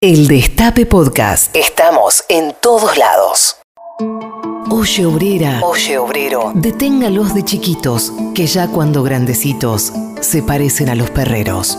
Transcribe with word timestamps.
El 0.00 0.28
Destape 0.28 0.86
Podcast. 0.86 1.56
Estamos 1.56 2.22
en 2.28 2.54
todos 2.60 2.96
lados. 2.96 3.56
Oye 4.70 5.04
obrera, 5.04 5.58
oye 5.64 5.98
obrero, 5.98 6.52
deténgalos 6.54 7.34
de 7.34 7.44
chiquitos, 7.44 8.12
que 8.32 8.46
ya 8.46 8.68
cuando 8.68 9.02
grandecitos 9.02 9.92
se 10.20 10.44
parecen 10.44 10.88
a 10.88 10.94
los 10.94 11.10
perreros. 11.10 11.76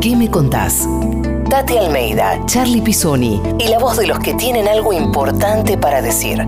¿Qué 0.00 0.16
me 0.16 0.30
contás? 0.30 0.88
Tati 1.50 1.76
Almeida, 1.76 2.40
Charlie 2.46 2.80
Pisoni 2.80 3.42
y 3.58 3.68
la 3.68 3.78
voz 3.78 3.98
de 3.98 4.06
los 4.06 4.18
que 4.20 4.32
tienen 4.32 4.66
algo 4.66 4.94
importante 4.94 5.76
para 5.76 6.00
decir. 6.00 6.40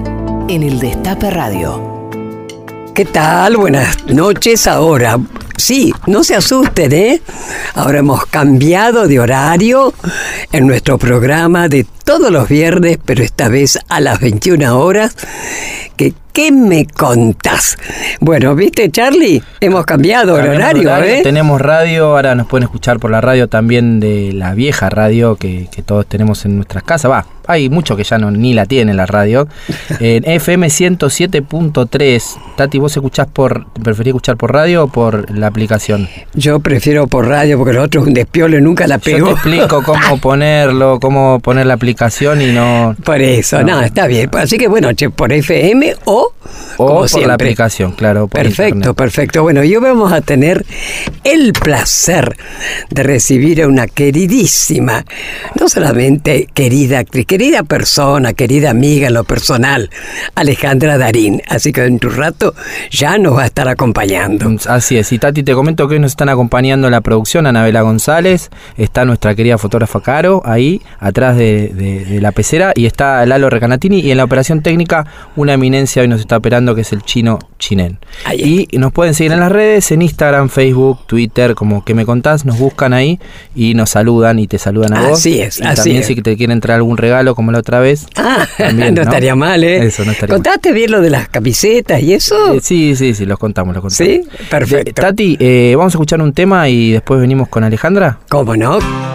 En 0.49 0.63
el 0.63 0.79
Destape 0.81 1.29
Radio. 1.29 2.09
¿Qué 2.95 3.05
tal? 3.05 3.59
Buenas 3.59 4.07
noches 4.07 4.67
ahora. 4.67 5.19
Sí, 5.57 5.93
no 6.07 6.23
se 6.23 6.35
asusten, 6.35 6.93
¿eh? 6.93 7.23
Ahora 7.75 7.99
hemos 7.99 8.27
cambiado 8.27 9.09
de 9.09 9.19
horario 9.19 9.95
en 10.53 10.67
nuestro 10.67 10.99
programa 10.99 11.69
de 11.69 11.87
todos 12.05 12.31
los 12.31 12.49
viernes, 12.49 12.99
pero 13.05 13.25
esta 13.25 13.49
vez 13.49 13.79
a 13.89 14.01
las 14.01 14.21
21 14.21 14.79
horas. 14.79 15.17
¿Qué, 15.97 16.13
¿Qué 16.33 16.53
me 16.53 16.87
contás? 16.87 17.79
Bueno, 18.21 18.55
¿viste, 18.55 18.91
Charlie? 18.91 19.43
Hemos 19.61 19.87
cambiado 19.87 20.39
el 20.39 20.49
horario, 20.49 20.95
¿eh? 21.03 21.21
Tenemos 21.23 21.59
radio, 21.61 22.09
ahora 22.09 22.35
nos 22.35 22.47
pueden 22.47 22.65
escuchar 22.65 23.01
por 23.01 23.11
la 23.11 23.23
radio 23.23 23.49
también 23.49 23.99
de 23.99 24.33
la 24.35 24.55
vieja 24.55 24.91
radio 24.91 25.37
que, 25.37 25.69
que 25.73 25.83
todos 25.83 26.07
tenemos 26.07 26.45
en 26.45 26.57
nuestras 26.57 26.85
casas. 26.85 27.11
Va, 27.11 27.27
hay 27.47 27.69
muchos 27.69 27.97
que 27.97 28.05
ya 28.05 28.19
no 28.19 28.31
ni 28.31 28.53
la 28.55 28.67
tienen 28.67 28.97
la 28.97 29.07
radio. 29.07 29.49
En 30.01 30.29
FM 30.29 30.67
107.3. 30.67 32.23
Tati, 32.57 32.79
¿vos 32.79 32.97
escuchás 32.97 33.27
por, 33.27 33.67
preferís 33.73 34.11
escuchar 34.11 34.37
por 34.37 34.53
radio 34.53 34.85
o 34.85 34.89
por 34.89 35.31
la 35.31 35.47
aplicación? 35.47 36.09
Yo 36.35 36.61
prefiero 36.61 37.07
por 37.07 37.27
radio 37.27 37.57
porque 37.57 37.73
el 37.73 37.79
otro 37.79 38.03
es 38.03 38.07
un 38.07 38.15
despiole, 38.15 38.61
nunca 38.61 38.87
la 38.87 38.99
pego. 38.99 39.19
Yo 39.19 39.25
te 39.27 39.33
explico 39.33 39.83
cómo 39.83 40.19
ponerlo, 40.21 40.99
cómo 41.01 41.41
poner 41.41 41.67
la 41.67 41.75
aplicación 41.75 42.43
y 42.43 42.53
no... 42.53 42.95
Por 43.05 43.21
eso, 43.21 43.63
no, 43.63 43.81
está 43.81 44.07
bien. 44.07 44.31
Así 44.35 44.59
que 44.59 44.69
bueno, 44.69 44.93
che, 44.93 45.11
por 45.11 45.33
FM 45.33 45.95
o... 46.05 46.33
O 46.77 46.87
como 46.87 47.01
por 47.01 47.09
siempre. 47.09 47.29
la 47.29 47.35
aplicación, 47.35 47.93
claro. 47.93 48.29
por 48.29 48.41
Perfecto, 48.41 48.77
internet. 48.77 48.97
perfecto. 48.97 49.43
Bueno, 49.43 49.65
y 49.65 49.75
hoy 49.75 49.83
vamos 49.83 50.13
a 50.13 50.21
tener 50.21 50.65
el 51.25 51.53
placer 51.53 52.37
de 52.91 53.03
recibir 53.03 53.63
a 53.63 53.67
una 53.67 53.87
queridísima, 53.87 55.05
no 55.59 55.69
solamente 55.69 56.49
querida 56.55 56.99
actriz, 57.01 57.27
querida 57.37 57.65
persona, 57.65 58.33
querida 58.33 58.71
amiga 58.71 59.09
en 59.09 59.13
lo 59.13 59.23
personal, 59.25 59.91
Alejandra 60.35 60.97
Darín. 60.97 61.43
Así 61.51 61.71
que 61.71 61.85
en 61.85 61.99
tu 61.99 62.09
rato 62.09 62.55
ya 62.91 63.19
nos 63.19 63.37
va 63.37 63.43
a 63.43 63.45
estar 63.45 63.69
acompañando. 63.69 64.57
Así 64.67 64.97
es, 64.97 65.13
y 65.13 65.19
Tati, 65.19 65.43
te 65.43 65.53
comento 65.53 65.87
que 65.87 65.97
hoy 65.97 66.01
nos 66.01 66.13
están 66.13 66.31
acompañando 66.31 66.87
en 66.89 66.93
la 66.93 67.03
producción 67.03 67.47
Anabela 67.47 67.83
González, 67.83 68.49
está 68.79 69.05
nuestra 69.05 69.35
querida 69.35 69.59
fotógrafa 69.59 70.01
Caro, 70.01 70.41
ahí 70.47 70.81
atrás 70.99 71.37
de, 71.37 71.69
de- 71.75 72.07
de 72.07 72.21
la 72.23 72.33
pecera, 72.33 72.73
y 72.75 72.87
está 72.87 73.27
Lalo 73.27 73.51
Recanatini, 73.51 74.01
y 74.01 74.11
en 74.13 74.17
la 74.17 74.25
operación 74.25 74.63
técnica 74.63 75.07
una 75.37 75.53
eminencia 75.53 76.01
hoy 76.01 76.09
nos 76.09 76.21
está 76.21 76.39
operando 76.39 76.75
que 76.75 76.81
es 76.81 76.93
el 76.95 77.03
chino 77.03 77.39
Chinen. 77.59 77.99
Ahí 78.25 78.67
Y 78.71 78.79
nos 78.79 78.93
pueden 78.93 79.13
seguir 79.13 79.33
en 79.33 79.41
las 79.41 79.53
redes, 79.53 79.91
en 79.93 80.01
Instagram, 80.01 80.49
Facebook, 80.49 81.01
Twitter, 81.07 81.55
como 81.55 81.85
que 81.85 81.93
me 81.95 82.07
contás, 82.07 82.47
nos 82.47 82.59
buscan 82.59 82.95
ahí 82.95 83.21
y 83.55 83.75
nos 83.75 83.91
saludan 83.91 84.39
y 84.39 84.47
te 84.47 84.59
saludan 84.59 84.95
a 84.95 85.09
vos. 85.09 85.19
Así 85.19 85.41
es, 85.41 85.59
Y 85.61 85.65
así 85.65 85.77
también 85.77 85.97
es. 86.01 86.07
si 86.07 86.15
te 86.17 86.37
quieren 86.37 86.61
traer 86.61 86.77
algún 86.77 86.97
regalo 86.97 87.26
como 87.35 87.53
la 87.53 87.59
otra 87.59 87.81
vez. 87.81 88.07
Ah, 88.17 88.47
También, 88.57 88.95
no, 88.95 89.03
¿no? 89.03 89.09
estaría 89.09 89.35
mal, 89.35 89.65
¿eh? 89.65 89.87
Eso, 89.87 90.05
no 90.05 90.13
estaría 90.13 90.35
mal. 90.35 90.43
¿Contaste 90.43 90.73
bien 90.73 90.91
lo 90.91 91.01
de 91.01 91.11
las 91.11 91.29
camisetas 91.29 92.01
y 92.03 92.15
eso? 92.15 92.55
Eh, 92.55 92.61
sí, 92.63 92.95
sí, 92.97 93.15
sí, 93.15 93.25
los 93.27 93.39
contamos, 93.39 93.75
los 93.75 93.83
contamos. 93.83 93.97
Sí, 93.97 94.23
perfecto. 94.51 95.03
Tati, 95.03 95.37
eh, 95.41 95.75
vamos 95.77 95.95
a 95.95 95.97
escuchar 95.97 96.21
un 96.21 96.33
tema 96.33 96.69
y 96.69 96.93
después 96.93 97.21
venimos 97.21 97.49
con 97.49 97.65
Alejandra. 97.65 98.19
¿Cómo 98.29 98.57
no? 98.57 99.06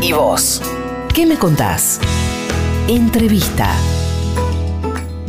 ¿Y 0.00 0.12
vos? 0.12 0.62
¿Qué 1.12 1.26
me 1.26 1.36
contás? 1.36 1.98
Entrevista. 2.86 3.74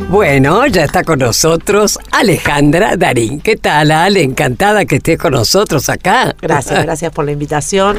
Bueno, 0.08 0.66
ya 0.68 0.84
está 0.84 1.04
con 1.04 1.18
nosotros 1.18 1.98
Alejandra 2.12 2.96
Darín. 2.96 3.40
¿Qué 3.42 3.56
tal, 3.56 3.90
Ale? 3.90 4.22
Encantada 4.22 4.86
que 4.86 4.96
estés 4.96 5.18
con 5.18 5.32
nosotros 5.34 5.90
acá. 5.90 6.34
Gracias, 6.40 6.82
gracias 6.82 7.12
por 7.12 7.26
la 7.26 7.32
invitación. 7.32 7.98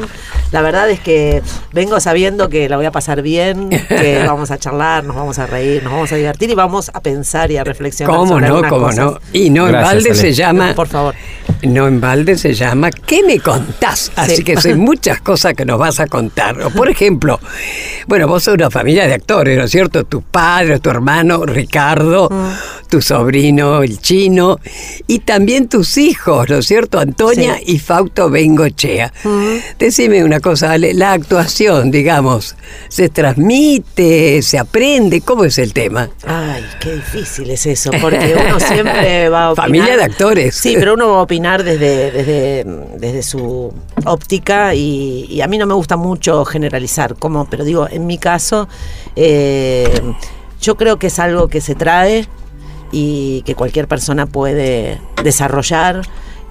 La 0.50 0.60
verdad 0.60 0.90
es 0.90 0.98
que 0.98 1.40
vengo 1.72 2.00
sabiendo 2.00 2.48
que 2.48 2.68
la 2.68 2.76
voy 2.76 2.86
a 2.86 2.90
pasar 2.90 3.22
bien, 3.22 3.70
que 3.70 4.22
vamos 4.26 4.50
a 4.50 4.58
charlar, 4.58 5.04
nos 5.04 5.14
vamos 5.14 5.38
a 5.38 5.46
reír, 5.46 5.84
nos 5.84 5.92
vamos 5.92 6.10
a 6.10 6.16
divertir 6.16 6.50
y 6.50 6.54
vamos 6.54 6.90
a 6.92 7.00
pensar 7.00 7.52
y 7.52 7.58
a 7.58 7.62
reflexionar. 7.64 8.12
¿Cómo 8.16 8.26
sobre 8.32 8.48
no? 8.48 8.62
¿Cómo 8.68 8.86
cosas. 8.86 8.96
no? 9.04 9.18
Y 9.32 9.50
no 9.50 9.66
en 9.68 9.72
balde 9.74 10.10
Ale. 10.10 10.14
se 10.16 10.32
llama. 10.32 10.74
Por 10.74 10.88
favor. 10.88 11.14
No 11.62 11.86
en 11.86 12.00
balde 12.00 12.38
se 12.38 12.54
llama 12.54 12.90
¿Qué 12.90 13.22
me 13.22 13.38
contás? 13.38 14.10
Así 14.16 14.36
Sí. 14.36 14.44
que 14.44 14.56
hay 14.64 14.74
muchas 14.76 15.20
cosas 15.20 15.52
que 15.54 15.64
nos 15.66 15.78
vas 15.78 16.00
a 16.00 16.06
contar. 16.06 16.56
Por 16.74 16.88
ejemplo, 16.88 17.38
bueno, 18.08 18.26
vos 18.26 18.42
sos 18.44 18.54
una 18.54 18.70
familia 18.70 19.06
de 19.06 19.14
actores, 19.14 19.56
¿no 19.58 19.64
es 19.64 19.70
cierto? 19.70 20.02
Tu 20.04 20.22
padre, 20.22 20.80
tu 20.80 20.88
hermano 20.90 21.44
Ricardo, 21.44 21.99
Mm. 22.02 22.88
tu 22.88 23.00
sobrino 23.00 23.82
el 23.82 24.00
chino 24.00 24.58
y 25.06 25.20
también 25.20 25.68
tus 25.68 25.96
hijos, 25.98 26.48
¿no 26.48 26.56
es 26.58 26.66
cierto? 26.66 26.98
Antonia 26.98 27.56
Sí. 27.58 27.74
y 27.74 27.78
Fausto 27.78 28.28
Bengochea. 28.30 29.12
Decime 29.78 30.24
una 30.24 30.40
cosa, 30.40 30.72
Ale, 30.72 30.92
la 30.94 31.12
actuación, 31.12 31.90
digamos, 31.90 32.56
¿se 32.88 33.08
transmite, 33.08 34.42
se 34.42 34.58
aprende? 34.58 35.20
¿Cómo 35.20 35.44
es 35.44 35.58
el 35.58 35.72
tema? 35.72 36.10
Ay, 36.26 36.64
qué 36.80 36.94
difícil 36.96 37.50
es 37.50 37.66
eso, 37.66 37.90
porque 38.00 38.34
uno 38.48 38.58
siempre 38.60 39.28
va 39.28 39.44
a 39.46 39.50
opinar. 39.52 39.66
Familia 39.68 39.96
de 39.96 40.04
actores. 40.04 40.54
Sí, 40.56 40.74
pero 40.78 40.94
uno 40.94 41.08
va 41.12 41.18
a 41.18 41.22
opinar 41.22 41.62
desde, 41.62 42.10
desde, 42.10 42.64
desde 42.98 43.22
su 43.22 43.72
óptica 44.04 44.74
y, 44.74 45.26
y 45.30 45.40
a 45.42 45.46
mí 45.46 45.58
no 45.58 45.66
me 45.66 45.74
gusta 45.74 45.96
mucho 45.96 46.44
generalizar, 46.44 47.14
como, 47.16 47.48
pero 47.48 47.64
digo, 47.64 47.86
en 47.90 48.06
mi 48.06 48.18
caso, 48.18 48.68
eh, 49.16 49.88
yo 50.60 50.76
creo 50.76 50.98
que 50.98 51.08
es 51.08 51.18
algo 51.18 51.48
que 51.48 51.60
se 51.60 51.74
trae 51.74 52.26
y 52.92 53.42
que 53.42 53.54
cualquier 53.54 53.86
persona 53.88 54.26
puede 54.26 55.00
desarrollar 55.22 56.02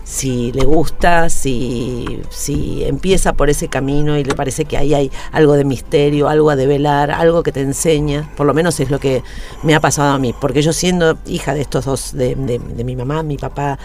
si 0.04 0.52
le 0.54 0.66
gusta, 0.66 1.30
si, 1.30 2.20
si 2.30 2.84
empieza 2.84 3.34
por 3.34 3.52
ese 3.52 3.68
camino 3.68 4.18
y 4.18 4.24
le 4.24 4.34
parece 4.34 4.66
que 4.66 4.76
ahí 4.76 4.96
hay 4.96 5.12
algo 5.32 5.54
de 5.54 5.66
misterio, 5.66 6.28
algo 6.30 6.50
a 6.50 6.56
develar, 6.56 7.12
algo 7.12 7.44
que 7.44 7.52
te 7.52 7.62
enseña, 7.62 8.28
por 8.36 8.48
lo 8.48 8.56
menos 8.56 8.80
es 8.80 8.90
lo 8.90 9.00
que 9.00 9.22
me 9.62 9.76
ha 9.76 9.80
pasado 9.80 10.10
a 10.14 10.18
mí, 10.18 10.34
porque 10.42 10.64
yo 10.64 10.74
siendo 10.74 11.20
hija 11.28 11.54
de 11.54 11.62
estos 11.62 11.86
dos, 11.86 12.14
de, 12.14 12.34
de- 12.34 12.58
de 12.58 12.84
mi 12.84 12.96
mamá, 12.96 13.22
mi 13.22 13.38
papá, 13.38 13.78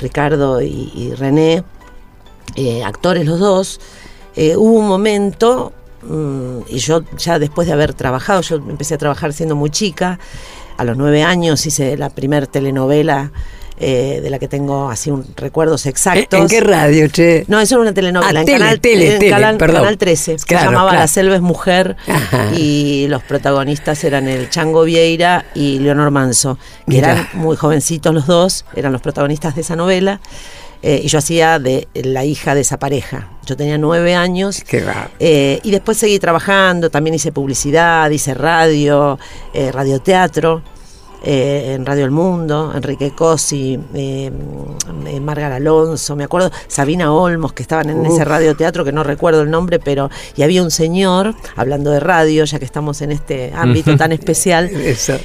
Ricardo 0.00 0.60
y, 0.60 1.12
René, 1.16 1.62
eh, 2.56 2.82
actores 2.82 3.24
los 3.26 3.38
dos, 3.38 3.80
eh, 4.34 4.56
hubo 4.56 4.76
un 4.78 4.88
momento, 4.88 5.72
mm, 6.02 6.58
y 6.68 6.78
yo 6.78 7.02
ya 7.16 7.38
después 7.38 7.66
de 7.66 7.72
haber 7.72 7.94
trabajado, 7.94 8.40
yo 8.42 8.56
empecé 8.56 8.94
a 8.94 8.98
trabajar 8.98 9.32
siendo 9.32 9.56
muy 9.56 9.70
chica, 9.70 10.18
a 10.76 10.84
los 10.84 10.96
nueve 10.96 11.22
años 11.22 11.66
hice 11.66 11.96
la 11.96 12.10
primer 12.10 12.46
telenovela 12.46 13.32
eh, 13.82 14.20
de 14.22 14.28
la 14.28 14.38
que 14.38 14.46
tengo 14.46 14.90
así 14.90 15.10
un 15.10 15.24
recuerdos 15.36 15.86
¿En, 15.86 15.90
exactos. 15.90 16.38
en 16.38 16.48
qué 16.48 16.60
radio, 16.60 17.08
che? 17.08 17.46
No, 17.48 17.58
eso 17.60 17.76
era 17.76 17.82
una 17.82 17.94
telenovela. 17.94 18.40
Ah, 18.40 18.42
en, 18.42 18.46
tele, 18.46 18.58
canal, 18.58 18.80
tele, 18.80 19.12
en 19.14 19.18
tele, 19.18 19.30
canal. 19.30 19.56
Canal 19.56 19.96
13. 19.96 20.36
Claro, 20.36 20.64
se 20.64 20.66
llamaba 20.66 20.90
claro. 20.90 21.02
La 21.02 21.08
Selva 21.08 21.34
es 21.34 21.40
Mujer. 21.40 21.96
Ajá. 22.06 22.52
Y 22.54 23.06
los 23.08 23.22
protagonistas 23.22 24.04
eran 24.04 24.28
el 24.28 24.50
Chango 24.50 24.84
Vieira 24.84 25.46
y 25.54 25.78
Leonor 25.78 26.10
Manso, 26.10 26.58
que 26.86 26.96
Mirá. 26.96 27.12
eran 27.12 27.28
muy 27.32 27.56
jovencitos 27.56 28.12
los 28.12 28.26
dos, 28.26 28.66
eran 28.76 28.92
los 28.92 29.00
protagonistas 29.00 29.54
de 29.54 29.62
esa 29.62 29.76
novela. 29.76 30.20
Eh, 30.82 31.02
y 31.04 31.08
yo 31.08 31.18
hacía 31.18 31.58
de 31.58 31.88
la 31.94 32.24
hija 32.24 32.54
de 32.54 32.62
esa 32.62 32.78
pareja. 32.78 33.28
Yo 33.44 33.56
tenía 33.56 33.78
nueve 33.78 34.14
años. 34.14 34.62
Qué. 34.66 34.84
Eh, 35.18 35.60
y 35.62 35.70
después 35.70 35.98
seguí 35.98 36.18
trabajando, 36.18 36.90
también 36.90 37.14
hice 37.14 37.32
publicidad, 37.32 38.08
hice 38.10 38.34
radio, 38.34 39.18
eh, 39.52 39.70
radioteatro, 39.72 40.62
eh, 41.22 41.74
en 41.74 41.84
Radio 41.86 42.04
El 42.04 42.10
Mundo, 42.10 42.72
Enrique 42.74 43.12
Cosi, 43.12 43.78
eh, 43.94 44.30
eh, 45.06 45.20
Margar 45.20 45.52
Alonso, 45.52 46.16
me 46.16 46.24
acuerdo, 46.24 46.50
Sabina 46.68 47.12
Olmos, 47.12 47.52
que 47.52 47.62
estaban 47.62 47.90
en 47.90 48.04
ese 48.06 48.24
radioteatro, 48.24 48.84
que 48.84 48.92
no 48.92 49.02
recuerdo 49.04 49.42
el 49.42 49.50
nombre, 49.50 49.78
pero, 49.78 50.10
y 50.36 50.42
había 50.42 50.62
un 50.62 50.70
señor, 50.70 51.34
hablando 51.56 51.90
de 51.90 52.00
radio, 52.00 52.44
ya 52.44 52.58
que 52.58 52.64
estamos 52.64 53.02
en 53.02 53.12
este 53.12 53.52
ámbito 53.54 53.96
tan 53.98 54.12
especial, 54.12 54.70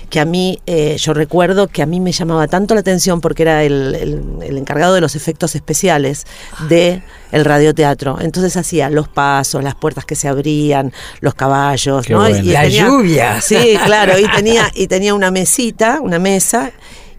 que 0.10 0.20
a 0.20 0.26
mí, 0.26 0.60
eh, 0.66 0.96
yo 0.98 1.14
recuerdo 1.14 1.68
que 1.68 1.82
a 1.82 1.86
mí 1.86 2.00
me 2.00 2.12
llamaba 2.12 2.48
tanto 2.48 2.74
la 2.74 2.82
atención 2.82 3.22
porque 3.22 3.44
era 3.44 3.64
el, 3.64 3.96
el- 3.96 4.22
el 4.42 4.58
encargado 4.58 4.94
de 4.96 5.02
los 5.02 5.16
efectos 5.16 5.56
especiales 5.56 6.26
de 6.70 7.02
el 7.36 7.44
radioteatro. 7.44 8.18
Entonces 8.22 8.56
hacía 8.56 8.90
los 8.90 9.10
pasos, 9.10 9.62
las 9.62 9.76
puertas 9.76 10.06
que 10.06 10.16
se 10.16 10.30
abrían, 10.30 10.94
los 11.20 11.36
caballos, 11.36 12.06
Qué 12.06 12.14
¿no? 12.14 12.20
bueno. 12.20 12.40
La 12.44 12.66
lluvia. 12.66 13.42
Sí, 13.42 13.78
claro, 13.86 14.18
y 14.18 14.26
tenía, 14.36 14.72
y 14.74 14.88
tenía 14.88 15.14
una 15.14 15.32
mesita, 15.32 16.00
una 16.02 16.18
mesa, 16.18 16.72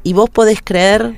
y 0.03 0.15
vos 0.15 0.31
podés 0.31 0.61
creer, 0.65 1.15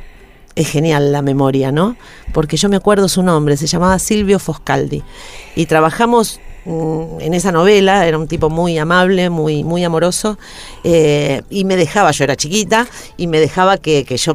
es 0.56 0.68
genial 0.68 1.12
la 1.12 1.22
memoria, 1.22 1.70
¿no? 1.70 1.96
Porque 2.32 2.56
yo 2.56 2.68
me 2.68 2.74
acuerdo 2.74 3.08
su 3.08 3.22
nombre, 3.22 3.56
se 3.56 3.68
llamaba 3.68 4.00
Silvio 4.00 4.40
Foscaldi. 4.40 5.04
Y 5.54 5.66
trabajamos 5.66 6.40
en 6.64 7.34
esa 7.34 7.50
novela, 7.52 8.06
era 8.06 8.18
un 8.18 8.28
tipo 8.28 8.50
muy 8.50 8.76
amable, 8.78 9.30
muy, 9.30 9.64
muy 9.64 9.84
amoroso, 9.84 10.38
eh, 10.84 11.42
y 11.50 11.64
me 11.64 11.76
dejaba, 11.76 12.10
yo 12.10 12.24
era 12.24 12.36
chiquita, 12.36 12.86
y 13.16 13.26
me 13.26 13.40
dejaba 13.40 13.78
que, 13.78 14.04
que 14.04 14.16
yo, 14.16 14.34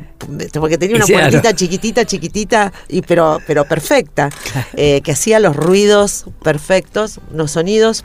porque 0.53 0.77
tenía 0.77 0.96
una 0.96 1.06
Claro. 1.06 1.30
puertita 1.30 1.53
chiquitita, 1.56 2.06
chiquitita, 2.06 2.74
y 2.89 3.01
pero, 3.01 3.39
pero 3.46 3.65
perfecta, 3.65 4.30
eh, 4.75 5.01
que 5.01 5.12
hacía 5.12 5.39
los 5.39 5.56
ruidos 5.56 6.25
perfectos, 6.42 7.20
los 7.32 7.51
sonidos 7.51 8.03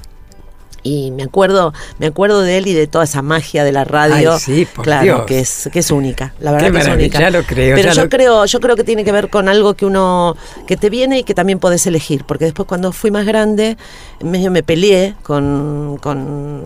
y 0.89 1.11
me 1.11 1.23
acuerdo, 1.25 1.73
me 1.99 2.07
acuerdo 2.07 2.41
de 2.41 2.59
él 2.59 2.67
y 2.67 2.73
de 2.75 2.87
toda 2.87 3.05
esa 3.05 3.23
magia 3.23 3.65
de 3.65 3.73
la 3.73 3.85
radio, 3.85 4.33
Ay, 4.35 4.41
sí, 4.41 4.67
por 4.75 4.85
claro, 4.85 5.05
Dios. 5.05 5.23
que 5.27 5.41
es 5.41 5.69
que 5.73 5.79
es 5.81 5.91
única, 5.91 6.33
la 6.41 6.53
verdad 6.53 6.67
Qué 6.69 6.73
que 6.73 6.79
es 6.79 6.89
única. 6.89 7.21
ya 7.21 7.31
lo 7.31 7.43
creo, 7.43 7.75
Pero 7.77 7.89
ya 7.89 7.95
yo 7.95 8.03
lo- 8.05 8.09
creo, 8.09 8.45
yo 8.47 8.61
creo 8.61 8.77
que 8.77 8.85
tiene 8.85 9.05
que 9.05 9.13
ver 9.13 9.29
con 9.31 9.49
algo 9.49 9.75
que 9.75 9.87
uno 9.87 10.37
que 10.67 10.77
te 10.77 10.91
viene 10.91 11.19
y 11.21 11.23
que 11.25 11.35
también 11.35 11.59
podés 11.59 11.87
elegir, 11.87 12.25
porque 12.25 12.45
después 12.47 12.67
cuando 12.67 12.93
fui 12.93 13.11
más 13.11 13.27
grande, 13.27 13.77
medio 14.23 14.51
me 14.51 14.63
peleé 14.63 15.15
con, 15.23 15.99
con 16.01 16.63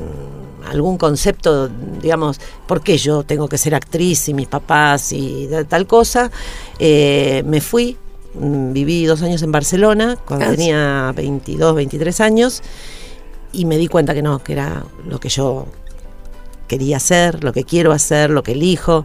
algún 0.70 0.96
concepto, 0.96 1.68
digamos, 2.00 2.40
¿por 2.68 2.82
qué 2.82 2.96
yo 2.96 3.24
tengo 3.24 3.48
que 3.48 3.58
ser 3.58 3.74
actriz 3.74 4.28
y 4.28 4.34
mis 4.34 4.46
papás 4.46 5.12
y 5.12 5.48
tal 5.68 5.86
cosa? 5.86 6.30
Eh, 6.78 7.42
me 7.46 7.60
fui, 7.60 7.96
mm, 8.34 8.72
viví 8.72 9.04
dos 9.04 9.22
años 9.22 9.42
en 9.42 9.50
Barcelona, 9.52 10.16
cuando 10.24 10.46
Ah, 10.46 10.50
tenía 10.50 11.12
22, 11.16 11.74
23 11.74 12.20
años, 12.20 12.62
y 13.52 13.64
me 13.64 13.76
di 13.78 13.88
cuenta 13.88 14.14
que 14.14 14.22
no, 14.22 14.38
que 14.40 14.52
era 14.54 14.84
lo 15.06 15.18
que 15.20 15.28
yo 15.28 15.66
quería 16.68 16.96
hacer, 16.96 17.44
lo 17.44 17.52
que 17.52 17.64
quiero 17.64 17.92
hacer, 17.92 18.30
lo 18.30 18.42
que 18.42 18.52
elijo 18.52 19.04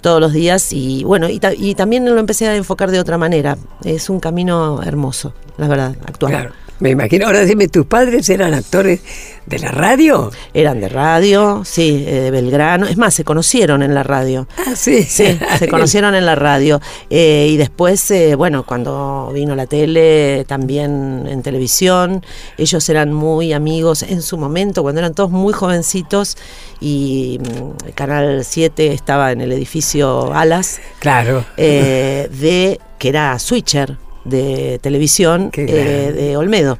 todos 0.00 0.20
los 0.20 0.32
días 0.32 0.72
y 0.72 1.02
bueno, 1.04 1.28
y, 1.28 1.40
ta- 1.40 1.52
y 1.54 1.74
también 1.74 2.04
lo 2.04 2.18
empecé 2.20 2.46
a 2.48 2.54
enfocar 2.54 2.90
de 2.92 3.00
otra 3.00 3.18
manera. 3.18 3.58
Es 3.84 4.08
un 4.08 4.20
camino 4.20 4.80
hermoso, 4.82 5.32
la 5.56 5.66
verdad, 5.68 5.96
actual. 6.06 6.32
Claro. 6.32 6.50
Me 6.80 6.90
imagino. 6.90 7.26
Ahora 7.26 7.44
dime, 7.44 7.66
¿tus 7.68 7.86
padres 7.86 8.28
eran 8.30 8.54
actores 8.54 9.00
de 9.46 9.58
la 9.58 9.70
radio? 9.72 10.30
Eran 10.54 10.80
de 10.80 10.88
radio, 10.88 11.62
sí, 11.64 12.04
eh, 12.06 12.20
de 12.20 12.30
Belgrano. 12.30 12.86
Es 12.86 12.96
más, 12.96 13.14
se 13.14 13.24
conocieron 13.24 13.82
en 13.82 13.94
la 13.94 14.02
radio. 14.04 14.46
Ah, 14.58 14.76
sí. 14.76 15.02
Sí, 15.02 15.38
se 15.58 15.68
conocieron 15.70 16.14
en 16.14 16.24
la 16.24 16.36
radio. 16.36 16.80
Eh, 17.10 17.48
y 17.50 17.56
después, 17.56 18.08
eh, 18.12 18.36
bueno, 18.36 18.64
cuando 18.64 19.30
vino 19.34 19.56
la 19.56 19.66
tele, 19.66 20.44
también 20.46 21.26
en 21.28 21.42
televisión, 21.42 22.24
ellos 22.56 22.88
eran 22.88 23.12
muy 23.12 23.52
amigos 23.52 24.02
en 24.04 24.22
su 24.22 24.38
momento, 24.38 24.82
cuando 24.82 25.00
eran 25.00 25.14
todos 25.14 25.30
muy 25.30 25.52
jovencitos. 25.52 26.36
Y 26.80 27.40
mm, 27.40 27.90
Canal 27.94 28.44
7 28.44 28.92
estaba 28.92 29.32
en 29.32 29.40
el 29.40 29.50
edificio 29.52 30.32
Alas, 30.32 30.80
Claro. 31.00 31.44
eh, 31.56 32.28
de 32.30 32.80
que 32.98 33.08
era 33.08 33.36
switcher 33.38 33.96
de 34.28 34.78
televisión 34.80 35.50
eh, 35.54 36.12
de 36.14 36.36
Olmedo. 36.36 36.78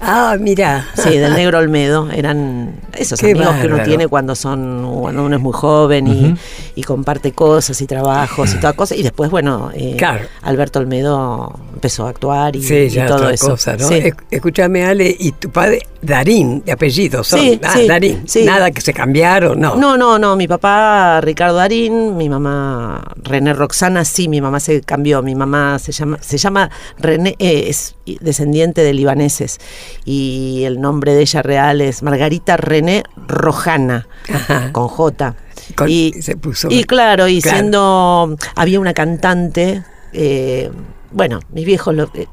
Ah, 0.00 0.36
mira. 0.38 0.86
Sí, 0.94 1.16
del 1.18 1.34
negro 1.36 1.58
Olmedo. 1.58 2.10
Eran 2.10 2.80
esos 2.96 3.18
Qué 3.20 3.30
amigos 3.32 3.54
que 3.60 3.66
uno 3.66 3.82
tiene 3.82 4.08
cuando 4.08 4.34
son 4.34 4.86
cuando 5.00 5.24
uno 5.24 5.36
es 5.36 5.42
muy 5.42 5.52
joven 5.52 6.06
y, 6.06 6.34
y 6.74 6.82
comparte 6.82 7.32
cosas 7.32 7.80
y 7.80 7.86
trabajos 7.86 8.54
y 8.54 8.58
toda 8.58 8.72
cosa. 8.74 8.94
Y 8.94 9.02
después, 9.02 9.30
bueno, 9.30 9.70
eh, 9.74 9.94
Claro. 9.96 10.24
Alberto 10.42 10.78
Olmedo 10.78 11.58
empezó 11.74 12.06
a 12.06 12.10
actuar 12.10 12.56
y, 12.56 12.62
Sí, 12.62 12.74
y 12.74 12.88
ya 12.90 13.06
todo 13.06 13.30
eso. 13.30 13.50
cosa, 13.50 13.76
¿no? 13.76 13.88
Sí. 13.88 14.12
Escúchame, 14.30 14.84
Ale, 14.84 15.14
y 15.18 15.32
tu 15.32 15.50
padre, 15.50 15.80
Darín, 16.02 16.62
de 16.64 16.72
apellido, 16.72 17.24
son. 17.24 17.40
Sí, 17.40 17.60
ah, 17.64 17.74
Darín. 17.86 18.24
Nada 18.44 18.70
que 18.70 18.80
se 18.80 18.92
cambiaron, 18.92 19.58
no. 19.60 19.76
No, 19.76 19.96
no, 19.96 20.18
no. 20.18 20.36
Mi 20.36 20.46
papá 20.46 21.20
Ricardo 21.20 21.56
Darín, 21.56 22.16
mi 22.16 22.28
mamá 22.28 23.02
René 23.22 23.52
Roxana, 23.54 24.04
sí, 24.04 24.28
mi 24.28 24.40
mamá 24.40 24.60
se 24.60 24.82
cambió. 24.82 25.22
Mi 25.22 25.34
mamá 25.34 25.78
se 25.78 25.92
llama, 25.92 26.18
se 26.20 26.38
llama 26.38 26.70
René, 26.98 27.34
eh, 27.38 27.64
es 27.68 27.94
descendiente 28.20 28.82
de 28.82 28.92
libaneses 28.94 29.58
y 30.04 30.62
el 30.64 30.80
nombre 30.80 31.14
de 31.14 31.22
ella 31.22 31.42
real 31.42 31.80
es 31.80 32.02
Margarita 32.02 32.56
René 32.56 33.02
Rojana, 33.26 34.06
Ajá. 34.32 34.72
con 34.72 34.88
J. 34.88 35.34
Con- 35.74 35.88
y, 35.90 36.12
se 36.22 36.36
puso- 36.36 36.68
y 36.70 36.84
claro, 36.84 37.28
y 37.28 37.40
Claro. 37.42 37.56
siendo, 37.58 38.36
había 38.54 38.78
una 38.80 38.94
cantante, 38.94 39.82
eh, 40.12 40.70
bueno, 41.10 41.40
mis 41.52 41.66
viejos, 41.66 41.94
lo- 41.94 42.10
eh, 42.14 42.26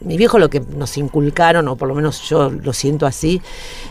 mi 0.00 0.16
viejo 0.16 0.38
lo 0.38 0.48
que 0.48 0.60
nos 0.60 0.96
inculcaron, 0.96 1.66
o 1.68 1.76
por 1.76 1.88
lo 1.88 1.94
menos 1.94 2.22
yo 2.28 2.50
lo 2.50 2.72
siento 2.72 3.06
así, 3.06 3.42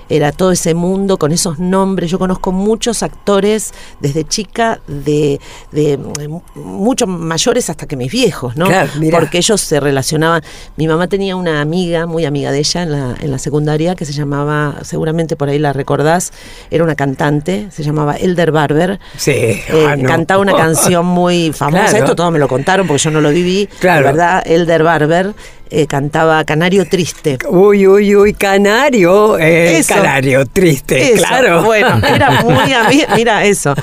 era 0.10 0.32
todo 0.32 0.52
ese 0.52 0.74
mundo 0.74 1.18
con 1.18 1.32
esos 1.32 1.60
nombres. 1.60 2.10
Yo 2.10 2.20
conozco 2.20 2.52
muchos 2.52 3.04
actores 3.04 3.74
desde 4.00 4.24
chica, 4.24 4.80
de, 4.88 5.40
de 5.72 5.98
mm, 5.98 6.40
muchos 6.56 7.08
mayores 7.10 7.70
hasta 7.70 7.88
que 7.88 7.96
mis 7.98 8.12
viejos, 8.12 8.56
¿no? 8.56 8.68
Claro. 8.68 8.92
Porque 9.12 9.38
ellos 9.40 9.60
se 9.62 9.80
relacionaban. 9.80 10.42
Mi 10.78 10.88
mamá 10.88 11.08
tenía 11.08 11.36
una 11.36 11.62
amiga, 11.62 12.06
muy 12.06 12.26
amiga 12.26 12.52
de 12.52 12.60
ella 12.60 12.84
en 12.84 12.92
la, 12.92 13.16
en 13.20 13.32
la 13.32 13.38
secundaria, 13.38 13.96
que 13.96 14.06
se 14.06 14.14
llamaba, 14.14 14.76
seguramente 14.84 15.36
por 15.36 15.50
ahí 15.50 15.60
la 15.60 15.74
recordás, 15.74 16.32
era 16.72 16.84
una 16.84 16.96
cantante, 16.96 17.68
se 17.72 17.84
llamaba 17.84 18.16
Elder 18.16 18.52
Barber. 18.52 19.00
Sí, 19.18 19.32
Eh, 19.32 19.86
ah, 19.88 19.96
no. 19.96 20.08
Cantaba 20.08 20.42
una 20.42 20.54
canción 20.56 21.06
muy 21.06 21.52
famosa. 21.52 21.90
Claro. 21.90 21.98
Esto 21.98 22.16
todo 22.16 22.32
me 22.32 22.40
lo 22.40 22.48
contaron 22.48 22.88
porque 22.88 23.04
yo 23.04 23.12
no 23.12 23.22
lo 23.22 23.30
viví. 23.30 23.68
Claro. 23.80 24.00
De 24.00 24.04
verdad, 24.14 24.44
Elder 24.46 24.84
Barber 24.84 25.34
eh, 25.70 25.88
cantaba 25.88 26.44
Canario 26.46 26.86
Triste. 26.88 27.38
Uy, 27.50 27.88
uy, 27.88 28.16
uy, 28.16 28.34
canario, 28.34 29.38
Eso. 29.38 29.94
canario 29.96 30.46
triste, 30.46 31.14
Eso, 31.14 31.18
claro. 31.24 31.64
Bueno, 31.64 32.00
era 32.08 32.42
muy 32.44 32.74
amiga, 32.74 33.08
mira 33.16 33.44
eso. 33.46 33.74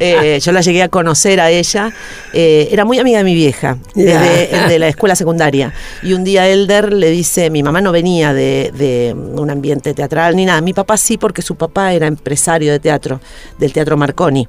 Eh, 0.00 0.38
yo 0.42 0.52
la 0.52 0.60
llegué 0.60 0.82
a 0.82 0.88
conocer 0.88 1.40
a 1.40 1.50
ella. 1.50 1.92
eh, 2.32 2.68
era 2.70 2.84
muy 2.84 2.98
amiga 2.98 3.18
de 3.18 3.24
mi 3.24 3.34
vieja, 3.34 3.78
desde 3.94 4.68
de 4.68 4.78
la 4.78 4.88
escuela 4.88 5.14
secundaria. 5.14 5.72
Y 6.02 6.12
un 6.12 6.24
día 6.24 6.48
Elder 6.48 6.92
le 6.92 7.10
dice, 7.10 7.50
mi 7.50 7.62
mamá 7.62 7.80
no 7.80 7.92
venía 7.92 8.32
de, 8.32 8.72
de 8.76 9.14
un 9.14 9.50
ambiente 9.50 9.94
teatral 9.94 10.36
ni 10.36 10.44
nada. 10.44 10.60
Mi 10.60 10.72
papá 10.72 10.96
sí, 10.96 11.16
porque 11.18 11.42
su 11.42 11.56
papá 11.56 11.92
era 11.92 12.06
empresario 12.06 12.72
de 12.72 12.78
teatro, 12.80 13.20
del 13.58 13.72
Teatro 13.72 13.96
Marconi. 13.96 14.46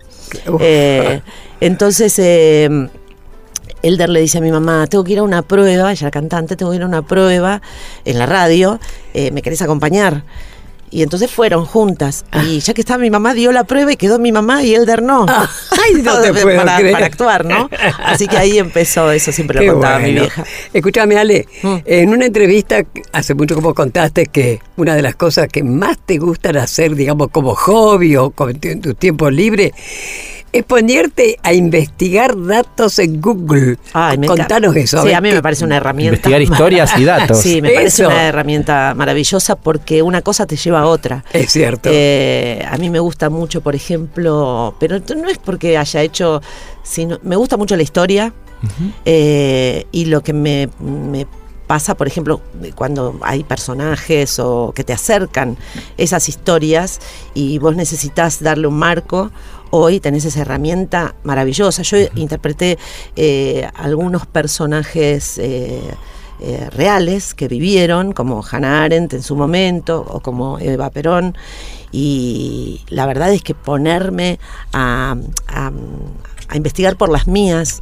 Eh, 0.60 1.22
entonces... 1.60 2.20
Elder 3.84 4.10
le 4.10 4.20
dice 4.22 4.38
a 4.40 4.42
mi 4.42 4.52
mamá, 4.52 4.88
tengo 4.88 5.04
que 5.04 5.14
ir 5.14 5.20
a 5.20 5.24
una 5.24 5.42
prueba, 5.42 5.92
ella 5.92 6.08
era 6.08 6.12
cantante, 6.12 6.56
tengo 6.56 6.72
que 6.72 6.78
ir 6.78 6.84
a 6.84 6.88
una 6.88 7.02
prueba 7.02 7.62
en 8.06 8.20
la 8.20 8.26
radio, 8.26 8.80
eh, 9.14 9.32
¿me 9.32 9.42
querés 9.42 9.62
acompañar? 9.62 10.24
Y 10.92 11.02
entonces 11.04 11.30
fueron 11.30 11.66
juntas. 11.66 12.24
Ah. 12.32 12.44
Y 12.46 12.60
ya 12.62 12.74
que 12.74 12.80
estaba 12.80 13.00
mi 13.00 13.10
mamá, 13.10 13.34
dio 13.34 13.52
la 13.52 13.66
prueba 13.66 13.92
y 13.92 13.98
quedó 13.98 14.18
mi 14.18 14.32
mamá 14.32 14.64
y 14.64 14.76
Elder 14.76 15.02
no. 15.02 15.26
Ay, 15.28 16.02
no 16.02 16.22
te 16.22 16.32
puedo 16.32 16.56
para, 16.58 16.78
creer. 16.78 16.94
para 16.94 17.06
actuar, 17.08 17.44
¿no? 17.44 17.70
Así 18.06 18.28
que 18.28 18.38
ahí 18.38 18.60
empezó, 18.60 19.12
eso 19.12 19.32
siempre 19.34 19.60
Qué 19.60 19.66
lo 19.66 19.74
contaba 19.74 20.00
mi 20.00 20.14
vieja. 20.14 20.46
Escúchame, 20.74 21.18
Ale, 21.18 21.48
Mm. 21.64 21.76
en 21.86 22.10
una 22.10 22.26
entrevista 22.26 22.78
hace 23.12 23.34
mucho 23.34 23.56
como 23.56 23.74
contaste 23.74 24.28
que 24.28 24.62
una 24.78 24.96
de 24.96 25.02
las 25.02 25.16
cosas 25.16 25.48
que 25.50 25.64
más 25.64 25.98
te 26.06 26.18
gustan 26.18 26.56
hacer, 26.58 26.96
digamos, 26.96 27.30
como 27.30 27.56
hobby 27.56 28.16
o 28.16 28.30
con 28.30 28.58
tu 28.60 28.94
tiempo 28.94 29.30
libre, 29.30 29.74
es 30.58 30.64
ponerte 30.64 31.38
a 31.44 31.54
investigar 31.54 32.36
datos 32.38 33.00
en 33.00 33.20
Google. 33.20 33.78
Ay, 33.94 34.18
me. 34.18 34.28
Contanos 34.28 34.76
eso. 34.76 35.04
Sí, 35.04 35.12
a 35.12 35.22
mí 35.22 35.32
me 35.32 35.42
parece 35.42 35.66
una 35.66 35.78
herramienta. 35.78 36.16
Investigar 36.16 36.42
historias 36.42 36.98
y 36.98 37.06
datos. 37.06 37.36
Sí, 37.46 37.62
me 37.62 37.72
parece 37.72 38.08
una 38.08 38.28
herramienta 38.28 38.94
maravillosa 38.96 39.56
porque 39.56 40.02
una 40.02 40.22
cosa 40.22 40.48
te 40.48 40.56
lleva 40.56 40.82
a 40.82 40.88
otra. 40.88 41.24
Es 41.32 41.52
cierto. 41.52 41.90
Eh, 41.92 42.66
a 42.68 42.78
mí 42.78 42.90
me 42.90 43.00
gusta 43.00 43.30
mucho, 43.30 43.62
por 43.62 43.76
ejemplo, 43.76 44.76
pero 44.80 45.00
no 45.16 45.30
es 45.30 45.38
porque 45.38 45.78
haya 45.78 46.02
hecho, 46.02 46.42
sino 46.84 47.20
me 47.22 47.36
gusta 47.36 47.58
mucho 47.58 47.76
la 47.76 47.84
historia 47.84 48.34
eh, 49.06 49.86
y 49.92 50.06
lo 50.06 50.22
que 50.22 50.34
me, 50.34 50.70
me 50.80 51.28
pasa, 51.68 51.96
por 51.96 52.08
ejemplo, 52.08 52.42
cuando 52.76 53.18
hay 53.22 53.44
personajes 53.44 54.40
o 54.40 54.72
que 54.76 54.84
te 54.84 54.94
acercan 54.94 55.58
esas 55.98 56.30
historias 56.30 57.00
y 57.34 57.58
vos 57.60 57.76
necesitas 57.76 58.42
darle 58.42 58.68
un 58.68 58.78
marco. 58.78 59.32
Hoy 59.72 60.00
tenés 60.00 60.26
esa 60.26 60.42
herramienta 60.42 61.16
maravillosa. 61.24 61.82
Yo 61.82 61.98
interpreté 62.16 62.78
eh, 63.16 63.68
algunos 63.76 64.26
personajes 64.26 65.38
eh, 65.38 65.82
eh, 66.40 66.70
reales 66.72 67.34
que 67.34 67.48
vivieron, 67.48 68.12
como 68.14 68.44
Hannah 68.50 68.84
Arendt 68.84 69.14
en 69.14 69.24
su 69.24 69.36
momento, 69.36 70.06
o 70.08 70.20
como 70.22 70.60
Eva 70.60 70.90
Perón, 70.90 71.36
y 71.92 72.82
la 72.90 73.06
verdad 73.06 73.34
es 73.34 73.42
que 73.42 73.54
ponerme 73.56 74.40
a, 74.74 75.16
a- 75.48 75.72
a 76.48 76.58
investigar 76.58 76.96
por 76.96 77.10
las 77.10 77.28
mías, 77.28 77.82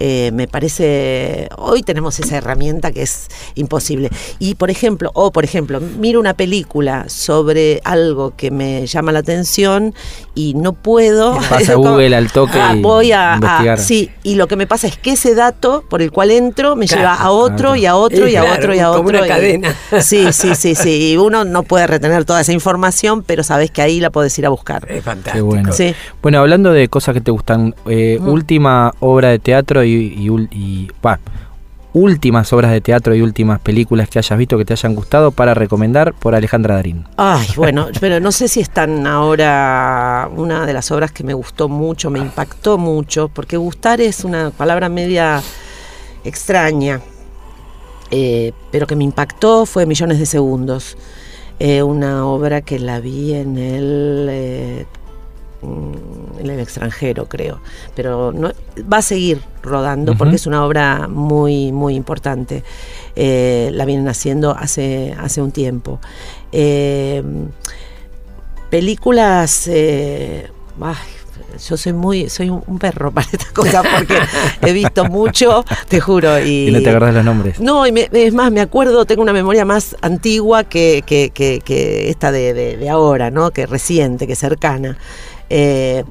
eh, 0.00 0.30
me 0.32 0.48
parece, 0.48 1.48
hoy 1.58 1.82
tenemos 1.82 2.18
esa 2.20 2.36
herramienta 2.38 2.92
que 2.92 3.02
es 3.02 3.28
imposible. 3.54 4.10
Y 4.38 4.54
por 4.54 4.70
ejemplo, 4.70 5.10
o 5.14 5.30
por 5.32 5.44
ejemplo, 5.44 5.80
miro 5.80 6.20
una 6.20 6.34
película 6.34 7.08
sobre 7.08 7.80
algo 7.84 8.32
que 8.36 8.50
me 8.50 8.86
llama 8.86 9.12
la 9.12 9.18
atención 9.20 9.94
y 10.34 10.54
no 10.54 10.72
puedo... 10.72 11.34
Vas 11.50 11.68
a 11.68 11.74
Google 11.74 12.14
al 12.16 12.30
toque 12.32 12.58
Ah, 12.60 12.74
y 12.76 12.80
voy 12.82 13.12
a, 13.12 13.32
a- 13.32 13.36
investigar. 13.36 13.78
sí, 13.78 14.10
y 14.22 14.36
lo 14.36 14.46
que 14.48 14.56
me 14.56 14.66
pasa 14.66 14.86
es 14.86 14.96
que 14.96 15.12
ese 15.12 15.34
dato 15.34 15.84
por 15.88 16.00
el 16.02 16.10
cual 16.12 16.30
entro 16.30 16.76
me 16.76 16.86
Claro. 16.86 17.02
lleva 17.02 17.14
a 17.14 17.30
otro 17.30 17.76
y 17.76 17.86
a 17.86 17.96
otro 17.96 18.28
Y 18.28 18.32
y 18.32 18.36
a 18.36 18.42
claro, 18.42 18.56
otro 18.58 18.74
y 18.74 18.78
a 18.78 18.86
como 18.88 19.00
otro. 19.08 19.18
una 19.18 19.26
y- 19.26 19.28
cadena. 19.28 19.74
Sí, 20.00 20.32
sí, 20.32 20.54
sí, 20.54 20.74
sí. 20.74 21.12
Y 21.12 21.16
uno 21.16 21.44
no 21.44 21.62
puede 21.62 21.86
retener 21.86 22.24
toda 22.24 22.40
esa 22.40 22.52
información, 22.52 23.22
pero 23.22 23.42
sabes 23.42 23.70
que 23.70 23.82
ahí 23.82 24.00
la 24.00 24.10
podés 24.10 24.38
ir 24.38 24.46
a 24.46 24.48
buscar. 24.48 24.84
Es 24.88 24.96
Qué 24.96 25.02
fantástico. 25.02 25.44
bueno. 25.46 25.72
Sí. 25.72 25.94
Bueno, 26.22 26.38
hablando 26.40 26.72
de 26.72 26.88
cosas 26.88 27.14
que 27.14 27.20
te 27.20 27.30
gustan, 27.30 27.74
eh, 27.86 28.03
última 28.24 28.92
obra 29.00 29.28
de 29.30 29.38
teatro 29.38 29.82
y, 29.84 29.92
y 30.16 30.28
ul- 30.28 30.48
y- 30.52 30.88
bah, 31.02 31.18
últimas 31.92 32.52
obras 32.52 32.72
de 32.72 32.80
teatro 32.80 33.14
y 33.14 33.20
últimas 33.22 33.60
películas 33.60 34.08
que 34.08 34.18
hayas 34.18 34.36
visto 34.36 34.58
que 34.58 34.64
te 34.64 34.72
hayan 34.72 34.94
gustado 34.96 35.30
para 35.30 35.54
recomendar 35.54 36.12
por 36.12 36.34
Alejandra 36.34 36.74
Darín. 36.74 37.04
Ay, 37.16 37.46
bueno, 37.56 37.86
pero 38.00 38.18
no 38.18 38.32
sé 38.32 38.48
si 38.48 38.60
están 38.60 39.06
ahora 39.06 40.28
una 40.36 40.66
de 40.66 40.72
las 40.72 40.90
obras 40.90 41.12
que 41.12 41.22
me 41.22 41.34
gustó 41.34 41.68
mucho, 41.68 42.10
me 42.10 42.18
impactó 42.18 42.78
mucho, 42.78 43.28
porque 43.28 43.56
gustar 43.56 44.00
es 44.00 44.24
una 44.24 44.50
palabra 44.50 44.88
media 44.88 45.40
extraña, 46.24 47.00
eh, 48.10 48.52
pero 48.72 48.86
que 48.86 48.96
me 48.96 49.04
impactó 49.04 49.64
fue 49.66 49.86
Millones 49.86 50.18
de 50.18 50.26
Segundos, 50.26 50.96
Eh, 51.60 51.84
una 51.84 52.26
obra 52.26 52.62
que 52.62 52.80
la 52.80 52.98
vi 52.98 53.32
en 53.34 53.56
el, 53.58 54.26
eh, 54.28 54.86
mm, 54.86 55.03
en 56.38 56.50
el 56.50 56.60
extranjero, 56.60 57.26
creo, 57.26 57.60
pero 57.94 58.32
no, 58.32 58.52
va 58.92 58.98
a 58.98 59.02
seguir 59.02 59.40
rodando 59.62 60.14
porque 60.16 60.36
es 60.36 60.46
una 60.46 60.64
obra 60.64 61.08
muy, 61.08 61.72
muy 61.72 61.94
importante. 61.94 62.62
Eh, 63.16 63.70
la 63.72 63.84
vienen 63.84 64.08
haciendo 64.08 64.50
hace, 64.56 65.14
hace 65.18 65.40
un 65.40 65.52
tiempo. 65.52 66.00
Eh, 66.52 67.22
películas. 68.70 69.66
eh, 69.68 70.48
ay, 70.80 70.94
yo 71.68 71.76
soy 71.76 71.92
muy, 71.92 72.28
soy 72.28 72.50
un, 72.50 72.62
un 72.66 72.78
perro 72.80 73.12
para 73.12 73.28
estas 73.30 73.52
cosas 73.52 73.84
porque 73.96 74.18
he 74.62 74.72
visto 74.72 75.04
mucho, 75.04 75.64
te 75.88 76.00
juro. 76.00 76.40
Y, 76.40 76.68
Y 76.68 76.72
no 76.72 76.82
te 76.82 76.90
acordás 76.90 77.14
los 77.14 77.24
nombres. 77.24 77.60
no, 77.60 77.86
y 77.86 77.92
me- 77.92 78.08
es 78.12 78.34
más, 78.34 78.50
me 78.50 78.60
acuerdo, 78.60 79.04
tengo 79.04 79.22
una 79.22 79.32
memoria 79.32 79.64
más 79.64 79.96
antigua 80.02 80.64
que, 80.64 81.02
que- 81.06 81.30
que- 81.30 81.60
que 81.64 82.10
esta 82.10 82.32
de, 82.32 82.52
de- 82.54 82.76
de 82.76 82.88
ahora, 82.90 83.30
¿no? 83.30 83.50
Que 83.52 83.66
reciente, 83.66 84.26
que 84.26 84.34
cercana. 84.34 84.98
Eh, 85.50 86.04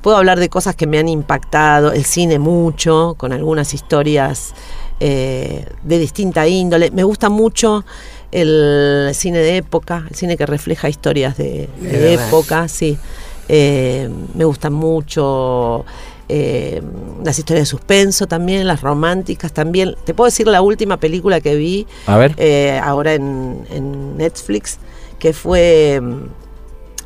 puedo 0.00 0.16
hablar 0.16 0.38
de 0.38 0.48
cosas 0.48 0.76
que 0.76 0.86
me 0.86 0.98
han 0.98 1.08
impactado, 1.08 1.92
el 1.92 2.04
cine 2.04 2.38
mucho, 2.38 3.14
con 3.18 3.32
algunas 3.32 3.74
historias 3.74 4.54
eh, 5.00 5.66
de 5.82 5.98
distinta 5.98 6.46
índole. 6.48 6.90
Me 6.90 7.04
gusta 7.04 7.28
mucho 7.28 7.84
el 8.32 9.10
cine 9.14 9.38
de 9.38 9.58
época, 9.58 10.04
el 10.08 10.16
cine 10.16 10.36
que 10.36 10.46
refleja 10.46 10.88
historias 10.88 11.36
de, 11.36 11.68
época, 12.14 12.68
sí. 12.68 12.98
Eh, 13.50 14.10
me 14.34 14.44
gustan 14.44 14.74
mucho 14.74 15.86
eh, 16.28 16.82
las 17.24 17.38
historias 17.38 17.62
de 17.62 17.66
suspenso 17.66 18.26
también, 18.26 18.66
las 18.66 18.80
románticas 18.82 19.52
también. 19.52 19.94
Te 20.04 20.14
puedo 20.14 20.26
decir 20.26 20.46
la 20.46 20.62
última 20.62 20.98
película 20.98 21.40
que 21.40 21.54
vi 21.54 21.86
A 22.06 22.18
ver. 22.18 22.34
ahora 22.82 23.14
en, 23.14 23.66
en 23.70 24.16
Netflix, 24.16 24.78
que 25.18 25.32
fue 25.32 26.00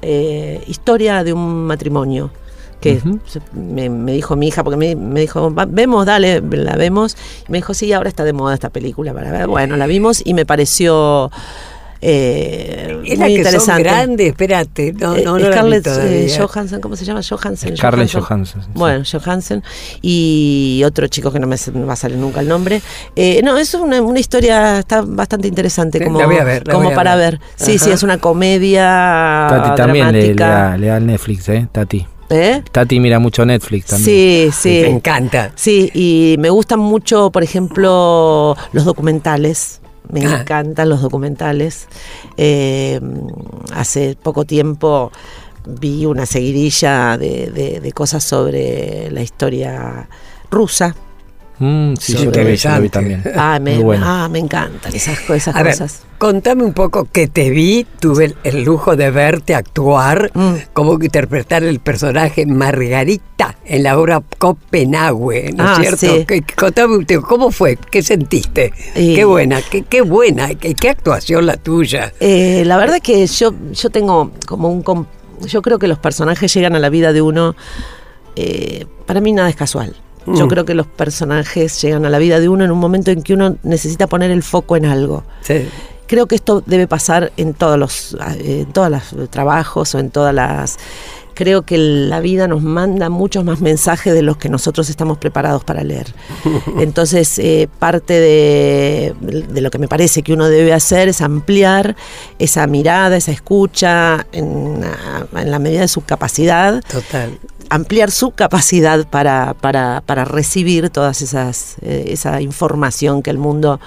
eh, 0.02 0.62
Historia 0.66 1.24
de 1.24 1.32
un 1.32 1.64
matrimonio. 1.66 2.30
Que 2.80 3.00
me, 3.52 3.88
me 3.88 4.12
dijo 4.12 4.34
mi 4.34 4.48
hija, 4.48 4.64
porque 4.64 4.76
me, 4.76 4.96
me 4.96 5.20
dijo, 5.20 5.54
"Va- 5.54 5.66
vemos, 5.66 6.04
dale, 6.04 6.40
la 6.40 6.74
vemos. 6.74 7.16
Y 7.48 7.52
me 7.52 7.58
dijo, 7.58 7.74
sí, 7.74 7.92
ahora 7.92 8.08
está 8.08 8.24
de 8.24 8.32
moda 8.32 8.54
esta 8.54 8.70
película 8.70 9.14
para 9.14 9.30
ver. 9.30 9.46
Bueno, 9.46 9.76
la 9.76 9.86
vimos 9.86 10.20
y 10.24 10.34
me 10.34 10.44
pareció 10.44 11.30
eh, 12.02 13.00
Es 13.04 13.18
la 13.18 13.24
muy 13.26 13.36
que 13.36 13.42
son 13.44 13.52
interesante. 13.52 13.82
grandes, 13.82 14.26
espérate. 14.28 14.92
No, 14.92 15.16
Eh, 15.16 15.22
no, 15.24 15.38
no 15.38 15.46
Scarlett 15.46 15.86
eh. 15.86 16.34
Johansson, 16.36 16.80
¿cómo 16.80 16.96
se 16.96 17.04
llama? 17.04 17.20
Johansson. 17.26 17.76
Scarlett 17.76 18.12
Johansson, 18.12 18.62
sí. 18.62 18.68
Bueno, 18.74 19.04
Johansson. 19.10 19.62
Y 20.02 20.82
otro 20.84 21.06
chico 21.06 21.30
que 21.32 21.38
no 21.38 21.46
me, 21.46 21.56
no 21.74 21.86
va 21.86 21.92
a 21.92 21.96
salir 21.96 22.18
nunca 22.18 22.40
el 22.40 22.48
nombre. 22.48 22.82
Eh, 23.16 23.40
no, 23.44 23.56
es 23.56 23.72
una, 23.74 24.02
una 24.02 24.18
historia, 24.20 24.80
está 24.80 25.02
bastante 25.02 25.48
interesante 25.48 26.02
como, 26.04 26.18
la 26.18 26.26
voy 26.26 26.36
a 26.36 26.44
ver, 26.44 26.66
la 26.66 26.72
como 26.74 26.86
voy 26.86 26.92
a 26.92 26.96
para 26.96 27.16
ver. 27.16 27.38
ver. 27.38 27.40
Sí, 27.56 27.76
Ajá. 27.76 27.84
sí, 27.84 27.90
es 27.92 28.02
una 28.02 28.18
comedia 28.18 29.46
Tati 29.48 29.76
también 29.76 30.12
le, 30.12 30.34
da, 30.34 30.76
le 30.76 30.88
da 30.88 30.96
al 30.96 31.06
Netflix, 31.06 31.48
¿eh? 31.48 31.68
Tati. 31.70 32.06
¿Eh? 32.30 32.62
Tati 32.72 32.98
mira 32.98 33.18
mucho 33.18 33.44
Netflix 33.44 33.86
también. 33.86 34.04
Sí, 34.06 34.50
sí. 34.58 34.80
Me 34.82 34.88
encanta. 34.88 35.52
Sí, 35.54 35.90
y 35.92 36.36
me 36.38 36.48
gustan 36.48 36.78
mucho, 36.80 37.30
por 37.30 37.42
ejemplo, 37.42 38.56
los 38.72 38.84
documentales. 38.86 39.81
Me 40.12 40.24
Ah. 40.26 40.40
encantan 40.42 40.88
los 40.88 41.02
documentales. 41.02 41.88
Eh, 42.36 43.00
hace 43.74 44.14
poco 44.22 44.44
tiempo 44.44 45.10
vi 45.66 46.06
una 46.06 46.26
seguidilla 46.26 47.16
de, 47.18 47.50
de- 47.50 47.80
de 47.80 47.92
cosas 47.92 48.22
sobre 48.22 49.10
la 49.10 49.22
historia 49.22 50.08
rusa. 50.50 50.94
Mm, 51.64 51.94
sí, 51.96 52.14
yo 52.14 52.24
lo 52.24 52.30
vi, 52.32 52.56
yo 52.56 52.70
lo 52.70 52.80
vi 52.80 52.86
Interesante. 52.86 52.88
también. 52.88 53.22
Ah, 53.36 53.58
me, 53.60 53.74
Muy 53.76 53.84
bueno. 53.84 54.04
ah, 54.06 54.28
me 54.28 54.40
encantan 54.40 54.92
esas, 54.94 55.18
esas 55.30 55.54
A 55.54 55.62
ver, 55.62 55.74
cosas. 55.74 56.02
contame 56.18 56.64
un 56.64 56.72
poco 56.72 57.06
que 57.12 57.28
te 57.28 57.50
vi, 57.50 57.86
tuve 58.00 58.24
el, 58.24 58.36
el 58.42 58.64
lujo 58.64 58.96
de 58.96 59.10
verte 59.12 59.54
actuar, 59.54 60.30
Mm. 60.34 60.54
como 60.72 60.98
que 60.98 61.06
interpretar 61.06 61.62
el 61.62 61.78
personaje 61.78 62.46
Margarita 62.46 63.56
en 63.64 63.84
la 63.84 63.96
obra 63.98 64.22
Copenhague, 64.38 65.52
¿no 65.54 65.64
Ah, 65.64 65.78
es 65.82 65.98
cierto? 66.00 66.18
sí. 66.18 66.24
Que- 66.26 66.42
contame 66.56 66.96
un 66.96 67.04
poco, 67.06 67.28
¿cómo 67.28 67.50
fue? 67.52 67.76
¿Qué 67.76 68.02
sentiste? 68.02 68.72
Y- 68.96 69.14
Qué 69.14 69.24
buena, 69.24 69.60
qué, 69.62 69.82
qué 69.82 70.00
buena, 70.00 70.54
qué, 70.56 70.74
qué 70.74 70.88
actuación 70.88 71.46
la 71.46 71.56
tuya. 71.58 72.12
Eh, 72.18 72.64
la 72.66 72.76
verdad 72.76 72.98
que 73.00 73.24
yo, 73.26 73.54
yo 73.72 73.90
tengo 73.90 74.32
como 74.46 74.68
un... 74.68 74.82
com- 74.82 75.06
Yo 75.46 75.62
creo 75.62 75.78
que 75.78 75.86
los 75.88 75.98
personajes 75.98 76.52
llegan 76.54 76.74
a 76.74 76.78
la 76.80 76.88
vida 76.88 77.12
de 77.12 77.22
uno... 77.22 77.54
eh, 78.36 78.86
para 79.06 79.20
mí 79.20 79.32
nada 79.32 79.48
es 79.48 79.56
casual. 79.56 79.94
Yo 80.26 80.46
Mm. 80.46 80.48
creo 80.48 80.64
que 80.64 80.74
los 80.74 80.86
personajes 80.86 81.80
llegan 81.82 82.04
a 82.06 82.10
la 82.10 82.18
vida 82.18 82.38
de 82.40 82.48
uno 82.48 82.64
en 82.64 82.70
un 82.70 82.78
momento 82.78 83.10
en 83.10 83.22
que 83.22 83.34
uno 83.34 83.56
necesita 83.62 84.06
poner 84.06 84.30
el 84.30 84.42
foco 84.42 84.76
en 84.76 84.86
algo. 84.86 85.24
Sí. 85.42 85.68
Creo 86.06 86.26
que 86.26 86.34
esto 86.34 86.62
debe 86.66 86.86
pasar 86.86 87.32
en 87.36 87.54
todos 87.54 87.78
los, 87.78 88.14
eh, 88.38 88.60
en 88.66 88.72
todos 88.72 88.90
los 88.90 89.30
trabajos 89.30 89.94
o 89.94 89.98
en 89.98 90.10
todas 90.10 90.34
las. 90.34 90.76
Creo 91.34 91.62
que 91.62 91.78
la 91.78 92.20
vida 92.20 92.46
nos 92.46 92.62
manda 92.62 93.08
muchos 93.08 93.42
más 93.42 93.62
mensajes 93.62 94.12
de 94.12 94.20
los 94.20 94.36
que 94.36 94.50
nosotros 94.50 94.90
estamos 94.90 95.16
preparados 95.16 95.64
para 95.64 95.82
leer. 95.82 96.12
Entonces, 96.78 97.38
eh, 97.38 97.68
parte 97.78 98.12
de, 98.12 99.14
de 99.48 99.60
lo 99.62 99.70
que 99.70 99.78
me 99.78 99.88
parece 99.88 100.22
que 100.22 100.34
uno 100.34 100.48
debe 100.50 100.74
hacer 100.74 101.08
es 101.08 101.22
ampliar 101.22 101.96
esa 102.38 102.66
mirada, 102.66 103.16
esa 103.16 103.32
escucha 103.32 104.26
en, 104.32 104.82
en 105.34 105.50
la 105.50 105.58
medida 105.58 105.80
de 105.80 105.88
su 105.88 106.02
capacidad 106.02 106.82
Total. 106.92 107.38
Ampliar 107.74 108.10
su 108.10 108.32
capacidad 108.32 109.06
para, 109.08 109.54
para, 109.60 110.02
para 110.04 110.24
recibir 110.24 110.90
todas 110.90 111.22
esas 111.22 111.76
eh, 111.82 112.04
esa 112.08 112.40
información 112.42 113.22
que 113.22 113.30
el 113.30 113.38
mundo 113.38 113.80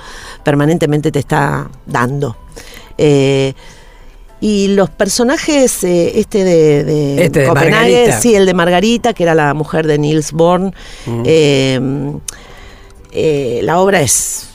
permanentemente 0.43 1.11
te 1.11 1.19
está 1.19 1.69
dando. 1.85 2.35
Eh, 2.97 3.53
y 4.41 4.67
los 4.69 4.89
personajes, 4.89 5.83
eh, 5.83 6.19
este 6.19 6.43
de, 6.43 6.83
de 6.83 7.25
Este 7.25 7.39
de 7.41 7.47
Copenhague, 7.47 7.91
Margarita. 7.93 8.21
sí, 8.21 8.35
el 8.35 8.45
de 8.45 8.53
Margarita, 8.53 9.13
que 9.13 9.23
era 9.23 9.33
la 9.33 9.53
mujer 9.53 9.87
de 9.87 9.97
Niels 9.97 10.33
Bohr, 10.33 10.71
eh, 11.25 11.79
eh, 13.11 13.59
la 13.63 13.79
obra 13.79 14.01
es 14.01 14.49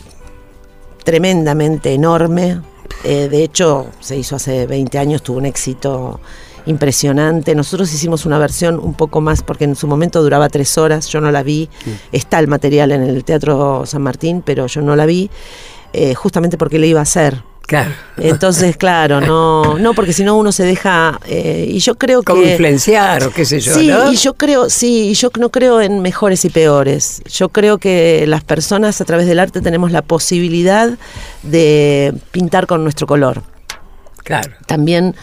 tremendamente 1.05 1.93
enorme. 1.93 2.61
De 3.03 3.43
hecho, 3.43 3.87
se 3.99 4.17
hizo 4.17 4.37
hace 4.37 4.67
20 4.67 4.99
años, 4.99 5.23
tuvo 5.23 5.39
un 5.39 5.47
éxito 5.47 6.21
impresionante. 6.67 7.55
Nosotros 7.55 7.93
hicimos 7.93 8.27
una 8.27 8.39
versión 8.39 8.79
un 8.79 8.95
poco 8.95 9.21
más, 9.21 9.43
porque 9.43 9.65
en 9.65 9.77
su 9.77 9.87
momento 9.87 10.23
duraba 10.23 10.49
tres 10.49 10.77
horas, 10.79 11.09
yo 11.09 11.21
no 11.21 11.31
la 11.31 11.43
vi. 11.43 11.69
Está 12.13 12.39
el 12.39 12.49
material 12.49 12.93
en 12.93 13.03
el 13.03 13.25
Teatro 13.25 13.85
San 13.87 14.03
Martín, 14.03 14.43
pero 14.45 14.67
yo 14.67 14.81
no 14.83 14.97
la 14.97 15.07
vi, 15.07 15.31
eh, 15.93 16.15
justamente 16.15 16.57
porque 16.59 16.79
le 16.79 16.87
iba 16.87 17.01
a 17.01 17.05
hacer. 17.05 17.43
Claro. 17.67 17.93
Entonces, 18.17 18.77
claro, 18.77 19.21
no, 19.21 19.79
no, 19.79 19.95
porque 19.95 20.13
si 20.13 20.25
no 20.25 20.37
uno 20.37 20.51
se 20.51 20.65
deja. 20.65 21.21
eh, 21.27 21.67
y 21.71 21.79
yo 21.79 21.95
creo 21.97 22.25
Como 22.25 22.43
que. 22.43 22.51
influenciar 22.53 23.23
o 23.23 23.31
qué 23.31 23.45
sé 23.45 23.61
yo, 23.61 23.73
Sí, 23.75 23.87
¿no? 23.87 24.11
y 24.13 24.17
yo 24.17 24.35
creo, 24.35 24.69
sí, 24.69 25.11
y 25.11 25.15
yo 25.15 25.31
no 25.39 25.51
creo 25.51 25.81
en 25.81 26.01
mejores 26.03 26.45
y 26.45 26.51
peores. 26.51 27.23
Yo 27.33 27.49
creo 27.51 27.79
que 27.79 28.25
las 28.27 28.43
personas 28.43 29.01
a 29.01 29.05
través 29.05 29.29
del 29.29 29.39
arte 29.39 29.61
tenemos 29.61 29.93
la 29.93 30.03
posibilidad 30.03 30.91
de 31.45 32.13
pintar 32.33 32.67
con 32.67 32.83
nuestro 32.83 33.07
color. 33.07 33.43
Claro. 34.25 34.51
También 34.67 35.15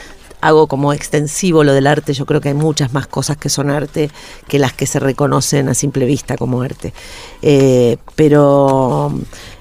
hago 0.41 0.67
como 0.67 0.93
extensivo 0.93 1.63
lo 1.63 1.73
del 1.73 1.87
arte. 1.87 2.13
Yo 2.13 2.25
creo 2.25 2.41
que 2.41 2.49
hay 2.49 2.55
muchas 2.55 2.93
más 2.93 3.07
cosas 3.07 3.37
que 3.37 3.49
son 3.49 3.69
arte 3.69 4.09
que 4.47 4.59
las 4.59 4.73
que 4.73 4.85
se 4.85 4.99
reconocen 4.99 5.69
a 5.69 5.73
simple 5.73 6.05
vista 6.05 6.37
como 6.37 6.61
arte. 6.61 6.93
Eh, 7.41 7.97
pero. 8.15 9.13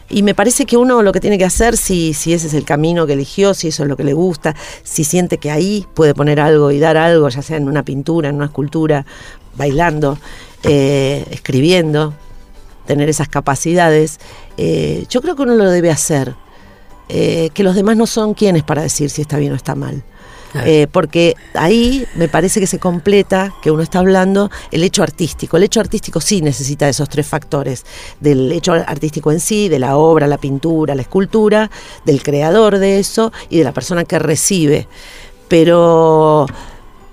Y 0.08 0.22
me 0.22 0.36
parece 0.36 0.66
que 0.66 0.76
uno 0.76 1.02
lo 1.02 1.12
que 1.12 1.18
tiene 1.18 1.36
que 1.36 1.44
hacer, 1.44 1.76
si, 1.76 2.14
si 2.14 2.32
ese 2.32 2.46
es 2.46 2.54
el 2.54 2.64
camino 2.64 3.08
que 3.08 3.14
eligió, 3.14 3.54
si 3.54 3.68
eso 3.68 3.82
es 3.82 3.88
lo 3.88 3.96
que 3.96 4.04
le 4.04 4.12
gusta, 4.12 4.54
si 4.84 5.02
siente 5.02 5.38
que 5.38 5.50
ahí 5.50 5.84
puede 5.94 6.14
poner 6.14 6.38
algo 6.38 6.70
y 6.70 6.78
dar 6.78 6.96
algo, 6.96 7.28
ya 7.28 7.42
sea 7.42 7.56
en 7.56 7.68
una 7.68 7.82
pintura, 7.82 8.28
en 8.28 8.36
una 8.36 8.44
escultura, 8.44 9.04
bailando, 9.56 10.16
eh, 10.62 11.26
escribiendo, 11.32 12.14
tener 12.86 13.08
esas 13.08 13.28
capacidades, 13.28 14.20
eh, 14.56 15.06
yo 15.10 15.20
creo 15.20 15.34
que 15.34 15.42
uno 15.42 15.56
lo 15.56 15.68
debe 15.70 15.90
hacer. 15.90 16.34
Que 17.08 17.62
los 17.62 17.76
demás 17.76 17.96
no 17.96 18.06
son 18.06 18.34
quienes 18.34 18.64
para 18.64 18.82
decir 18.82 19.10
si 19.10 19.22
está 19.22 19.38
bien 19.38 19.52
o 19.52 19.56
está 19.56 19.76
mal. 19.76 20.04
Eh, 20.64 20.86
porque 20.90 21.34
ahí 21.54 22.06
me 22.14 22.28
parece 22.28 22.60
que 22.60 22.66
se 22.66 22.78
completa, 22.78 23.52
que 23.62 23.70
uno 23.70 23.82
está 23.82 23.98
hablando, 23.98 24.50
el 24.70 24.82
hecho 24.84 25.02
artístico. 25.02 25.56
El 25.56 25.64
hecho 25.64 25.80
artístico 25.80 26.20
sí 26.20 26.40
necesita 26.40 26.88
esos 26.88 27.08
tres 27.08 27.26
factores, 27.26 27.84
del 28.20 28.52
hecho 28.52 28.72
artístico 28.72 29.32
en 29.32 29.40
sí, 29.40 29.68
de 29.68 29.78
la 29.78 29.96
obra, 29.96 30.26
la 30.26 30.38
pintura, 30.38 30.94
la 30.94 31.02
escultura, 31.02 31.70
del 32.04 32.22
creador 32.22 32.78
de 32.78 32.98
eso 32.98 33.32
y 33.50 33.58
de 33.58 33.64
la 33.64 33.72
persona 33.72 34.04
que 34.04 34.18
recibe. 34.18 34.88
Pero, 35.48 36.46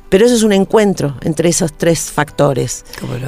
pero 0.10 0.26
eso 0.26 0.36
es 0.36 0.44
un 0.44 0.54
encuentro 0.54 1.16
entre 1.22 1.50
esos 1.50 1.74
tres 1.74 2.12
factores. 2.12 2.86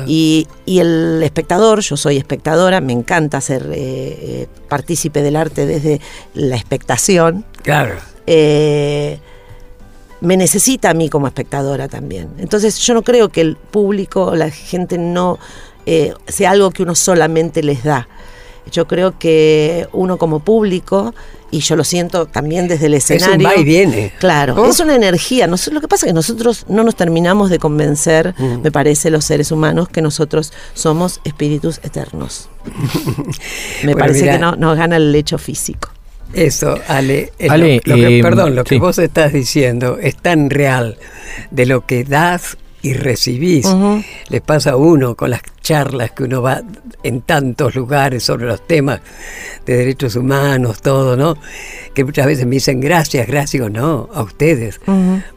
Y, 0.07 0.47
y 0.65 0.79
el 0.79 1.21
espectador, 1.23 1.81
yo 1.81 1.97
soy 1.97 2.17
espectadora, 2.17 2.81
me 2.81 2.93
encanta 2.93 3.41
ser 3.41 3.63
eh, 3.71 3.75
eh, 3.75 4.47
partícipe 4.67 5.21
del 5.21 5.35
arte 5.35 5.65
desde 5.65 6.01
la 6.33 6.55
expectación. 6.55 7.45
Claro. 7.61 7.95
eh, 8.27 9.19
me 10.21 10.37
necesita 10.37 10.89
a 10.89 10.93
mí 10.93 11.09
como 11.09 11.27
espectadora 11.27 11.87
también. 11.87 12.29
Entonces 12.37 12.77
yo 12.79 12.93
no 12.93 13.03
creo 13.03 13.29
que 13.29 13.41
el 13.41 13.55
público, 13.57 14.35
la 14.35 14.49
gente 14.49 14.97
no 14.97 15.37
eh, 15.85 16.13
sea 16.27 16.51
algo 16.51 16.71
que 16.71 16.83
uno 16.83 16.95
solamente 16.95 17.61
les 17.63 17.83
da. 17.83 18.07
Yo 18.71 18.87
creo 18.87 19.19
que 19.19 19.87
uno 19.93 20.17
como 20.17 20.39
público, 20.39 21.13
y 21.51 21.59
yo 21.59 21.75
lo 21.75 21.83
siento 21.83 22.25
también 22.25 22.67
desde 22.67 22.87
el 22.87 22.95
Es 22.95 23.07
un 23.11 23.15
escenario. 23.17 23.47
va 23.47 23.55
y 23.55 23.63
viene. 23.63 24.11
Claro, 24.19 24.65
es 24.65 24.79
una 24.79 24.95
energía. 24.95 25.45
Nos- 25.45 25.67
lo 25.67 25.79
que 25.79 25.87
pasa 25.87 26.07
es 26.07 26.09
que 26.09 26.13
nosotros 26.15 26.65
no 26.67 26.83
nos 26.83 26.95
terminamos 26.95 27.51
de 27.51 27.59
convencer, 27.59 28.33
Mm. 28.35 28.61
me 28.63 28.71
parece, 28.71 29.11
los 29.11 29.23
seres 29.23 29.51
humanos, 29.51 29.87
que 29.89 30.01
nosotros 30.01 30.51
somos 30.73 31.21
espíritus 31.23 31.79
eternos. 31.83 32.49
me 33.83 33.93
Bueno, 33.93 33.97
parece 33.99 34.21
mira. 34.21 34.33
que 34.33 34.39
no, 34.39 34.55
nos 34.55 34.75
gana 34.77 34.97
el 34.97 35.13
hecho 35.13 35.37
físico. 35.37 35.89
Eso, 36.35 36.77
Ale, 36.87 37.31
es 37.39 37.49
Ale, 37.49 37.81
lo, 37.85 37.95
lo 37.95 38.07
que- 38.07 38.19
eh, 38.19 38.21
perdón, 38.21 38.55
lo 38.55 38.63
que 38.63 38.75
sí. 38.75 38.79
vos 38.79 38.97
estás 38.99 39.33
diciendo 39.33 39.97
es 40.01 40.15
tan 40.17 40.49
real 40.49 40.97
de 41.51 41.65
lo 41.65 41.85
que 41.85 42.03
das 42.03 42.57
y 42.81 42.93
recibís. 42.93 43.65
Le 44.29 44.41
pasa 44.41 44.71
a 44.71 44.75
uno 44.75 45.15
con 45.15 45.31
las 45.31 45.41
charlas 45.65 46.11
que 46.11 46.23
uno 46.25 46.43
va 46.43 46.61
en 47.01 47.21
tantos 47.21 47.73
lugares 47.73 48.21
sobre 48.23 48.45
los 48.45 48.65
temas 48.67 49.01
de 49.65 49.75
derechos 49.77 50.15
humanos, 50.15 50.79
todo, 50.83 51.17
¿no? 51.17 51.35
Que 51.95 52.03
muchas 52.03 52.27
veces 52.27 52.45
me 52.45 52.51
dicen 52.55 52.79
gracias, 52.79 53.25
gracias, 53.25 53.51
digo, 53.53 53.69
no, 53.69 54.07
a 54.13 54.21
ustedes, 54.21 54.79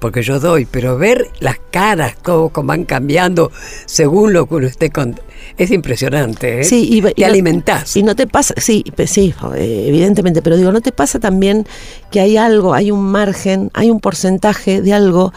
porque 0.00 0.22
yo 0.22 0.38
doy, 0.38 0.66
pero 0.70 0.98
ver 0.98 1.28
las 1.40 1.56
caras, 1.70 2.14
cómo, 2.22 2.50
cómo 2.50 2.68
van 2.68 2.84
cambiando 2.84 3.50
según 3.86 4.34
lo 4.34 4.46
que 4.46 4.54
uno 4.56 4.66
esté 4.66 4.90
con... 4.90 5.18
Es 5.56 5.70
impresionante, 5.70 6.60
¿eh? 6.60 6.64
Sí, 6.64 6.86
y, 6.92 7.00
Te 7.00 7.14
y 7.16 7.20
no- 7.22 7.26
alimentás. 7.26 7.96
Y 7.96 8.02
no 8.02 8.14
te 8.14 8.26
pasa, 8.26 8.52
sí, 8.58 8.84
sí, 9.06 9.34
evidentemente, 9.56 10.42
pero 10.42 10.56
digo, 10.58 10.72
¿no 10.72 10.82
te 10.82 10.92
pasa 10.92 11.18
también 11.20 11.66
que 12.10 12.20
hay 12.20 12.36
algo, 12.36 12.74
hay 12.74 12.90
un 12.90 13.02
margen, 13.04 13.70
hay 13.72 13.90
un 13.90 13.98
porcentaje 14.00 14.82
de 14.82 14.92
algo 14.92 15.32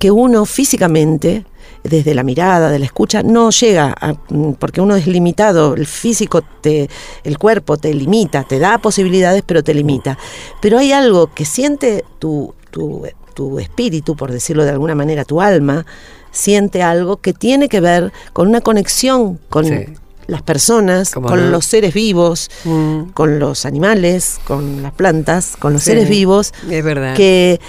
que 0.00 0.10
uno 0.10 0.46
físicamente, 0.46 1.44
desde 1.84 2.14
la 2.14 2.22
mirada, 2.22 2.70
de 2.70 2.78
la 2.78 2.84
escucha, 2.84 3.22
no 3.22 3.50
llega, 3.50 3.94
a- 4.00 4.14
mm, 4.28 4.52
porque 4.58 4.80
uno 4.80 4.94
es 4.96 5.06
limitado, 5.06 5.74
el 5.74 5.86
físico, 5.86 6.42
te, 6.60 6.88
el 7.24 7.38
cuerpo 7.38 7.76
te 7.76 7.92
limita, 7.92 8.44
te 8.44 8.58
da 8.58 8.78
posibilidades, 8.78 9.42
pero 9.44 9.64
te 9.64 9.74
limita. 9.74 10.16
Pero 10.60 10.78
hay 10.78 10.92
algo 10.92 11.32
que 11.34 11.44
siente 11.44 12.04
tu, 12.18 12.54
tu, 12.70 13.02
tu 13.34 13.58
espíritu, 13.58 14.14
por 14.16 14.30
decirlo 14.30 14.64
de 14.64 14.70
alguna 14.70 14.94
manera, 14.94 15.24
tu 15.24 15.40
alma, 15.40 15.84
siente 16.30 16.82
algo 16.82 17.16
que 17.18 17.32
tiene 17.32 17.68
que 17.68 17.80
ver 17.80 18.12
con 18.32 18.48
una 18.48 18.60
conexión 18.60 19.38
con 19.48 19.64
Sí. 19.66 19.84
las 20.28 20.42
personas, 20.42 21.10
¿Cómo 21.10 21.28
con 21.28 21.40
no? 21.40 21.50
los 21.50 21.64
seres 21.66 21.92
vivos, 21.92 22.48
Mm. 22.64 23.10
con 23.12 23.38
los 23.40 23.66
animales, 23.66 24.38
con 24.46 24.82
las 24.82 24.92
plantas, 24.92 25.56
con 25.58 25.72
los 25.72 25.82
Sí, 25.82 25.90
seres 25.90 26.08
vivos, 26.08 26.54
Es 26.70 26.84
verdad. 26.84 27.14
que, 27.16 27.60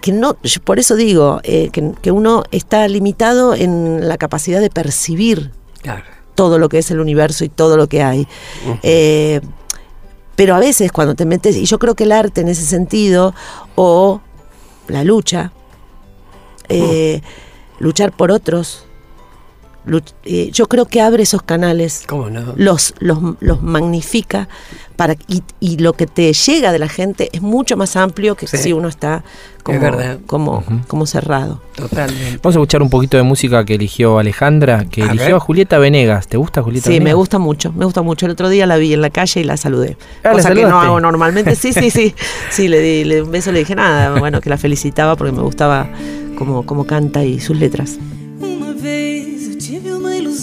que 0.00 0.12
no, 0.12 0.36
yo 0.42 0.60
por 0.62 0.78
eso 0.78 0.94
digo, 0.96 1.40
eh, 1.42 1.70
que, 1.72 1.92
que 2.00 2.10
uno 2.10 2.42
está 2.50 2.86
limitado 2.88 3.54
en 3.54 4.06
la 4.08 4.16
capacidad 4.18 4.60
de 4.60 4.70
percibir 4.70 5.50
Claro. 5.82 6.04
todo 6.34 6.58
lo 6.58 6.68
que 6.68 6.78
es 6.78 6.90
el 6.90 7.00
universo 7.00 7.44
y 7.44 7.48
todo 7.48 7.76
lo 7.76 7.86
que 7.88 8.02
hay. 8.02 8.26
Eh, 8.82 9.40
pero 10.36 10.54
a 10.54 10.58
veces 10.60 10.92
cuando 10.92 11.14
te 11.14 11.24
metes, 11.26 11.56
y 11.56 11.64
yo 11.64 11.78
creo 11.78 11.94
que 11.94 12.04
el 12.04 12.12
arte 12.12 12.40
en 12.42 12.48
ese 12.48 12.64
sentido, 12.64 13.34
o 13.74 14.20
la 14.86 15.02
lucha, 15.04 15.52
eh, 16.68 17.20
luchar 17.78 18.12
por 18.12 18.30
otros, 18.30 18.84
eh, 20.24 20.50
yo 20.52 20.66
creo 20.66 20.84
que 20.86 21.00
abre 21.00 21.22
esos 21.22 21.42
canales, 21.42 22.04
¿Cómo 22.06 22.28
no? 22.30 22.52
los, 22.56 22.94
los, 23.00 23.18
los 23.40 23.62
magnifica 23.62 24.48
para, 24.96 25.14
y, 25.28 25.42
y 25.60 25.78
lo 25.78 25.92
que 25.92 26.06
te 26.06 26.32
llega 26.32 26.72
de 26.72 26.78
la 26.78 26.88
gente 26.88 27.28
es 27.32 27.40
mucho 27.42 27.76
más 27.76 27.96
amplio 27.96 28.34
que 28.36 28.46
Sí. 28.46 28.56
si 28.58 28.72
uno 28.72 28.88
está 28.88 29.22
como, 29.62 29.80
como, 30.26 30.64
como 30.88 31.06
cerrado. 31.06 31.60
Totalmente. 31.76 32.38
Vamos 32.42 32.56
a 32.56 32.58
escuchar 32.58 32.82
un 32.82 32.90
poquito 32.90 33.16
de 33.16 33.22
música 33.22 33.64
que 33.64 33.74
eligió 33.74 34.18
Alejandra, 34.18 34.86
que 34.90 35.02
A 35.02 35.06
eligió 35.10 35.26
ver. 35.26 35.34
a 35.34 35.40
Julieta 35.40 35.78
Venegas. 35.78 36.26
¿Te 36.26 36.36
gusta 36.36 36.62
Julieta 36.62 36.86
Sí, 36.86 36.94
Venegas? 36.94 37.04
me 37.10 37.14
gusta 37.14 37.38
mucho, 37.38 37.72
me 37.72 37.84
gusta 37.84 38.02
mucho. 38.02 38.26
El 38.26 38.32
otro 38.32 38.48
día 38.48 38.66
la 38.66 38.76
vi 38.76 38.92
en 38.94 39.02
la 39.02 39.10
calle 39.10 39.40
y 39.40 39.44
la 39.44 39.56
saludé. 39.56 39.96
Ah, 40.24 40.28
¿la 40.28 40.32
cosa 40.32 40.54
que 40.54 40.62
no 40.62 40.80
hago 40.80 41.00
normalmente. 41.00 41.54
Sí, 41.54 41.72
sí, 41.72 41.90
sí. 41.90 42.14
Sí, 42.50 42.66
le 42.68 42.80
di 42.80 43.04
le 43.04 43.16
di 43.16 43.20
un 43.20 43.30
beso, 43.30 43.52
le 43.52 43.60
dije 43.60 43.74
nada, 43.74 44.18
bueno, 44.18 44.40
que 44.40 44.48
la 44.50 44.56
felicitaba 44.58 45.16
porque 45.16 45.32
me 45.32 45.42
gustaba 45.42 45.88
cómo, 46.36 46.64
cómo 46.64 46.84
canta 46.86 47.22
y 47.24 47.38
sus 47.40 47.56
letras. 47.58 47.98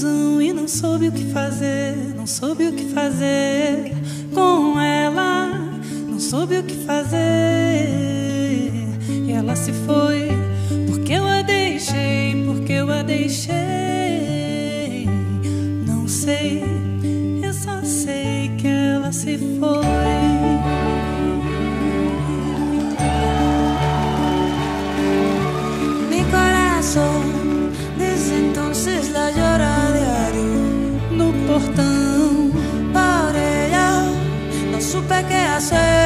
Ilusão 0.05 0.41
e 0.41 0.53
não 0.53 0.67
soube 0.67 1.07
o 1.07 1.11
que 1.11 1.25
fazer, 1.31 1.95
não 2.15 2.27
soube 2.27 2.67
o 2.67 2.73
que 2.73 2.85
fazer 2.85 3.91
com 4.33 4.79
ela, 4.79 5.47
não 6.07 6.19
soube 6.19 6.57
o 6.59 6.63
que 6.63 6.75
fazer. 6.85 7.19
E 9.09 9.31
ela 9.31 9.55
se 9.55 9.73
foi, 9.73 10.29
porque 10.87 11.13
eu 11.13 11.27
a 11.27 11.41
deixei, 11.41 12.43
porque 12.45 12.73
eu 12.73 12.89
a 12.91 13.01
deixei. 13.01 13.55
Não 15.85 16.07
sei, 16.07 16.63
eu 17.43 17.53
só 17.53 17.83
sei 17.83 18.51
que 18.57 18.67
ela 18.67 19.11
se 19.11 19.37
foi. 19.37 19.85
Mi 26.09 26.23
portão. 31.55 32.51
Por 32.93 33.35
ella 33.35 34.11
no 34.71 34.81
supe 34.81 35.23
qué 35.29 35.41
hacer 35.55 36.04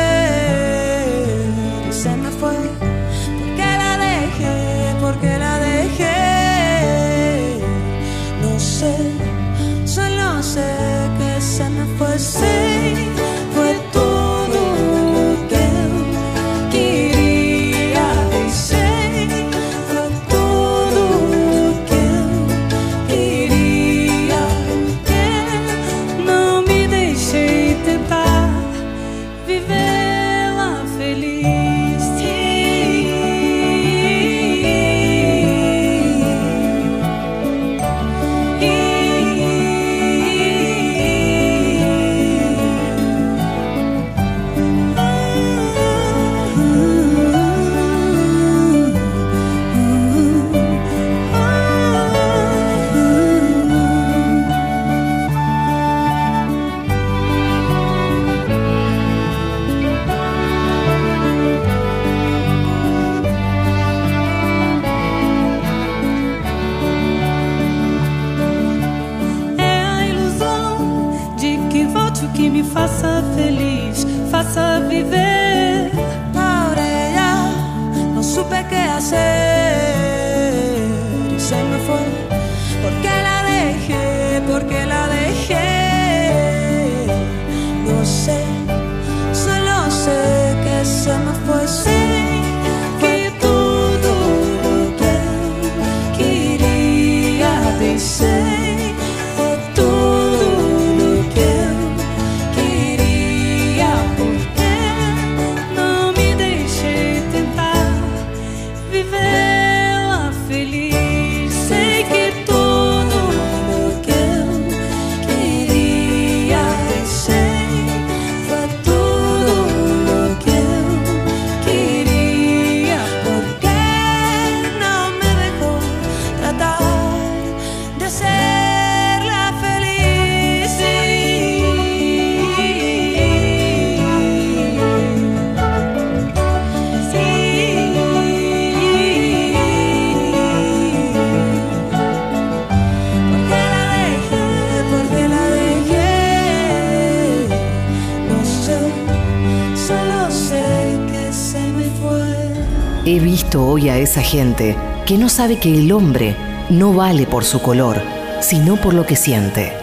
esa 154.02 154.22
gente 154.22 154.76
que 155.06 155.18
no 155.18 155.30
sabe 155.30 155.58
que 155.58 155.74
el 155.74 155.92
hombre 155.92 156.36
no 156.70 156.94
vale 156.94 157.26
por 157.26 157.44
su 157.44 157.62
color, 157.62 158.02
sino 158.42 158.78
por 158.78 158.94
lo 158.94 159.06
que 159.06 159.16
siente. 159.16 159.74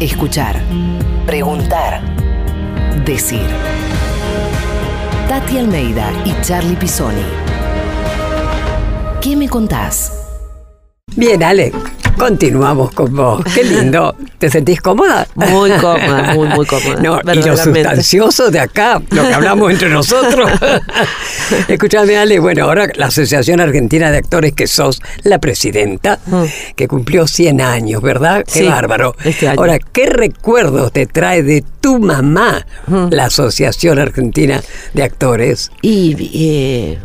Escuchar, 0.00 0.60
preguntar, 1.26 2.02
decir. 3.04 3.46
Tati 5.28 5.58
Almeida 5.58 6.10
y 6.24 6.34
Charlie 6.42 6.76
Pisoni. 6.76 7.22
¿Qué 9.20 9.36
me 9.36 9.48
contás? 9.48 10.12
Bien, 11.14 11.42
Ale, 11.42 11.72
continuamos 12.16 12.92
con 12.92 13.14
vos. 13.14 13.44
Qué 13.54 13.64
lindo. 13.64 14.14
¿Te 14.38 14.50
sentís 14.50 14.80
cómoda? 14.80 15.26
Muy 15.34 15.70
cómoda, 15.72 16.34
muy, 16.34 16.48
muy 16.48 16.66
cómoda. 16.66 17.00
No, 17.00 17.20
y 17.32 17.42
lo 17.42 17.56
sustancioso 17.56 18.50
de 18.50 18.60
acá, 18.60 19.00
lo 19.10 19.22
que 19.26 19.34
hablamos 19.34 19.70
entre 19.72 19.88
nosotros. 19.88 20.50
Escúchame, 21.68 22.16
Ale, 22.16 22.38
bueno, 22.38 22.64
ahora 22.64 22.88
la 22.96 23.06
Asociación 23.06 23.60
Argentina 23.60 24.10
de 24.10 24.18
Actores, 24.18 24.52
que 24.52 24.66
sos 24.66 25.00
la 25.22 25.38
presidenta, 25.38 26.18
que 26.76 26.88
cumplió 26.88 27.26
100 27.26 27.60
años, 27.60 28.02
¿verdad? 28.02 28.44
Qué 28.44 28.62
Mm. 28.62 28.64
Sí, 28.64 28.68
bárbaro. 28.68 29.14
este 29.24 29.48
año. 29.48 29.58
Ahora, 29.60 29.78
¿qué 29.78 30.06
recuerdos 30.06 30.92
te 30.92 31.06
trae 31.06 31.42
de 31.42 31.64
tu 31.80 31.98
mamá, 31.98 32.64
Mm. 32.86 33.06
la 33.10 33.24
Asociación 33.26 33.98
Argentina 33.98 34.60
de 34.94 35.02
Actores? 35.02 35.70
Y 35.82 36.16
eh, 36.34 36.98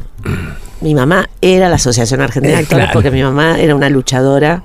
mi 0.82 0.94
mamá 0.94 1.30
era 1.42 1.70
la 1.70 1.76
Asociación 1.76 2.22
Argentina 2.22 2.54
de 2.56 2.60
Eh, 2.60 2.64
Actores 2.64 2.86
claro. 2.86 2.94
porque 2.94 3.12
mi 3.12 3.24
mamá 3.24 3.60
era 3.60 3.76
una 3.76 3.90
luchadora, 3.90 4.64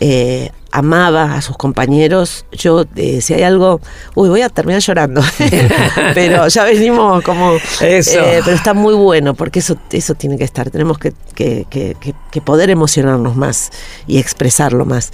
eh, 0.00 0.50
amaba 0.72 1.34
a 1.34 1.42
sus 1.42 1.56
compañeros. 1.56 2.46
Yo, 2.52 2.84
eh, 2.96 3.20
si 3.20 3.34
hay 3.34 3.42
algo, 3.42 3.80
uy, 4.14 4.28
voy 4.28 4.42
a 4.42 4.48
terminar 4.48 4.80
llorando, 4.80 5.20
pero 6.14 6.48
ya 6.48 6.64
venimos 6.64 7.22
como... 7.22 7.52
Eso. 7.80 8.18
eh, 8.20 8.40
pero 8.44 8.56
está 8.56 8.72
muy 8.74 8.94
bueno 8.94 9.34
porque 9.34 9.58
eso, 9.58 9.76
eso 9.90 10.14
tiene 10.14 10.38
que 10.38 10.44
estar. 10.44 10.70
Tenemos 10.70 10.98
que, 10.98 11.12
que- 11.34 11.66
que- 11.70 12.40
poder 12.40 12.70
emocionarnos 12.70 13.36
más 13.36 13.70
y 14.06 14.18
expresarlo 14.18 14.84
más. 14.86 15.12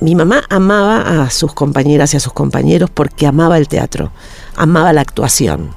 Mi 0.00 0.14
mamá 0.14 0.44
amaba 0.48 1.24
a 1.24 1.30
sus 1.30 1.52
compañeras 1.54 2.14
y 2.14 2.16
a 2.16 2.20
sus 2.20 2.32
compañeros 2.32 2.88
porque 2.92 3.26
amaba 3.26 3.58
el 3.58 3.66
teatro, 3.66 4.12
amaba 4.56 4.92
la 4.92 5.00
actuación. 5.00 5.74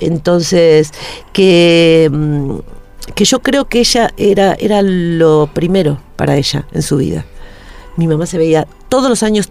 Entonces, 0.00 0.92
que, 1.32 2.10
mm, 2.12 2.56
que 3.14 3.24
yo 3.24 3.40
creo 3.40 3.66
que 3.66 3.80
ella 3.80 4.12
era, 4.16 4.54
era 4.58 4.82
lo 4.82 5.48
primero 5.52 5.98
para 6.16 6.36
ella 6.36 6.66
en 6.72 6.82
su 6.82 6.96
vida. 6.96 7.24
Mi 7.96 8.06
mamá 8.06 8.26
se 8.26 8.38
veía 8.38 8.66
todos 8.88 9.08
los 9.08 9.22
años, 9.22 9.50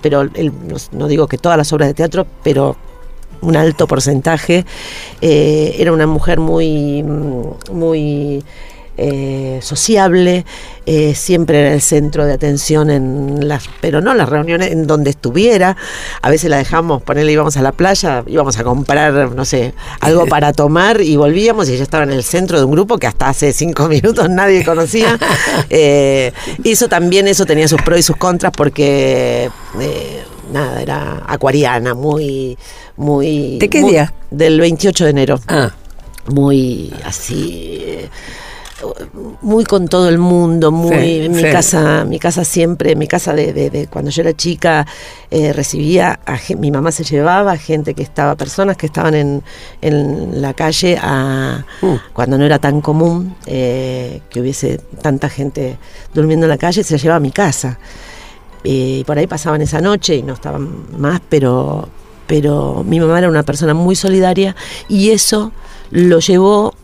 pero 0.00 0.22
el- 0.22 0.52
no, 0.92 1.06
digo 1.08 1.26
que 1.28 1.38
todas 1.38 1.56
las 1.58 1.72
obras 1.72 1.88
de 1.88 1.94
teatro, 1.94 2.26
pero 2.42 2.76
un 3.40 3.56
alto 3.56 3.86
porcentaje. 3.86 4.64
Eh, 5.20 5.76
era 5.78 5.92
una 5.92 6.06
mujer 6.06 6.40
muy, 6.40 7.04
muy 7.72 8.42
eh, 8.98 9.60
sociable, 9.62 10.44
eh, 10.86 11.14
siempre 11.14 11.60
era 11.60 11.72
el 11.72 11.80
centro 11.80 12.26
de 12.26 12.32
atención 12.32 12.90
en 12.90 13.46
las, 13.48 13.64
pero 13.80 14.00
no 14.00 14.12
las 14.14 14.28
reuniones 14.28 14.72
en 14.72 14.86
donde 14.86 15.10
estuviera. 15.10 15.76
A 16.20 16.30
veces 16.30 16.50
la 16.50 16.58
dejamos, 16.58 17.02
ponerle, 17.02 17.32
íbamos 17.32 17.56
a 17.56 17.62
la 17.62 17.72
playa, 17.72 18.24
íbamos 18.26 18.58
a 18.58 18.64
comprar, 18.64 19.34
no 19.34 19.44
sé, 19.44 19.72
algo 20.00 20.26
para 20.26 20.52
tomar 20.52 21.00
y 21.00 21.16
volvíamos 21.16 21.68
y 21.68 21.74
ella 21.74 21.82
estaba 21.84 22.04
en 22.04 22.10
el 22.10 22.24
centro 22.24 22.58
de 22.58 22.64
un 22.64 22.72
grupo 22.72 22.98
que 22.98 23.06
hasta 23.06 23.28
hace 23.28 23.52
cinco 23.52 23.88
minutos 23.88 24.28
nadie 24.28 24.64
conocía. 24.64 25.18
Eh, 25.70 26.32
eso 26.64 26.88
también, 26.88 27.28
eso 27.28 27.46
tenía 27.46 27.68
sus 27.68 27.80
pros 27.82 28.00
y 28.00 28.02
sus 28.02 28.16
contras 28.16 28.52
porque 28.56 29.48
eh, 29.80 30.22
nada, 30.52 30.82
era 30.82 31.22
acuariana, 31.26 31.94
muy, 31.94 32.58
muy. 32.96 33.58
¿De 33.58 33.68
qué 33.68 33.80
muy- 33.80 33.92
día? 33.92 34.12
Del 34.30 34.60
28 34.60 35.04
de 35.04 35.10
enero 35.10 35.40
Ah, 35.48 35.70
muy 36.26 36.92
así 37.04 37.98
muy 39.42 39.64
con 39.64 39.88
todo 39.88 40.08
el 40.08 40.18
mundo 40.18 40.70
muy 40.70 40.96
Sí, 40.96 41.20
en 41.24 41.32
mi 41.32 41.42
sí. 41.42 41.50
casa 41.50 42.04
mi 42.04 42.18
casa 42.18 42.44
siempre 42.44 42.94
mi 42.94 43.08
casa 43.08 43.32
de, 43.34 43.52
de- 43.52 43.70
de 43.70 43.86
cuando 43.88 44.10
yo 44.10 44.22
era 44.22 44.32
chica 44.36 44.86
eh, 45.30 45.52
recibía 45.52 46.20
a 46.24 46.38
mi 46.56 46.70
mamá 46.70 46.92
se 46.92 47.02
llevaba 47.04 47.52
a 47.52 47.56
gente 47.56 47.94
que 47.94 48.02
estaba 48.02 48.36
personas 48.36 48.76
que 48.76 48.86
estaban 48.86 49.14
en, 49.14 49.42
en 49.80 50.40
la 50.40 50.54
calle 50.54 50.96
a 51.00 51.64
Mm. 51.82 51.94
cuando 52.12 52.38
no 52.38 52.44
era 52.44 52.58
tan 52.58 52.80
común 52.80 53.34
eh, 53.46 54.20
que 54.30 54.40
hubiese 54.40 54.78
tanta 55.02 55.28
gente 55.28 55.76
durmiendo 56.14 56.46
en 56.46 56.50
la 56.50 56.58
calle 56.58 56.82
se 56.84 56.94
la 56.94 56.98
llevaba 57.02 57.16
a 57.16 57.20
mi 57.20 57.32
casa 57.32 57.78
Eh, 58.64 58.98
y 59.00 59.04
por 59.04 59.16
ahí 59.18 59.26
pasaban 59.28 59.62
esa 59.62 59.80
noche 59.80 60.16
y 60.16 60.22
no 60.24 60.34
estaban 60.34 60.68
más, 60.98 61.20
pero, 61.28 61.88
pero 62.26 62.82
mi 62.84 62.98
mamá 62.98 63.18
era 63.18 63.28
una 63.28 63.44
persona 63.44 63.72
muy 63.72 63.94
solidaria 63.94 64.56
y 64.88 65.10
eso 65.10 65.52
lo 65.92 66.18
llevó 66.18 66.74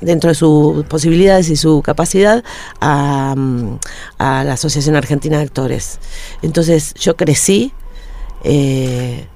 dentro 0.00 0.28
de 0.28 0.34
sus 0.34 0.84
posibilidades 0.86 1.48
y 1.48 1.56
su 1.56 1.82
capacidad 1.82 2.44
a, 2.80 3.34
mm, 3.36 3.78
a 4.18 4.44
la 4.44 4.52
Asociación 4.54 4.96
Argentina 4.96 5.38
de 5.38 5.44
Actores. 5.44 5.98
Entonces 6.42 6.94
yo 6.94 7.16
crecí 7.16 7.72
eh, 8.44 9.26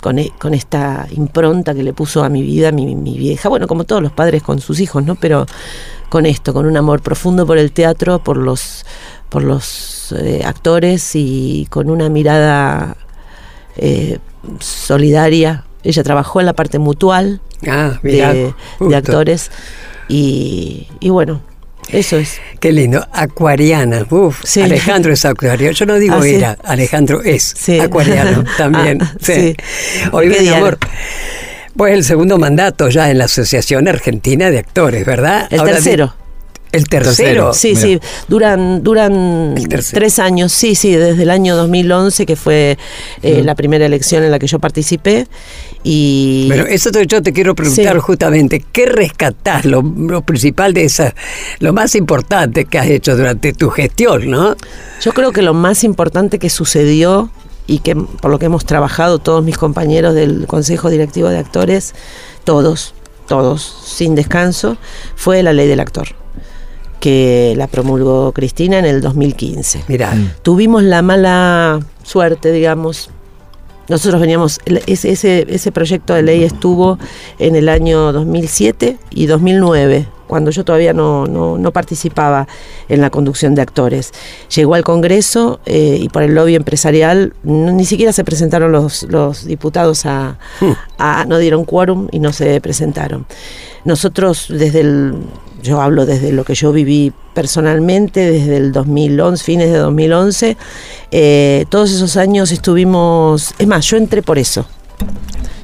con, 0.00 0.18
e- 0.18 0.32
con 0.38 0.54
esta 0.54 1.06
impronta 1.10 1.74
que 1.74 1.82
le 1.82 1.92
puso 1.92 2.24
a 2.24 2.28
mi 2.28 2.42
vida 2.42 2.72
mi, 2.72 2.94
mi 2.94 3.16
vieja, 3.16 3.48
bueno, 3.48 3.66
como 3.66 3.84
todos 3.84 4.02
los 4.02 4.12
padres 4.12 4.42
con 4.42 4.60
sus 4.60 4.80
hijos, 4.80 5.04
¿no? 5.04 5.14
Pero 5.14 5.46
con 6.08 6.26
esto, 6.26 6.52
con 6.52 6.66
un 6.66 6.76
amor 6.76 7.00
profundo 7.00 7.46
por 7.46 7.58
el 7.58 7.72
teatro, 7.72 8.22
por 8.22 8.36
los, 8.36 8.84
por 9.28 9.42
los 9.42 10.12
eh, 10.12 10.42
actores 10.44 11.12
y 11.14 11.66
con 11.70 11.90
una 11.90 12.08
mirada 12.08 12.96
eh, 13.76 14.18
solidaria. 14.60 15.64
Ella 15.84 16.02
trabajó 16.02 16.40
en 16.40 16.46
la 16.46 16.52
parte 16.54 16.78
mutual 16.78 17.40
ah, 17.68 17.98
de, 18.02 18.52
actores 18.94 19.50
y, 20.08 20.88
y 21.00 21.10
bueno, 21.10 21.42
eso 21.90 22.16
es. 22.16 22.40
Qué 22.60 22.72
lindo. 22.72 23.06
Acuariana. 23.12 24.06
Uf, 24.10 24.40
Sí. 24.44 24.62
Alejandro 24.62 25.12
es 25.12 25.24
acuariano. 25.24 25.72
Yo 25.72 25.84
no 25.86 25.96
digo 25.96 26.16
Ah, 26.16 26.22
sí. 26.22 26.34
era, 26.34 26.56
Alejandro 26.64 27.22
es 27.22 27.42
Sí. 27.56 27.78
acuariano 27.78 28.44
también. 28.56 29.02
Ah, 29.02 29.14
sí. 29.20 29.54
¿Qué 29.54 30.40
mi 30.40 30.48
amor. 30.48 30.78
Pues 31.76 31.92
el 31.92 32.04
segundo 32.04 32.38
mandato 32.38 32.88
ya 32.88 33.10
en 33.10 33.18
la 33.18 33.24
Asociación 33.24 33.88
Argentina 33.88 34.50
de 34.50 34.58
Actores, 34.60 35.04
¿verdad? 35.04 35.48
El 35.50 35.60
Ahora 35.60 35.72
tercero. 35.74 36.14
El 36.70 36.88
tercero. 36.88 37.14
Tercero. 37.14 37.54
Sí, 37.54 37.68
Mira. 37.68 37.80
sí, 37.80 38.00
duran, 38.28 38.82
duran 38.82 39.54
tres 39.92 40.18
años, 40.18 40.52
sí, 40.52 40.74
sí, 40.74 40.92
desde 40.92 41.22
el 41.22 41.30
año 41.30 41.54
2011, 41.54 42.26
que 42.26 42.34
fue 42.34 42.78
eh, 43.22 43.42
la 43.44 43.54
primera 43.54 43.86
elección 43.86 44.24
en 44.24 44.30
la 44.32 44.38
que 44.40 44.46
yo 44.48 44.58
participé. 44.58 45.26
Y 45.86 46.46
Pero 46.48 46.66
eso 46.66 46.90
te- 46.90 47.06
yo 47.06 47.22
te 47.22 47.32
quiero 47.34 47.54
preguntar 47.54 47.94
Sí. 47.94 48.00
justamente, 48.00 48.64
¿qué 48.72 48.86
rescatás? 48.86 49.66
Lo, 49.66 49.82
lo 49.82 50.22
principal 50.22 50.72
de 50.72 50.84
esa, 50.84 51.14
lo 51.60 51.74
más 51.74 51.94
importante 51.94 52.64
que 52.64 52.78
has 52.78 52.86
hecho 52.86 53.14
durante 53.16 53.52
tu 53.52 53.68
gestión, 53.68 54.30
¿no? 54.30 54.56
yo 55.02 55.12
creo 55.12 55.30
que 55.32 55.42
lo 55.42 55.52
más 55.52 55.84
importante 55.84 56.38
que 56.38 56.48
sucedió 56.48 57.28
y 57.66 57.80
que 57.80 57.94
por 57.96 58.30
lo 58.30 58.38
que 58.38 58.46
hemos 58.46 58.64
trabajado 58.64 59.18
todos 59.18 59.44
mis 59.44 59.58
compañeros 59.58 60.14
del 60.14 60.46
Consejo 60.46 60.88
Directivo 60.88 61.28
de 61.28 61.38
Actores, 61.38 61.94
todos, 62.44 62.94
todos, 63.28 63.62
sin 63.84 64.14
descanso, 64.14 64.78
fue 65.16 65.42
la 65.42 65.52
ley 65.52 65.68
del 65.68 65.80
actor, 65.80 66.08
que 67.00 67.52
la 67.58 67.66
promulgó 67.66 68.32
Cristina 68.32 68.78
en 68.78 68.86
el 68.86 69.00
2015. 69.02 69.84
Mirá, 69.88 70.14
tuvimos 70.42 70.82
la 70.82 71.02
mala 71.02 71.80
suerte, 72.02 72.52
digamos. 72.52 73.10
Nosotros 73.88 74.20
veníamos, 74.20 74.60
ese, 74.86 75.10
ese, 75.12 75.46
ese 75.48 75.70
proyecto 75.72 76.14
de 76.14 76.22
ley 76.22 76.42
estuvo 76.44 76.98
en 77.38 77.54
el 77.54 77.68
año 77.68 78.12
2007 78.12 78.96
y 79.10 79.26
2009, 79.26 80.06
cuando 80.26 80.50
yo 80.50 80.64
todavía 80.64 80.94
no, 80.94 81.26
no, 81.26 81.58
no 81.58 81.70
participaba 81.70 82.48
en 82.88 83.02
la 83.02 83.10
conducción 83.10 83.54
de 83.54 83.60
actores. 83.62 84.12
Llegó 84.54 84.74
al 84.74 84.84
Congreso 84.84 85.60
eh, 85.66 85.98
y 86.00 86.08
por 86.08 86.22
el 86.22 86.34
lobby 86.34 86.54
empresarial 86.54 87.34
no- 87.42 87.72
ni 87.72 87.84
siquiera 87.84 88.12
se 88.14 88.24
presentaron 88.24 88.72
los, 88.72 89.02
los 89.04 89.44
diputados 89.44 90.06
a, 90.06 90.38
a- 90.96 91.24
no 91.26 91.36
dieron 91.38 91.64
quórum 91.66 92.08
y 92.10 92.20
no 92.20 92.32
se 92.32 92.58
presentaron. 92.62 93.26
Nosotros 93.84 94.46
desde 94.48 94.80
el, 94.80 95.14
yo 95.64 95.80
hablo 95.80 96.06
desde 96.06 96.30
lo 96.32 96.44
que 96.44 96.54
yo 96.54 96.72
viví 96.72 97.12
personalmente, 97.34 98.20
desde 98.30 98.56
el 98.58 98.72
2011, 98.72 99.42
fines 99.42 99.72
de 99.72 99.78
2011, 99.78 100.56
eh, 101.10 101.64
todos 101.68 101.90
esos 101.90 102.16
años 102.16 102.52
estuvimos, 102.52 103.54
es 103.58 103.66
más, 103.66 103.84
yo 103.86 103.96
entré 103.96 104.22
por 104.22 104.38
eso. 104.38 104.66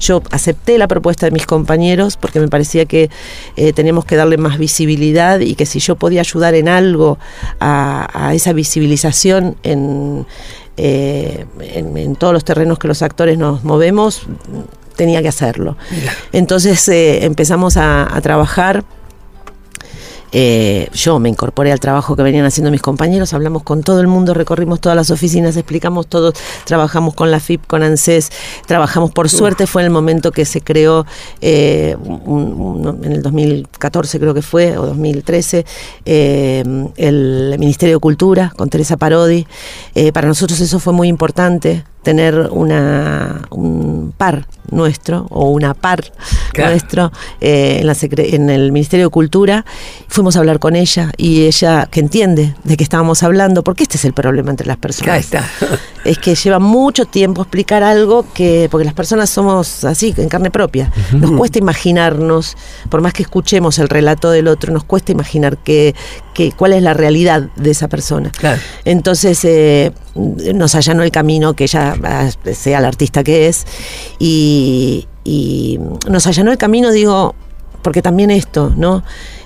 Yo 0.00 0.22
acepté 0.30 0.78
la 0.78 0.88
propuesta 0.88 1.26
de 1.26 1.32
mis 1.32 1.46
compañeros 1.46 2.16
porque 2.16 2.40
me 2.40 2.48
parecía 2.48 2.86
que 2.86 3.10
eh, 3.56 3.72
teníamos 3.74 4.06
que 4.06 4.16
darle 4.16 4.38
más 4.38 4.58
visibilidad 4.58 5.40
y 5.40 5.54
que 5.54 5.66
si 5.66 5.78
yo 5.78 5.94
podía 5.94 6.20
ayudar 6.20 6.54
en 6.54 6.68
algo 6.68 7.18
a, 7.60 8.08
a 8.12 8.34
esa 8.34 8.54
visibilización 8.54 9.56
en, 9.62 10.26
eh, 10.78 11.44
en, 11.60 11.96
en 11.98 12.16
todos 12.16 12.32
los 12.32 12.44
terrenos 12.44 12.78
que 12.78 12.88
los 12.88 13.02
actores 13.02 13.36
nos 13.36 13.62
movemos, 13.62 14.22
tenía 14.96 15.22
que 15.22 15.28
hacerlo. 15.28 15.76
Entonces 16.32 16.88
eh, 16.88 17.24
empezamos 17.24 17.76
a, 17.76 18.14
a 18.14 18.20
trabajar. 18.22 18.84
Eh, 20.32 20.88
yo 20.92 21.18
me 21.18 21.28
incorporé 21.28 21.72
al 21.72 21.80
trabajo 21.80 22.14
que 22.16 22.22
venían 22.22 22.44
haciendo 22.44 22.70
mis 22.70 22.82
compañeros, 22.82 23.32
hablamos 23.34 23.62
con 23.64 23.82
todo 23.82 24.00
el 24.00 24.06
mundo, 24.06 24.32
recorrimos 24.34 24.80
todas 24.80 24.94
las 24.96 25.10
oficinas, 25.10 25.56
explicamos 25.56 26.06
todo, 26.06 26.32
trabajamos 26.64 27.14
con 27.14 27.30
la 27.30 27.40
FIP, 27.40 27.66
con 27.66 27.82
ANSES, 27.82 28.30
trabajamos, 28.66 29.10
por 29.10 29.28
suerte 29.28 29.66
fue 29.66 29.82
en 29.82 29.86
el 29.86 29.92
momento 29.92 30.30
que 30.30 30.44
se 30.44 30.60
creó, 30.60 31.04
eh, 31.40 31.96
un- 32.04 32.22
un- 32.86 33.04
en 33.04 33.12
el 33.12 33.22
2014 33.22 34.20
creo 34.20 34.34
que 34.34 34.42
fue, 34.42 34.78
o 34.78 34.86
2013, 34.86 35.64
eh, 36.04 36.62
el 36.96 37.56
Ministerio 37.58 37.96
de 37.96 38.00
Cultura 38.00 38.52
con 38.56 38.68
Teresa 38.70 38.96
Parodi. 38.96 39.46
Eh, 39.94 40.12
para 40.12 40.28
nosotros 40.28 40.60
eso 40.60 40.78
fue 40.78 40.92
muy 40.92 41.08
importante, 41.08 41.84
tener 42.02 42.48
una, 42.52 43.42
un 43.50 44.12
par 44.16 44.46
nuestro 44.70 45.26
o 45.30 45.50
una 45.50 45.74
par 45.74 46.12
Claro. 46.52 46.70
nuestro 46.72 47.12
eh, 47.40 47.78
en, 47.80 47.86
la 47.86 47.92
secre- 47.94 48.34
en 48.34 48.50
el 48.50 48.72
Ministerio 48.72 49.06
de 49.06 49.10
Cultura. 49.10 49.64
Fuimos 50.08 50.34
a 50.36 50.40
hablar 50.40 50.58
con 50.58 50.74
ella 50.76 51.12
y 51.16 51.44
ella 51.46 51.86
que 51.90 52.00
entiende 52.00 52.54
de 52.64 52.76
qué 52.76 52.82
estábamos 52.82 53.22
hablando, 53.22 53.62
porque 53.62 53.84
este 53.84 53.96
es 53.98 54.04
el 54.04 54.12
problema 54.14 54.50
entre 54.50 54.66
las 54.66 54.76
personas. 54.76 55.14
ahí 55.14 55.20
está. 55.20 55.44
Es 56.02 56.16
que 56.16 56.34
lleva 56.34 56.58
mucho 56.58 57.04
tiempo 57.04 57.42
explicar 57.42 57.82
algo 57.82 58.24
que, 58.32 58.68
porque 58.70 58.86
las 58.86 58.94
personas 58.94 59.28
somos 59.28 59.84
así, 59.84 60.14
en 60.16 60.30
carne 60.30 60.50
propia. 60.50 60.90
Nos 61.12 61.30
cuesta 61.32 61.58
imaginarnos, 61.58 62.56
por 62.88 63.02
más 63.02 63.12
que 63.12 63.22
escuchemos 63.22 63.78
el 63.78 63.86
relato 63.90 64.30
del 64.30 64.48
otro, 64.48 64.72
nos 64.72 64.82
cuesta 64.84 65.12
imaginar 65.12 65.58
que, 65.58 65.94
que 66.48 66.52
cuál 66.56 66.72
es 66.72 66.82
la 66.82 66.94
realidad 66.94 67.42
de 67.56 67.70
esa 67.70 67.88
persona. 67.88 68.30
Claro. 68.30 68.60
Entonces 68.86 69.44
eh, 69.44 69.92
nos 70.14 70.74
allanó 70.74 71.02
el 71.02 71.10
camino 71.10 71.52
que 71.54 71.64
ella 71.64 71.94
ah, 72.02 72.30
sea 72.54 72.80
la 72.80 72.88
artista 72.88 73.22
que 73.22 73.48
es 73.48 73.66
y, 74.18 75.06
y 75.24 75.78
nos 76.08 76.26
allanó 76.26 76.50
el 76.52 76.58
camino, 76.58 76.90
digo, 76.92 77.34
porque 77.82 78.00
también 78.02 78.30
esto, 78.30 78.72
¿no? 78.76 79.02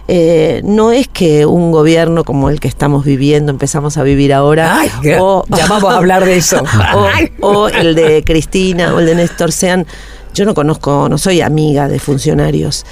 Eh, 0.07 0.61
no 0.65 0.93
es 0.93 1.09
que 1.09 1.47
un 1.47 1.73
gobierno 1.73 2.25
como 2.25 2.51
el 2.51 2.61
que 2.61 2.69
estamos 2.69 3.05
viviendo, 3.05 3.51
empezamos 3.51 3.97
a 3.97 4.03
vivir 4.03 4.33
ahora, 4.35 4.79
Ay, 4.81 4.91
ya- 5.03 5.19
ya 5.49 5.67
vamos 5.67 5.93
a 5.93 5.97
hablar 5.97 6.25
de 6.25 6.37
eso. 6.37 6.63
o, 7.41 7.49
o 7.49 7.69
el 7.69 7.95
de 7.95 8.23
Cristina 8.25 8.95
o 8.95 9.01
el 9.01 9.07
de 9.07 9.15
Néstor 9.15 9.51
sean, 9.51 9.87
yo 10.35 10.45
no 10.45 10.55
conozco, 10.55 11.09
no 11.09 11.17
soy 11.19 11.41
amiga 11.41 11.89
de 11.89 11.99
funcionarios. 11.99 12.85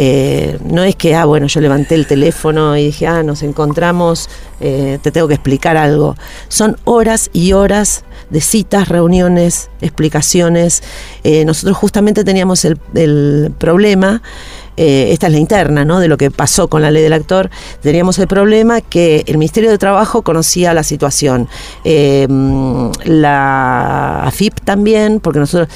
Eh, 0.00 0.58
no 0.64 0.84
es 0.84 0.94
que, 0.94 1.16
ah, 1.16 1.24
bueno, 1.24 1.48
yo 1.48 1.60
levanté 1.60 1.96
el 1.96 2.06
teléfono 2.06 2.76
y 2.76 2.86
dije, 2.86 3.08
ah, 3.08 3.24
nos 3.24 3.42
encontramos, 3.42 4.30
eh, 4.60 5.00
te 5.02 5.10
tengo 5.10 5.26
que 5.26 5.34
explicar 5.34 5.76
algo. 5.76 6.14
Son 6.46 6.76
horas 6.84 7.30
y 7.32 7.52
horas 7.52 8.04
de 8.30 8.40
citas, 8.40 8.86
reuniones, 8.86 9.70
explicaciones. 9.80 10.84
Eh, 11.24 11.44
nosotros 11.44 11.76
justamente 11.76 12.22
teníamos 12.22 12.64
el, 12.64 12.78
el 12.94 13.52
problema 13.58 14.22
esta 14.80 15.26
es 15.26 15.32
la 15.32 15.40
interna, 15.40 15.84
¿no? 15.84 15.98
De 15.98 16.06
lo 16.06 16.16
que 16.16 16.30
pasó 16.30 16.68
con 16.68 16.82
la 16.82 16.92
ley 16.92 17.02
del 17.02 17.12
actor, 17.12 17.50
teníamos 17.82 18.16
el 18.20 18.28
problema 18.28 18.80
que 18.80 19.24
el 19.26 19.36
Ministerio 19.36 19.70
de 19.70 19.76
Trabajo 19.76 20.22
conocía 20.22 20.72
la 20.72 20.84
situación, 20.84 21.48
eh, 21.82 22.28
la 23.02 24.22
AFIP 24.22 24.60
también, 24.60 25.18
porque 25.18 25.40
nosotros 25.40 25.68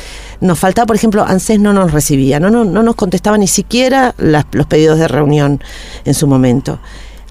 nos 0.42 0.58
faltaba, 0.58 0.86
por 0.86 0.96
ejemplo, 0.96 1.24
ANSES 1.26 1.58
no 1.60 1.72
nos 1.72 1.92
recibía, 1.92 2.38
no, 2.40 2.50
no, 2.50 2.64
no 2.64 2.82
nos 2.82 2.94
contestaba 2.96 3.38
ni 3.38 3.46
siquiera 3.46 4.14
las- 4.18 4.44
los 4.52 4.66
pedidos 4.66 4.98
de 4.98 5.08
reunión 5.08 5.60
en 6.04 6.14
su 6.14 6.26
momento. 6.26 6.78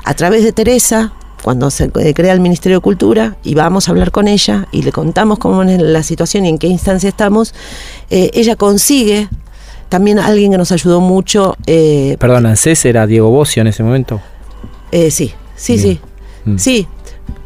A 0.04 0.14
través 0.16 0.44
de 0.44 0.52
Teresa, 0.52 1.14
cuando 1.44 1.70
se 1.72 1.92
crea 1.92 2.34
el 2.34 2.40
Ministerio 2.40 2.78
de 2.78 2.82
Cultura 2.82 3.36
y 3.44 3.54
vamos 3.56 3.88
a 3.88 3.92
hablar 3.92 4.12
con 4.12 4.28
ella 4.28 4.68
y 4.72 4.84
le 4.84 4.92
contamos 4.92 5.40
cómo 5.40 5.64
es 5.64 5.82
la 5.82 6.04
situación 6.04 6.46
y 6.46 6.50
en 6.50 6.58
qué 6.58 6.68
instancia 6.68 7.10
estamos, 7.10 7.54
eh, 8.10 8.30
ella 8.34 8.56
consigue 8.56 9.28
también 9.90 10.18
alguien 10.20 10.52
que 10.52 10.58
nos 10.58 10.72
ayudó 10.72 11.02
mucho. 11.02 11.58
eh, 11.68 12.16
Perdón, 12.20 12.46
ANSES 12.46 12.86
era 12.86 13.06
Diego 13.08 13.30
Bocio 13.30 13.62
en 13.62 13.68
ese 13.68 13.84
momento. 13.84 14.22
eh, 14.92 15.12
sí, 15.12 15.34
sí, 15.56 15.74
Bien. 15.78 15.84
sí, 15.84 16.00
Mm. 16.52 16.58
sí. 16.58 16.88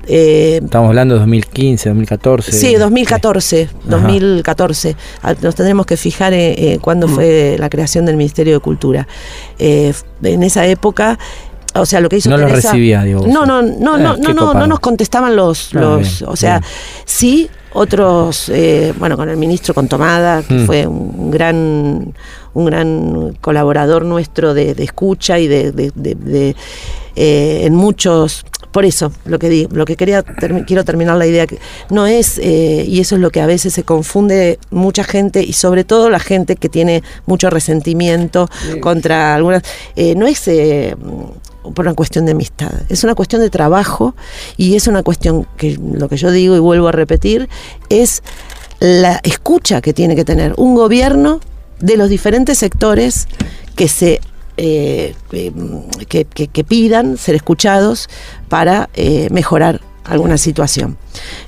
Eh, 0.08 0.60
Estamos 0.64 0.90
hablando 0.90 1.16
de 1.16 1.20
2015, 1.22 1.90
2014. 1.90 2.52
Sí, 2.52 2.76
2014, 2.76 3.70
2014. 3.86 4.96
Ah, 5.24 5.34
Nos 5.42 5.56
tendremos 5.56 5.86
que 5.86 5.98
fijar 5.98 6.34
eh, 6.34 6.54
eh, 6.74 6.80
cuándo 6.82 7.08
fue 7.08 7.56
la 7.60 7.70
creación 7.70 8.06
del 8.06 8.18
Ministerio 8.18 8.54
de 8.54 8.60
Cultura. 8.60 9.08
Eh, 9.58 9.94
en 10.24 10.44
esa 10.44 10.66
época, 10.68 11.18
o 11.74 11.86
sea, 11.86 12.00
lo 12.02 12.10
que 12.10 12.18
hizo 12.18 12.30
No 12.30 12.38
lo 12.38 12.48
Teresa- 12.48 12.70
recibía, 12.72 13.04
digo. 13.04 13.26
No, 13.28 13.46
no, 13.46 13.62
no, 13.62 13.98
no, 13.98 14.16
no, 14.18 14.34
no, 14.34 14.54
no 14.54 14.68
nos 14.68 14.80
contestaban 14.80 15.36
los, 15.36 15.70
Ah, 15.76 15.80
los 15.80 16.00
bien, 16.20 16.30
o 16.30 16.36
sea, 16.36 16.60
bien. 16.60 16.72
sí 17.06 17.50
otros, 17.74 18.50
bueno, 19.00 19.18
con 19.18 19.28
el 19.30 19.36
ministro 19.36 19.74
con 19.74 19.90
Tomada, 19.90 20.44
que 20.44 20.54
Mm. 20.54 20.66
fue 20.66 20.88
un 20.88 21.30
gran, 21.30 22.14
un 22.54 22.66
gran 22.66 23.34
colaborador 23.42 24.06
nuestro 24.06 24.54
de, 24.54 24.74
de 24.76 24.84
escucha 24.86 25.40
y 25.40 25.48
de, 25.48 25.74
de- 25.74 25.92
de- 25.94 26.16
de, 26.16 26.56
eh, 27.18 27.62
en 27.66 27.76
muchos 27.76 28.46
por 28.76 28.84
eso 28.84 29.14
lo 29.24 29.40
que 29.40 29.48
di- 29.48 29.68
lo 29.72 29.86
que 29.86 29.96
quería 29.96 30.22
quiero 30.68 30.84
terminar 30.84 31.16
la 31.16 31.26
idea 31.26 31.48
que 31.48 31.60
no 31.90 32.08
es 32.08 32.38
eh, 32.40 32.84
y 32.86 33.00
eso 33.00 33.16
es 33.16 33.22
lo 33.22 33.30
que 33.30 33.40
a 33.40 33.46
veces 33.46 33.74
se 33.74 33.84
confunde 33.84 34.60
mucha 34.70 35.06
gente 35.06 35.42
y 35.44 35.54
sobre 35.54 35.86
todo 35.86 36.10
la 36.10 36.20
gente 36.20 36.58
que 36.58 36.68
tiene 36.68 37.02
mucho 37.26 37.50
resentimiento 37.50 38.50
contra 38.82 39.34
algunas 39.34 39.64
eh, 39.96 40.14
no 40.16 40.28
es 40.28 40.46
eh, 40.50 40.94
por 41.74 41.86
una 41.86 41.94
cuestión 41.94 42.26
de 42.26 42.34
amistad 42.34 42.74
es 42.90 43.06
una 43.06 43.16
cuestión 43.16 43.42
de 43.42 43.50
trabajo 43.50 44.14
y 44.58 44.76
es 44.76 44.88
una 44.88 45.04
cuestión 45.04 45.48
que 45.56 45.78
lo 46.02 46.10
que 46.10 46.18
yo 46.18 46.30
digo 46.32 46.58
y 46.58 46.60
vuelvo 46.60 46.90
a 46.90 46.92
repetir 46.92 47.48
es 47.88 48.24
la 48.82 49.22
escucha 49.24 49.80
que 49.80 49.94
tiene 49.94 50.18
que 50.18 50.26
tener 50.26 50.54
un 50.58 50.76
gobierno 50.76 51.40
de 51.80 51.96
los 51.96 52.10
diferentes 52.10 52.58
sectores 52.58 53.28
que 53.78 53.88
se 53.88 54.20
eh, 54.58 55.16
eh, 55.32 55.52
que, 56.08 56.26
que- 56.26 56.48
que 56.48 56.64
pidan 56.64 57.18
ser 57.18 57.36
escuchados 57.36 58.08
para 58.50 58.90
eh, 58.94 59.28
mejorar 59.32 59.82
alguna 60.06 60.38
situación. 60.38 60.98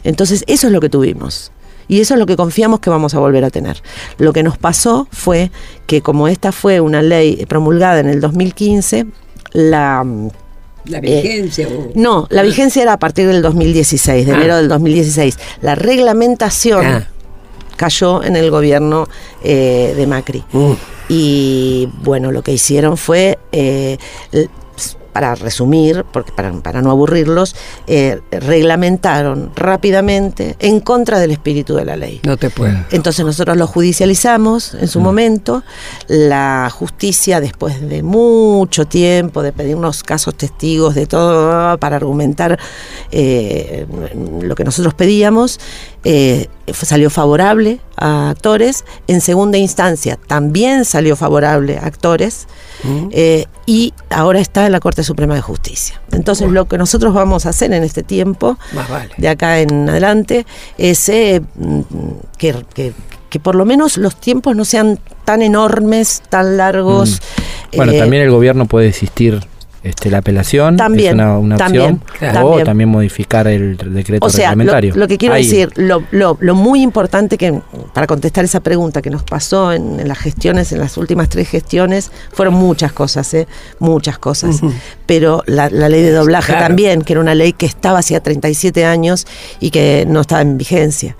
Entonces, 0.03 0.43
eso 0.47 0.67
es 0.67 0.73
lo 0.73 0.79
que 0.79 0.89
tuvimos. 0.89 1.51
Y 1.89 2.01
eso 2.01 2.15
es 2.15 2.19
lo 2.19 2.25
que 2.25 2.35
confiamos 2.35 2.81
que 2.81 2.89
vamos 2.89 3.13
a 3.13 3.19
volver 3.19 3.45
a 3.45 3.49
tener. 3.49 3.81
Lo 4.17 4.33
que 4.33 4.43
nos 4.43 4.57
pasó 4.57 5.07
fue 5.11 5.51
que 5.85 6.01
como 6.01 6.27
esta 6.27 6.51
fue 6.51 6.81
una 6.81 7.01
ley 7.01 7.45
promulgada 7.47 7.99
en 8.01 8.07
el 8.09 8.19
2015, 8.19 9.05
la... 9.53 10.05
La 10.85 10.99
vigencia. 11.01 11.67
o- 11.67 11.91
No, 11.95 12.27
la 12.29 12.43
vigencia 12.43 12.81
era 12.81 12.93
a 12.93 12.99
partir 12.99 13.27
del 13.27 13.41
2016, 13.41 14.25
de 14.25 14.31
Ah. 14.31 14.35
enero 14.35 14.57
del 14.57 14.67
2016. 14.69 15.37
La 15.61 15.75
reglamentación 15.75 16.85
Ah. 16.85 17.07
cayó 17.77 18.23
en 18.23 18.35
el 18.35 18.49
gobierno 18.51 19.07
eh, 19.43 19.93
de 19.95 20.07
Macri. 20.07 20.43
Mm. 20.51 20.71
Y 21.09 21.89
bueno, 22.03 22.31
lo 22.31 22.41
que 22.41 22.53
hicieron 22.53 22.97
fue, 22.97 23.39
eh, 23.51 23.97
para 25.17 25.33
resumir, 25.33 26.05
porque 26.13 26.31
para, 26.31 26.51
para 26.61 26.83
no 26.83 26.91
aburrirlos, 26.91 27.55
eh, 27.87 28.21
reglamentaron 28.29 29.51
rápidamente 29.55 30.55
en 30.59 30.79
contra 30.79 31.17
del 31.17 31.31
espíritu 31.31 31.73
de 31.73 31.85
la 31.85 31.95
ley. 31.95 32.21
No 32.23 32.37
te 32.37 32.51
puedo. 32.51 32.77
Entonces 32.91 33.25
nosotros 33.25 33.57
lo 33.57 33.65
judicializamos 33.65 34.75
en 34.75 34.87
su 34.87 34.99
momento. 34.99 35.63
La 36.05 36.69
justicia, 36.71 37.41
después 37.41 37.81
de 37.81 38.03
mucho 38.03 38.85
tiempo, 38.85 39.41
de 39.41 39.53
pedir 39.53 39.75
unos 39.75 40.03
casos 40.03 40.35
testigos, 40.35 40.93
de 40.93 41.07
todo, 41.07 41.79
para 41.79 41.95
argumentar 41.95 42.59
eh, 43.09 43.87
lo 44.39 44.53
que 44.53 44.63
nosotros 44.63 44.93
pedíamos, 44.93 45.59
eh, 46.09 46.47
salió 46.71 47.09
favorable 47.09 47.81
a 47.97 48.29
actores. 48.29 48.85
En 49.07 49.19
segunda 49.19 49.57
instancia 49.57 50.17
también 50.27 50.85
salió 50.85 51.17
favorable 51.17 51.77
a 51.77 51.85
actores. 51.85 52.47
eh, 53.11 53.45
y 53.65 53.93
ahora 54.09 54.39
está 54.39 54.65
en 54.65 54.71
la 54.71 54.79
Corte 54.79 55.03
Suprema 55.03 55.35
de 55.35 55.41
Justicia. 55.41 55.99
Entonces 56.13 56.49
lo 56.49 56.65
que 56.69 56.77
nosotros 56.77 57.13
vamos 57.13 57.45
a 57.45 57.49
hacer 57.49 57.73
en 57.73 57.83
este 57.83 58.03
tiempo 58.03 58.57
Más 58.73 58.87
vale. 58.89 59.09
de 59.17 59.27
acá 59.27 59.59
en 59.59 59.89
adelante 59.89 60.45
es 60.77 61.09
eh, 61.09 61.41
mm, 61.55 61.81
que, 62.37 62.55
que- 62.73 62.93
que 63.29 63.39
por 63.41 63.55
lo 63.55 63.65
menos 63.65 63.97
los 63.97 64.15
tiempos 64.15 64.55
no 64.55 64.63
sean 64.63 64.99
tan 65.25 65.41
enormes, 65.41 66.21
tan 66.29 66.55
largos. 66.55 67.19
Bueno, 67.75 67.91
Eh, 67.91 67.99
también 67.99 68.23
el 68.23 68.31
gobierno 68.31 68.65
puede 68.67 68.87
existir 68.87 69.41
este, 69.83 70.09
la 70.09 70.19
apelación. 70.19 70.77
También, 70.77 71.09
es 71.09 71.13
una, 71.13 71.37
una 71.37 71.57
también, 71.57 72.01
opción. 72.01 72.17
claro. 72.19 72.39
O 72.39 72.49
también. 72.49 72.65
también 72.65 72.89
modificar 72.89 73.47
el 73.47 73.77
decreto 73.77 74.25
O 74.25 74.29
sea, 74.29 74.49
lo, 74.49 74.49
reglamentario. 74.61 74.95
lo 74.95 75.07
que 75.07 75.17
quiero 75.17 75.35
decir, 75.35 75.69
lo, 75.75 76.03
lo- 76.11 76.37
lo 76.39 76.55
muy 76.55 76.81
importante 76.81 77.37
que, 77.37 77.59
para 77.93 78.07
contestar 78.07 78.43
esa 78.45 78.59
pregunta 78.59 79.01
que 79.01 79.09
nos 79.09 79.23
pasó 79.23 79.71
en, 79.73 79.99
en 79.99 80.07
las 80.07 80.17
gestiones, 80.17 80.71
en 80.71 80.79
las 80.79 80.97
últimas 80.97 81.29
tres 81.29 81.49
gestiones, 81.49 82.11
fueron 82.33 82.53
muchas 82.55 82.91
cosas, 82.93 83.33
¿eh? 83.33 83.47
muchas 83.79 84.17
cosas. 84.19 84.61
Pero 85.05 85.43
la, 85.45 85.69
la 85.69 85.89
ley 85.89 86.01
de 86.01 86.11
doblaje 86.11 86.51
Claro. 86.53 86.67
también, 86.67 87.01
que 87.01 87.13
era 87.13 87.19
una 87.21 87.35
ley 87.35 87.53
que 87.53 87.65
estaba 87.65 87.99
hacía 87.99 88.21
37 88.21 88.85
años 88.85 89.25
y 89.59 89.71
que 89.71 90.05
no 90.07 90.21
estaba 90.21 90.41
en 90.41 90.57
vigencia. 90.57 91.15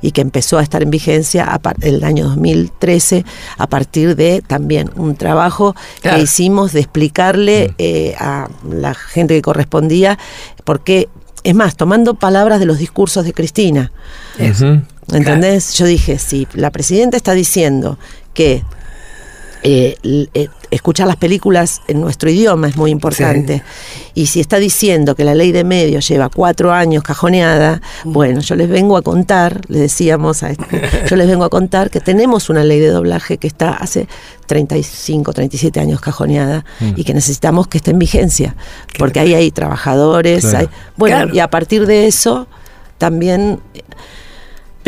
Y 0.00 0.12
que 0.12 0.20
empezó 0.20 0.58
a 0.58 0.62
estar 0.62 0.82
en 0.82 0.90
vigencia 0.90 1.60
el 1.80 2.04
año 2.04 2.24
2013 2.28 3.24
a 3.56 3.66
partir 3.66 4.14
de 4.16 4.42
también 4.46 4.90
un 4.96 5.16
trabajo 5.16 5.74
Claro. 6.00 6.16
que 6.18 6.22
hicimos 6.22 6.72
de 6.72 6.80
explicarle 6.80 7.74
eh, 7.78 8.14
a 8.18 8.48
la 8.68 8.94
gente 8.94 9.34
que 9.34 9.42
correspondía 9.42 10.18
por 10.64 10.80
qué 10.80 11.08
es 11.44 11.54
más, 11.54 11.76
tomando 11.76 12.14
palabras 12.14 12.60
de 12.60 12.66
los 12.66 12.78
discursos 12.78 13.24
de 13.24 13.32
Cristina. 13.32 13.90
Ujú. 14.38 14.82
¿Entendés? 15.12 15.74
Yo 15.74 15.86
dije, 15.86 16.18
si 16.18 16.46
la 16.52 16.70
presidenta 16.70 17.16
está 17.16 17.32
diciendo 17.32 17.98
que 18.34 18.62
eh, 19.62 19.96
eh, 20.34 20.48
escuchar 20.70 21.06
las 21.06 21.16
películas 21.16 21.80
en 21.88 22.00
nuestro 22.00 22.30
idioma 22.30 22.68
es 22.68 22.76
muy 22.76 22.90
importante, 22.90 23.62
y 24.14 24.26
si 24.26 24.40
está 24.40 24.58
diciendo 24.58 25.14
que 25.14 25.24
la 25.24 25.34
ley 25.34 25.50
de 25.52 25.64
medios 25.64 26.06
lleva 26.08 26.28
cuatro 26.28 26.72
años 26.72 27.02
cajoneada, 27.02 27.80
bueno, 28.04 28.40
yo 28.40 28.54
les 28.54 28.68
vengo 28.68 28.96
a 28.96 29.02
contar, 29.02 29.62
le 29.68 29.80
decíamos 29.80 30.42
a 30.42 30.50
este, 30.50 30.82
yo 31.08 31.16
les 31.16 31.26
vengo 31.26 31.44
a 31.44 31.48
contar 31.50 31.90
que 31.90 32.00
tenemos 32.00 32.50
una 32.50 32.64
ley 32.64 32.80
de 32.80 32.88
doblaje 32.88 33.38
que 33.38 33.46
está 33.48 33.70
hace 33.72 34.06
35, 34.46 35.32
37 35.32 35.80
años 35.80 36.00
cajoneada 36.00 36.64
y 36.96 37.04
que 37.04 37.14
necesitamos 37.14 37.66
que 37.68 37.78
esté 37.78 37.90
en 37.92 37.98
vigencia, 37.98 38.54
porque 38.98 39.20
ahí 39.20 39.34
hay 39.34 39.50
trabajadores, 39.50 40.42
Claro. 40.42 40.58
hay, 40.58 40.68
bueno, 40.96 41.16
Claro. 41.16 41.34
y 41.34 41.38
a 41.40 41.48
partir 41.50 41.86
de 41.86 42.06
eso 42.06 42.46
también 42.98 43.60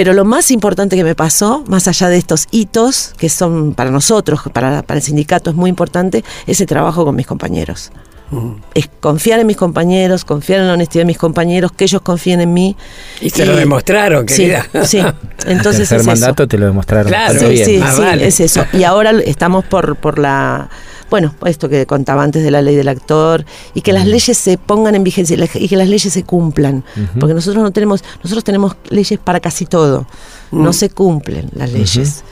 pero 0.00 0.14
lo 0.14 0.24
más 0.24 0.50
importante 0.50 0.96
que 0.96 1.04
me 1.04 1.14
pasó, 1.14 1.62
más 1.66 1.86
allá 1.86 2.08
de 2.08 2.16
estos 2.16 2.46
hitos, 2.52 3.12
que 3.18 3.28
son 3.28 3.74
para 3.74 3.90
nosotros, 3.90 4.40
para, 4.50 4.80
para 4.80 4.96
el 4.96 5.04
sindicato 5.04 5.50
es 5.50 5.56
muy 5.56 5.68
importante, 5.68 6.24
es 6.46 6.58
el 6.62 6.66
trabajo 6.66 7.04
con 7.04 7.14
mis 7.14 7.26
compañeros. 7.26 7.92
Es 8.72 8.88
confiar 9.00 9.40
en 9.40 9.46
mis 9.46 9.58
compañeros, 9.58 10.24
confiar 10.24 10.60
en 10.60 10.68
la 10.68 10.72
honestidad 10.72 11.02
de 11.02 11.06
mis 11.06 11.18
compañeros, 11.18 11.70
que 11.72 11.84
ellos 11.84 12.00
confíen 12.00 12.40
en 12.40 12.50
mí. 12.54 12.78
Y 13.20 13.28
se 13.28 13.44
lo 13.44 13.54
demostraron, 13.54 14.26
Sí, 14.26 14.44
querida. 14.46 14.66
sí. 14.86 15.02
Entonces 15.46 15.92
el 15.92 16.00
es 16.00 16.06
mandato 16.06 16.44
eso. 16.44 16.48
te 16.48 16.56
lo 16.56 16.64
demostraron. 16.64 17.08
Claro. 17.12 17.38
Sí, 17.38 17.46
bien. 17.50 17.66
sí, 17.66 17.76
más 17.76 17.96
sí, 17.96 18.00
vale. 18.00 18.26
es 18.26 18.40
eso. 18.40 18.64
Y 18.72 18.84
ahora 18.84 19.10
estamos 19.26 19.66
por, 19.66 19.96
por 19.96 20.18
la, 20.18 20.70
bueno, 21.10 21.34
esto 21.44 21.68
que 21.68 21.84
contaba 21.86 22.22
antes 22.22 22.42
de 22.42 22.50
la 22.50 22.62
ley 22.62 22.76
del 22.76 22.88
actor, 22.88 23.44
y 23.74 23.80
que 23.82 23.92
las 23.92 24.06
leyes 24.06 24.38
se 24.38 24.56
pongan 24.56 24.94
en 24.94 25.02
vigencia 25.04 25.36
y 25.54 25.68
que 25.68 25.76
las 25.76 25.88
leyes 25.88 26.12
se 26.12 26.22
cumplan. 26.22 26.84
Porque 27.18 27.34
nosotros 27.34 27.62
no 27.62 27.72
tenemos, 27.72 28.02
nosotros 28.22 28.44
tenemos 28.44 28.76
leyes 28.88 29.18
para 29.18 29.40
casi 29.40 29.66
todo. 29.66 30.06
No 30.52 30.72
se 30.72 30.90
cumplen 30.90 31.48
las 31.54 31.72
leyes. 31.72 32.24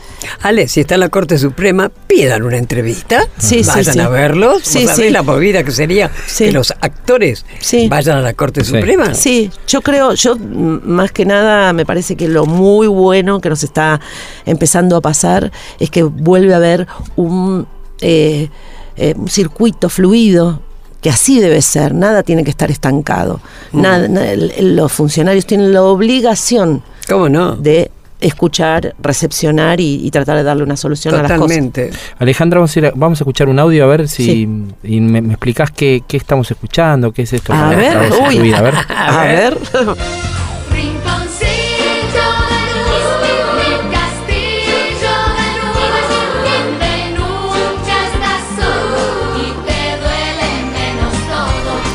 Ale, 0.42 0.66
si 0.66 0.80
está 0.80 0.94
en 0.94 1.00
la 1.00 1.08
Corte 1.10 1.38
Suprema, 1.38 1.90
pidan 2.08 2.42
una 2.42 2.56
entrevista. 2.56 3.22
Sí, 3.38 3.62
sí, 3.62 3.70
vayan 3.70 3.94
sí. 3.94 4.00
a 4.00 4.08
verlos. 4.08 4.62
Sí, 4.64 4.80
¿Vos 4.80 4.90
sabés 4.90 5.06
sí. 5.06 5.12
la 5.12 5.22
movida 5.22 5.62
que 5.62 5.70
sería 5.70 6.10
Sí. 6.26 6.46
que 6.46 6.52
los 6.52 6.72
actores 6.80 7.44
Sí. 7.60 7.86
vayan 7.88 8.16
a 8.18 8.20
la 8.20 8.32
Corte 8.34 8.64
Sí. 8.64 8.72
Suprema? 8.72 9.14
Sí, 9.14 9.50
yo 9.68 9.80
creo, 9.80 10.14
yo 10.14 10.34
mm, 10.36 10.80
más 10.84 11.12
que 11.12 11.24
nada 11.24 11.72
me 11.72 11.86
parece 11.86 12.16
que 12.16 12.26
lo 12.26 12.46
muy 12.46 12.88
bueno 12.88 13.40
que 13.40 13.48
nos 13.48 13.62
está 13.62 14.00
empezando 14.44 14.96
a 14.96 15.00
pasar 15.00 15.52
es 15.78 15.88
que 15.90 16.02
vuelve 16.02 16.52
a 16.52 16.56
haber 16.56 16.88
un, 17.14 17.68
eh, 18.00 18.48
eh, 18.96 19.14
un 19.16 19.28
circuito 19.28 19.88
fluido 19.88 20.60
que 21.00 21.10
así 21.10 21.38
debe 21.40 21.62
ser, 21.62 21.94
nada 21.94 22.22
tiene 22.24 22.42
que 22.42 22.50
estar 22.50 22.70
estancado. 22.70 23.40
Nada, 23.72 24.08
na- 24.08 24.30
el- 24.32 24.50
el- 24.56 24.76
los 24.76 24.90
funcionarios 24.90 25.46
tienen 25.46 25.72
la 25.72 25.82
obligación 25.84 26.82
¿Cómo 27.08 27.28
no? 27.28 27.54
de 27.54 27.90
escuchar, 28.20 28.96
recepcionar 29.00 29.78
y, 29.80 30.04
y 30.04 30.10
tratar 30.10 30.36
de 30.36 30.42
darle 30.42 30.64
una 30.64 30.76
solución 30.76 31.14
a 31.14 31.18
las 31.18 31.30
cosas. 31.30 31.40
Totalmente. 31.40 31.90
Alejandra, 32.18 32.58
vamos 32.58 32.74
a, 32.74 32.78
ir 32.80 32.86
a- 32.86 32.92
vamos 32.96 33.20
a 33.20 33.22
escuchar 33.22 33.48
un 33.48 33.60
audio 33.60 33.84
a 33.84 33.86
ver 33.86 34.08
si 34.08 34.42
y 34.82 35.00
me, 35.00 35.20
me 35.22 35.34
explicás 35.34 35.70
qué, 35.70 36.02
qué 36.08 36.16
estamos 36.16 36.50
escuchando, 36.50 37.12
qué 37.12 37.22
es 37.22 37.32
esto. 37.32 37.52
A 37.52 37.68
ver, 37.70 38.10
uy. 38.26 38.40
vida, 38.40 38.58
a 38.58 38.62
ver. 38.62 38.74
A 38.88 39.22
ver. 39.22 39.58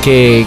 ¿Qué, 0.03 0.45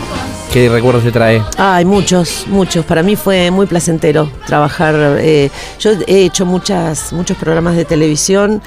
recuerdos 0.70 1.02
te 1.02 1.10
trae? 1.10 1.42
Ay, 1.56 1.86
muchos, 1.86 2.44
muchos. 2.46 2.84
Para 2.84 3.02
mí 3.02 3.16
fue 3.16 3.50
muy 3.50 3.64
placentero 3.64 4.30
trabajar. 4.46 5.16
eh, 5.18 5.50
yo 5.80 5.92
he 6.06 6.24
hecho 6.24 6.44
muchas, 6.44 7.10
muchos 7.14 7.38
programas 7.38 7.74
de 7.74 7.86
televisión 7.86 8.60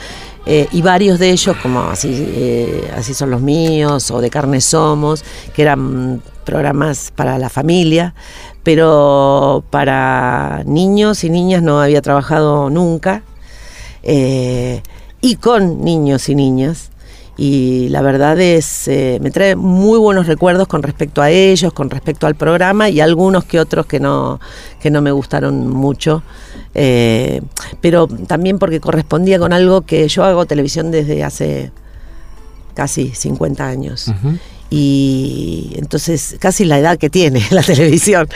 eh, 0.48 0.68
y 0.72 0.82
varios 0.82 1.20
de 1.20 1.30
ellos, 1.30 1.56
como 1.62 1.82
así, 1.82 2.10
eh, 2.12 2.92
así 2.98 3.14
son 3.14 3.30
los 3.30 3.40
míos 3.40 4.10
o 4.10 4.20
de 4.20 4.32
carne 4.32 4.62
somos, 4.62 5.24
que 5.54 5.62
eran 5.62 6.24
programas 6.44 7.12
para 7.16 7.38
la 7.38 7.50
familia, 7.50 8.16
pero 8.64 9.64
para 9.70 10.64
niños 10.66 11.24
y 11.24 11.30
niñas 11.30 11.62
no 11.62 11.82
había 11.82 12.02
trabajado 12.02 12.72
nunca. 12.72 13.22
y 15.22 15.36
con 15.36 15.84
niños 15.84 16.30
y 16.30 16.36
niñas. 16.36 16.90
Y 17.42 17.88
la 17.88 18.02
verdad 18.02 18.38
es, 18.38 18.90
eh, 18.90 19.18
me 19.22 19.32
trae 19.32 19.56
muy 19.56 19.98
buenos 19.98 20.28
recuerdos 20.28 20.68
con 20.68 20.84
respecto 20.84 21.22
a 21.22 21.32
ellos, 21.32 21.72
con 21.72 21.90
respecto 21.90 22.28
al 22.28 22.36
programa 22.36 22.90
y 22.90 23.00
algunos 23.00 23.46
que 23.46 23.62
otros 23.62 23.86
que 23.86 24.02
no, 24.02 24.42
que 24.82 24.92
no 24.92 25.02
me 25.02 25.12
gustaron 25.12 25.70
mucho. 25.70 26.22
Eh, 26.76 27.42
pero 27.80 28.08
también 28.08 28.60
porque 28.60 28.82
correspondía 28.82 29.40
con 29.40 29.54
algo 29.54 29.84
que 29.84 30.06
yo 30.10 30.26
hago 30.26 30.46
televisión 30.48 30.92
desde 30.92 31.24
hace 31.24 31.72
casi 32.74 33.08
50 33.16 33.66
años 33.66 34.12
y 34.70 35.72
entonces 35.78 36.36
casi 36.40 36.64
la 36.64 36.78
edad 36.78 36.98
que 36.98 37.10
tiene 37.10 37.42
la 37.52 37.64
televisión. 37.64 38.28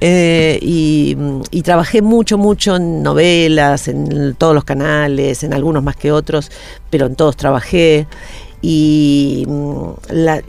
Eh, 0.00 0.58
y, 0.62 1.16
y 1.50 1.62
trabajé 1.62 2.02
mucho, 2.02 2.38
mucho 2.38 2.76
en 2.76 3.02
novelas, 3.02 3.88
en 3.88 4.34
todos 4.36 4.54
los 4.54 4.64
canales, 4.64 5.42
en 5.42 5.52
algunos 5.54 5.82
más 5.82 5.96
que 5.96 6.12
otros, 6.12 6.50
pero 6.90 7.06
en 7.06 7.16
todos 7.16 7.36
trabajé. 7.36 8.06
Y, 8.66 9.44
mm, 9.46 9.88
la- 10.08 10.42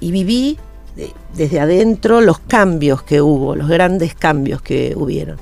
viví 0.00 0.58
de- 0.96 1.12
desde 1.36 1.60
adentro 1.60 2.20
los 2.20 2.40
cambios 2.40 3.04
que 3.04 3.22
hubo, 3.22 3.54
los 3.54 3.68
grandes 3.68 4.16
cambios 4.16 4.60
que 4.60 4.94
hubieron. 4.96 5.36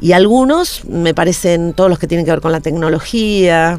Y 0.00 0.10
algunos 0.10 0.84
me 0.86 1.14
parecen, 1.14 1.74
todos 1.74 1.88
los 1.88 2.00
que 2.00 2.08
tienen 2.08 2.24
que 2.26 2.32
ver 2.32 2.40
con 2.40 2.50
la 2.50 2.60
tecnología, 2.60 3.78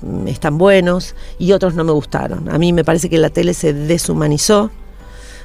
mm, 0.00 0.26
están 0.26 0.58
buenos 0.58 1.14
y 1.38 1.52
otros 1.52 1.76
no 1.76 1.84
me 1.84 1.92
gustaron. 1.92 2.48
A 2.48 2.58
mí 2.58 2.72
me 2.72 2.82
parece 2.82 3.08
que 3.08 3.18
la 3.18 3.30
tele 3.30 3.54
se 3.54 3.72
deshumanizó. 3.72 4.72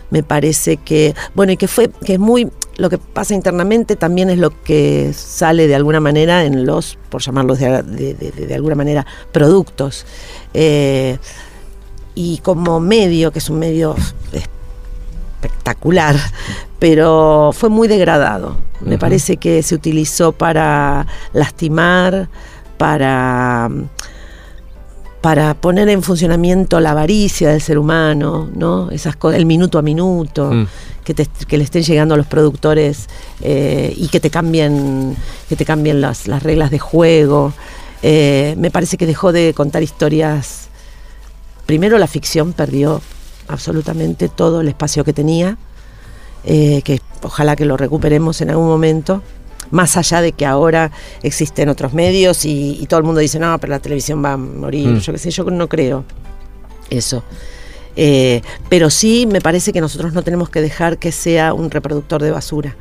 Me 0.09 0.23
parece 0.23 0.77
que, 0.77 1.13
bueno, 1.35 1.51
y 1.51 1.57
que 1.57 1.67
fue, 1.67 1.89
que 1.89 2.13
es 2.13 2.19
muy, 2.19 2.49
lo 2.77 2.89
que 2.89 2.97
pasa 2.99 3.33
internamente 3.33 3.95
también 3.95 4.29
es 4.29 4.37
lo 4.37 4.51
que 4.63 5.11
sale 5.13 5.67
de 5.67 5.75
alguna 5.75 5.99
manera 5.99 6.43
en 6.45 6.65
los, 6.65 6.97
por 7.09 7.21
llamarlos 7.21 7.59
de, 7.59 7.81
de- 7.83 8.13
de- 8.13 8.31
de 8.45 8.53
alguna 8.55 8.75
manera, 8.75 9.05
productos. 9.31 10.05
Eh, 10.53 11.17
y 12.13 12.37
como 12.39 12.79
medio, 12.79 13.31
que 13.31 13.39
es 13.39 13.49
un 13.49 13.59
medio 13.59 13.95
espectacular, 15.41 16.15
pero 16.79 17.51
fue 17.53 17.69
muy 17.69 17.87
degradado. 17.87 18.57
Me 18.81 18.97
parece 18.99 19.37
que 19.37 19.63
se 19.63 19.73
utilizó 19.75 20.31
para 20.31 21.07
lastimar, 21.33 22.29
para 22.77 23.69
para 25.21 25.55
poner 25.55 25.89
en 25.89 26.03
funcionamiento 26.03 26.79
la 26.79 26.91
avaricia 26.91 27.49
del 27.49 27.59
ser 27.59 27.79
humano, 27.79 28.47
¿no? 28.55 28.91
Esas 28.91 29.15
cosas, 29.15 29.39
el 29.39 29.45
minuto 29.47 29.79
a 29.79 29.81
minuto, 29.81 30.51
Mm. 30.51 30.67
Que, 31.07 31.13
te- 31.13 31.45
que 31.47 31.57
le 31.57 31.63
estén 31.63 31.83
llegando 31.83 32.15
a 32.15 32.17
los 32.17 32.27
productores 32.27 33.07
eh, 33.41 33.93
y 33.95 34.09
que 34.09 34.19
te 34.19 34.29
cambien, 34.29 35.15
que 35.47 35.55
te 35.55 35.63
cambien 35.63 36.01
las, 36.01 36.27
las 36.27 36.43
reglas 36.43 36.69
de 36.69 36.79
juego. 36.79 37.53
Eh, 38.03 38.55
me 38.57 38.69
parece 38.71 38.97
que 38.97 39.05
dejó 39.05 39.31
de 39.31 39.53
contar 39.55 39.81
historias. 39.83 40.67
Primero 41.65 41.97
la 41.97 42.07
ficción 42.07 42.51
perdió 42.51 43.01
absolutamente 43.47 44.27
todo 44.27 44.59
el 44.59 44.67
espacio 44.67 45.05
que 45.05 45.13
tenía, 45.13 45.57
eh, 46.43 46.81
que 46.83 46.99
ojalá 47.23 47.55
que 47.55 47.63
lo 47.65 47.77
recuperemos 47.77 48.41
en 48.41 48.49
algún 48.49 48.67
momento. 48.67 49.23
Más 49.71 49.95
allá 49.97 50.21
de 50.21 50.33
que 50.33 50.45
ahora 50.45 50.91
existen 51.23 51.69
otros 51.69 51.93
medios 51.93 52.43
y, 52.45 52.77
y 52.81 52.85
todo 52.87 52.99
el 52.99 53.05
mundo 53.05 53.19
dice, 53.21 53.39
no, 53.39 53.57
pero 53.59 53.71
la 53.71 53.79
televisión 53.79 54.23
va 54.23 54.33
a 54.33 54.37
morir, 54.37 54.87
Mm. 54.89 54.99
yo 54.99 55.13
qué 55.13 55.19
sé, 55.19 55.31
yo 55.31 55.43
no 55.45 55.67
creo 55.69 56.03
eso. 56.89 57.23
Eh, 57.99 58.41
pero 58.69 58.91
sí 58.91 59.27
me 59.29 59.41
parece 59.41 59.73
que 59.73 59.81
nosotros 59.81 60.13
no 60.13 60.21
tenemos 60.21 60.49
que 60.49 60.61
dejar 60.61 60.99
que 60.99 61.11
sea 61.11 61.53
un 61.53 61.71
reproductor 61.71 62.21
de 62.21 62.31
basura. 62.31 62.75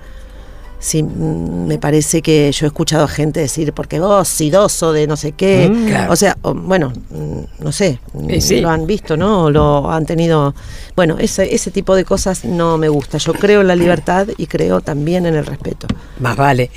Sí, 0.79 1.03
mm, 1.03 1.67
me 1.67 1.79
parece 1.79 2.21
que 2.21 2.53
yo 2.53 2.67
he 2.67 2.69
escuchado 2.69 3.05
a 3.05 3.09
gente 3.09 3.41
decir, 3.41 3.73
porque 3.73 3.99
vos, 3.99 4.29
sidoso 4.29 4.93
de 4.93 5.07
no 5.07 5.17
sé 5.17 5.33
qué. 5.33 5.71
Mm. 5.71 5.87
Claro. 5.87 6.12
O 6.12 6.17
sea, 6.17 6.37
bueno, 6.43 6.93
mm, 7.11 7.64
no 7.64 7.73
sé, 7.73 7.99
mm, 8.12 8.41
sí. 8.41 8.61
lo 8.61 8.69
han 8.69 8.87
visto, 8.87 9.17
¿no? 9.17 9.45
O 9.45 9.51
lo 9.51 9.91
han 9.91 10.05
tenido. 10.05 10.55
Bueno, 10.95 11.17
ese, 11.19 11.55
ese 11.55 11.71
tipo 11.71 11.95
de 11.95 12.05
cosas 12.05 12.45
no 12.45 12.77
me 12.77 12.91
gusta. 12.91 13.17
Yo 13.17 13.33
creo 13.33 13.62
en 13.62 13.69
la 13.69 13.77
libertad 13.77 14.29
y 14.37 14.47
creo 14.47 14.83
también 14.83 15.25
en 15.25 15.35
el 15.35 15.47
respeto. 15.47 15.87
Más 16.21 16.37
vale. 16.37 16.71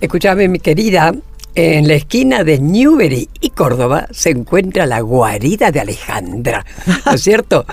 Escúchame, 0.00 0.48
mi 0.48 0.58
querida, 0.58 1.14
en 1.56 1.88
la 1.88 1.94
esquina 1.94 2.44
de 2.44 2.58
Newbery 2.58 3.28
y 3.40 3.50
Córdoba 3.50 4.06
se 4.10 4.30
encuentra 4.30 4.86
la 4.86 5.00
guarida 5.00 5.70
de 5.70 5.80
Alejandra, 5.80 6.64
¿no 7.06 7.12
es 7.12 7.22
cierto? 7.22 7.64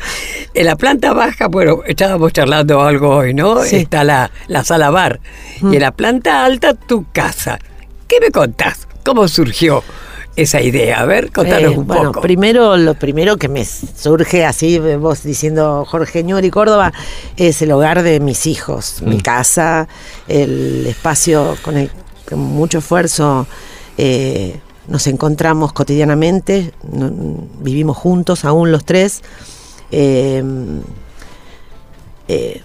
En 0.53 0.65
la 0.67 0.75
planta 0.75 1.13
baja, 1.13 1.47
bueno, 1.47 1.81
estábamos 1.85 2.31
charlando 2.33 2.81
algo 2.81 3.09
hoy, 3.17 3.33
¿no? 3.33 3.61
Sí. 3.63 3.75
Está 3.77 4.03
la, 4.03 4.31
la 4.47 4.63
sala 4.63 4.89
bar. 4.89 5.19
Y 5.61 5.75
en 5.75 5.81
la 5.81 5.91
planta 5.91 6.45
alta, 6.45 6.73
tu 6.73 7.05
casa. 7.11 7.59
¿Qué 8.07 8.19
me 8.21 8.31
contás? 8.31 8.87
¿Cómo 9.05 9.27
surgió 9.27 9.83
esa 10.35 10.61
idea? 10.61 11.01
A 11.01 11.05
ver, 11.05 11.31
contanos 11.31 11.73
Eh, 11.73 11.77
un 11.77 11.85
bueno, 11.85 12.11
poco. 12.13 12.21
primero, 12.21 12.77
lo 12.77 12.93
primero 12.93 13.35
que 13.37 13.49
me 13.49 13.65
surge 13.65 14.45
así, 14.45 14.79
vos 14.79 15.23
diciendo 15.23 15.85
Jorge 15.85 16.23
Ñuri 16.23 16.49
Córdoba, 16.51 16.93
es 17.35 17.61
el 17.61 17.71
hogar 17.71 18.01
de 18.01 18.19
mis 18.21 18.47
hijos, 18.47 19.01
mi 19.01 19.19
casa, 19.19 19.87
el 20.27 20.85
espacio 20.87 21.57
con 21.61 21.77
el 21.77 21.91
con 22.29 22.39
mucho 22.39 22.77
esfuerzo 22.77 23.45
eh, 23.97 24.59
nos 24.87 25.07
encontramos 25.07 25.73
cotidianamente, 25.73 26.73
no- 26.91 27.11
vivimos 27.61 27.97
juntos 27.97 28.45
aún 28.45 28.71
los 28.71 28.83
tres. 28.85 29.21
eh, 29.91 30.43
eh, 32.27 32.61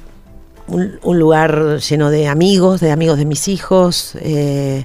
un, 0.69 0.99
un 1.03 1.19
lugar 1.19 1.79
lleno 1.79 2.11
de 2.11 2.29
amigos, 2.29 2.81
de 2.81 2.91
amigos 2.93 3.17
de 3.19 3.25
mis 3.25 3.49
hijos, 3.49 4.13
eh, 4.21 4.85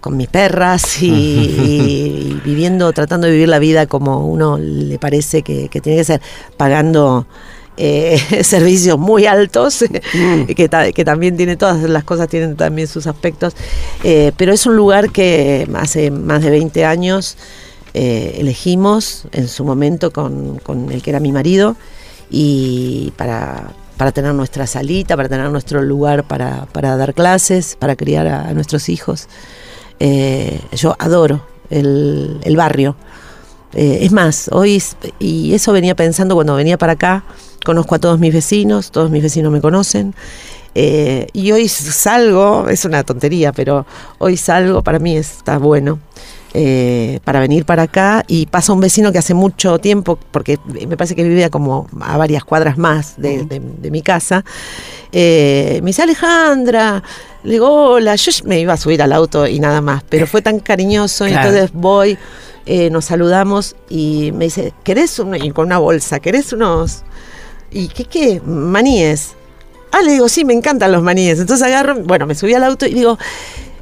con 0.00 0.16
mis 0.16 0.28
perras 0.28 1.02
y, 1.02 1.08
y 2.34 2.40
viviendo, 2.44 2.92
tratando 2.92 3.26
de 3.26 3.32
vivir 3.32 3.48
la 3.48 3.58
vida 3.58 3.86
como 3.86 4.26
uno 4.26 4.58
le 4.58 4.98
parece 4.98 5.42
que, 5.42 5.68
que 5.68 5.80
tiene 5.80 5.98
que 5.98 6.04
ser, 6.04 6.20
pagando 6.56 7.26
eh, 7.76 8.18
servicios 8.44 8.98
muy 8.98 9.26
altos, 9.26 9.84
que, 10.56 10.68
ta- 10.68 10.92
que 10.92 11.04
también 11.04 11.36
tiene 11.36 11.56
todas 11.56 11.80
las 11.82 12.04
cosas, 12.04 12.28
tienen 12.28 12.56
también 12.56 12.88
sus 12.88 13.06
aspectos, 13.06 13.54
eh, 14.04 14.32
pero 14.36 14.52
es 14.52 14.66
un 14.66 14.76
lugar 14.76 15.10
que 15.10 15.68
hace 15.74 16.10
más 16.10 16.42
de 16.42 16.50
20 16.50 16.84
años 16.84 17.36
eh, 17.94 18.36
elegimos 18.38 19.24
en 19.32 19.48
su 19.48 19.64
momento 19.64 20.12
con, 20.12 20.58
con 20.58 20.90
el 20.92 21.02
que 21.02 21.10
era 21.10 21.20
mi 21.20 21.32
marido 21.32 21.76
y 22.30 23.12
para, 23.16 23.72
para 23.96 24.12
tener 24.12 24.34
nuestra 24.34 24.66
salita, 24.66 25.16
para 25.16 25.28
tener 25.28 25.50
nuestro 25.50 25.82
lugar 25.82 26.24
para, 26.24 26.66
para 26.66 26.96
dar 26.96 27.14
clases, 27.14 27.76
para 27.78 27.96
criar 27.96 28.26
a, 28.28 28.48
a 28.48 28.52
nuestros 28.54 28.88
hijos. 28.88 29.28
Yo 30.72 30.96
adoro 30.98 31.42
el, 31.68 32.38
el 32.42 32.56
barrio. 32.56 32.96
Es 33.72 34.10
más, 34.12 34.48
hoy, 34.52 34.82
y 35.18 35.52
eso 35.54 35.72
venía 35.72 35.94
pensando 35.94 36.34
cuando 36.34 36.56
venía 36.56 36.78
para 36.78 36.92
acá, 36.94 37.24
conozco 37.64 37.94
a 37.94 37.98
todos 37.98 38.18
mis 38.18 38.32
vecinos, 38.32 38.90
todos 38.90 39.10
mis 39.10 39.22
vecinos 39.22 39.52
me 39.52 39.60
conocen. 39.60 40.14
eh, 40.74 41.26
y 41.32 41.50
hoy 41.52 41.68
salgo, 41.68 42.68
es 42.68 42.84
una 42.84 43.02
tontería, 43.02 43.52
pero 43.52 43.86
hoy 44.18 44.36
salgo, 44.36 44.82
para 44.82 44.98
mí 45.00 45.16
está 45.16 45.58
bueno, 45.58 45.98
eh, 46.54 47.18
para 47.24 47.40
venir 47.40 47.64
para 47.64 47.82
acá 47.84 48.24
y 48.28 48.46
pasa 48.46 48.72
un 48.72 48.80
vecino 48.80 49.10
que 49.12 49.18
hace 49.18 49.34
mucho 49.34 49.78
tiempo, 49.78 50.16
porque 50.30 50.58
me 50.88 50.96
parece 50.96 51.14
que 51.16 51.22
vivía 51.24 51.50
como 51.50 51.88
a 52.00 52.16
varias 52.16 52.44
cuadras 52.44 52.78
más 52.78 53.14
de, 53.16 53.44
de- 53.44 53.60
de 53.60 53.90
mi 53.90 54.02
casa, 54.02 54.44
eh, 55.12 55.80
me 55.82 55.88
dice 55.90 56.02
Alejandra, 56.02 57.02
le 57.42 57.52
digo 57.52 57.68
hola, 57.92 58.14
yo 58.16 58.30
me 58.44 58.60
iba 58.60 58.72
a 58.74 58.76
subir 58.76 59.02
al 59.02 59.12
auto 59.12 59.46
y 59.46 59.58
nada 59.60 59.80
más, 59.80 60.02
pero 60.08 60.26
fue 60.26 60.42
tan 60.42 60.60
cariñoso, 60.60 61.26
y 61.26 61.32
entonces 61.46 61.70
voy, 61.72 62.18
eh, 62.66 62.90
nos 62.90 63.06
saludamos 63.06 63.74
y 63.88 64.30
me 64.34 64.44
dice, 64.46 64.72
¿querés 64.84 65.18
uno? 65.18 65.36
Y 65.36 65.50
con 65.50 65.66
una 65.66 65.78
bolsa, 65.78 66.20
¿querés 66.20 66.52
unos? 66.52 67.02
¿Y 67.70 67.88
qué 67.88 68.04
qué? 68.04 68.40
Maníes. 68.44 69.34
Ah, 69.92 70.02
le 70.02 70.12
digo, 70.12 70.28
sí, 70.28 70.44
me 70.44 70.54
encantan 70.54 70.92
los 70.92 71.02
maníes. 71.02 71.38
Entonces 71.40 71.66
agarro, 71.66 71.96
bueno, 71.96 72.26
me 72.26 72.34
subí 72.34 72.54
al 72.54 72.64
auto 72.64 72.86
y 72.86 72.94
digo, 72.94 73.18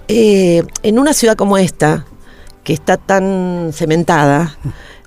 eh, 0.08 0.62
en 0.82 0.98
una 0.98 1.12
ciudad 1.12 1.36
como 1.36 1.58
esta, 1.58 2.06
que 2.64 2.72
está 2.72 2.96
tan 2.96 3.70
cementada, 3.74 4.56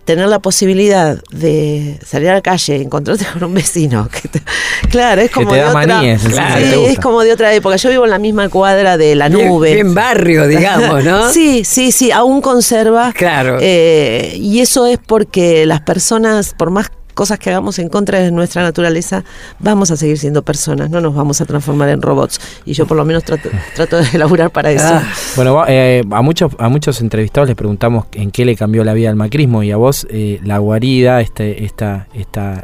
tener 0.05 0.27
la 0.27 0.39
posibilidad 0.39 1.19
de 1.31 1.99
salir 2.05 2.29
a 2.29 2.33
la 2.33 2.41
calle, 2.41 2.75
encontrarte 2.75 3.25
con 3.33 3.43
un 3.45 3.53
vecino. 3.53 4.09
que 4.21 4.27
te- 4.27 4.41
claro, 4.89 5.21
es 5.21 5.29
Que 5.29 5.33
como 5.35 5.49
te 5.51 5.55
de 5.55 5.61
da 5.61 5.69
otra, 5.69 5.87
maníes, 5.87 6.21
Sí, 6.21 6.85
es 6.87 6.99
como 6.99 7.21
de 7.21 7.33
otra 7.33 7.53
época. 7.53 7.75
Yo 7.77 7.89
vivo 7.89 8.03
en 8.05 8.11
la 8.11 8.19
misma 8.19 8.49
cuadra 8.49 8.97
de 8.97 9.15
la 9.15 9.29
nube. 9.29 9.73
bien 9.75 9.93
barrio, 9.95 10.47
digamos, 10.47 11.03
¿no? 11.03 11.29
Sí, 11.31 11.63
sí, 11.65 11.91
sí, 11.91 12.11
aún 12.11 12.41
conserva. 12.41 13.11
Claro. 13.13 13.57
Eh, 13.61 14.35
y 14.39 14.59
eso 14.59 14.85
es 14.87 14.99
porque 15.03 15.65
las 15.65 15.81
personas, 15.81 16.53
por 16.55 16.69
más 16.71 16.91
cosas 17.13 17.39
que 17.39 17.49
hagamos 17.49 17.79
en 17.79 17.89
contra 17.89 18.19
de 18.19 18.31
nuestra 18.31 18.63
naturaleza, 18.63 19.23
vamos 19.59 19.91
a 19.91 19.97
seguir 19.97 20.17
siendo 20.17 20.41
personas, 20.43 20.89
no 20.89 21.01
nos 21.01 21.13
vamos 21.13 21.41
a 21.41 21.45
transformar 21.45 21.89
en 21.89 22.01
robots. 22.01 22.39
Y 22.65 22.73
yo 22.73 22.85
por 22.85 22.97
lo 22.97 23.05
menos 23.05 23.23
trato, 23.23 23.49
trato 23.75 23.97
de 23.97 24.07
elaborar 24.13 24.51
para 24.51 24.71
eso. 24.71 24.85
Ah, 24.87 25.03
Bueno, 25.35 25.63
eh, 25.67 26.03
a 26.11 26.21
muchos 26.21 26.51
a 26.57 26.69
muchos 26.69 27.01
entrevistados 27.01 27.47
les 27.47 27.55
preguntamos 27.55 28.05
en 28.13 28.31
qué 28.31 28.45
le 28.45 28.55
cambió 28.55 28.83
la 28.83 28.93
vida 28.93 29.09
al 29.09 29.15
macrismo 29.15 29.63
y 29.63 29.71
a 29.71 29.77
vos 29.77 30.07
eh, 30.09 30.39
la 30.43 30.57
guarida, 30.57 31.21
este, 31.21 31.65
esta, 31.65 32.07
esta, 32.13 32.63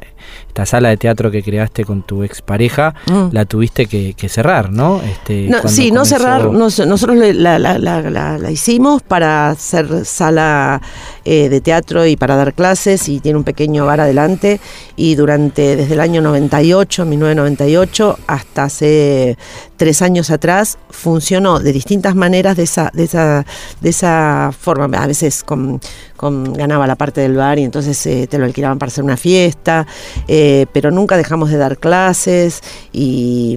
esta 0.57 0.65
sala 0.65 0.89
de 0.89 0.97
teatro 0.97 1.29
que 1.29 1.43
creaste 1.43 1.85
con 1.85 2.01
tu 2.01 2.23
expareja, 2.23 2.95
Mm. 3.05 3.27
la 3.31 3.45
tuviste 3.45 3.85
que, 3.85 4.15
que 4.15 4.27
cerrar, 4.27 4.71
¿no? 4.71 4.99
Este, 5.03 5.47
No, 5.47 5.67
sí, 5.67 5.91
no 5.91 6.03
cerrar, 6.03 6.45
nos- 6.51 6.79
nosotros 6.79 7.15
le- 7.15 7.35
la, 7.35 7.59
la- 7.59 7.77
la- 7.77 8.01
la- 8.01 8.39
la 8.39 8.49
hicimos 8.51 9.03
para 9.03 9.51
hacer 9.51 10.03
sala 10.03 10.81
eh, 11.25 11.49
de 11.49 11.61
teatro 11.61 12.07
y 12.07 12.15
para 12.15 12.35
dar 12.37 12.53
clases 12.53 13.07
y 13.09 13.19
tiene 13.19 13.37
un 13.37 13.43
pequeño 13.43 13.85
bar 13.85 13.99
adelante 13.99 14.59
y 14.95 15.13
durante 15.15 15.75
desde 15.75 15.93
el 15.93 15.99
año 15.99 16.21
98, 16.21 17.05
1998 17.05 18.17
hasta 18.27 18.63
hace 18.63 19.37
tres 19.75 20.01
años 20.01 20.31
atrás 20.31 20.77
funcionó 20.89 21.59
de 21.59 21.71
distintas 21.73 22.15
maneras 22.15 22.55
de 22.57 22.63
esa, 22.63 22.89
de 22.93 23.03
esa, 23.03 23.45
de 23.81 23.89
esa 23.89 24.51
forma, 24.57 24.85
a 24.97 25.05
veces 25.05 25.43
con, 25.43 25.79
con- 26.17 26.53
ganaba 26.53 26.87
la 26.87 26.95
parte 26.95 27.21
del 27.21 27.35
bar 27.35 27.59
y 27.59 27.63
entonces 27.63 28.05
eh, 28.07 28.27
te 28.27 28.37
lo 28.37 28.45
alquilaban 28.45 28.79
para 28.79 28.89
hacer 28.89 29.03
una 29.03 29.15
fiesta, 29.15 29.87
eh, 30.27 30.65
pero 30.73 30.91
nunca 30.91 31.15
dejamos 31.15 31.49
de 31.49 31.57
dar 31.57 31.77
clases 31.77 32.61
y, 32.91 33.55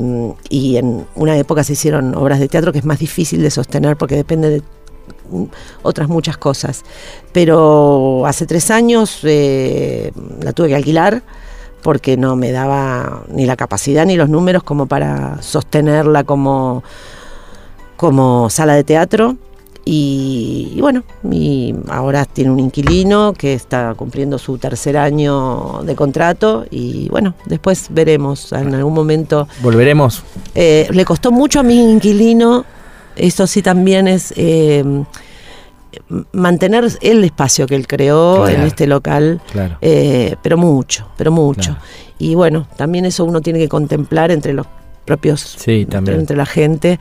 en 0.77 1.07
una 1.17 1.37
época 1.37 1.65
se 1.65 1.73
hicieron 1.73 2.15
obras 2.15 2.39
de 2.39 2.49
teatro 2.49 2.73
que 2.73 2.79
es 2.79 2.85
más 2.85 2.99
difícil 2.99 3.43
de 3.43 3.51
sostener 3.51 3.97
porque 3.97 4.15
depende 4.15 4.51
de 4.51 4.63
otras 5.83 6.09
muchas 6.09 6.37
cosas. 6.37 6.85
Pero 7.33 8.25
hace 8.27 8.47
tres 8.47 8.71
años 8.71 9.21
eh, 9.25 10.13
la 10.43 10.53
tuve 10.53 10.69
que 10.69 10.77
alquilar 10.77 11.23
porque 11.83 12.17
no 12.17 12.37
me 12.37 12.53
daba 12.53 13.25
ni 13.29 13.47
la 13.47 13.57
capacidad 13.57 14.05
ni 14.05 14.17
los 14.17 14.29
números 14.29 14.63
como 14.63 14.87
para 14.87 15.41
sostenerla 15.43 16.25
como, 16.25 16.83
como 17.97 18.51
sala 18.51 18.75
de 18.75 18.85
teatro. 18.85 19.37
Y, 19.85 20.73
y 20.77 20.81
bueno, 20.81 21.03
y 21.31 21.75
ahora 21.89 22.25
tiene 22.27 22.51
un 22.51 22.61
inquilino 22.61 23.33
que 23.33 23.55
está 23.55 23.95
cumpliendo 23.95 24.39
su 24.39 24.59
tercer 24.59 24.97
año 24.97 25.81
de 25.85 25.97
contrato 25.97 26.67
y 26.71 27.09
bueno, 27.09 27.35
después 27.47 27.87
veremos 27.91 28.53
en 28.53 28.75
algún 28.75 28.93
momento. 28.95 29.49
Volveremos. 29.63 30.23
Eh, 30.55 30.87
le 30.93 31.05
costó 31.05 31.33
mucho 31.33 31.61
a 31.61 31.63
mi 31.63 31.79
inquilino, 31.93 32.65
eso 33.17 33.47
sí 33.47 33.63
también 33.63 34.07
es 34.07 34.35
eh, 34.37 34.85
mantener 36.33 36.87
el 37.01 37.25
espacio 37.25 37.67
que 37.67 37.75
él 37.75 37.87
creó 37.87 38.43
Claro. 38.45 38.49
en 38.57 38.63
este 38.63 38.87
local, 38.87 39.41
Claro. 39.51 39.79
eh, 39.81 40.37
pero 40.43 40.57
mucho, 40.57 41.09
pero 41.17 41.33
mucho. 41.33 41.73
Claro. 41.73 41.81
Y 42.19 42.35
bueno, 42.35 42.67
también 42.77 43.07
eso 43.07 43.25
uno 43.25 43.41
tiene 43.41 43.59
que 43.59 43.69
contemplar 43.69 44.31
entre 44.31 44.53
los 44.53 44.67
propios, 45.07 45.41
Sí, 45.59 45.87
también. 45.87 46.21
entre 46.21 46.37
la 46.37 46.47
gente. 46.47 47.01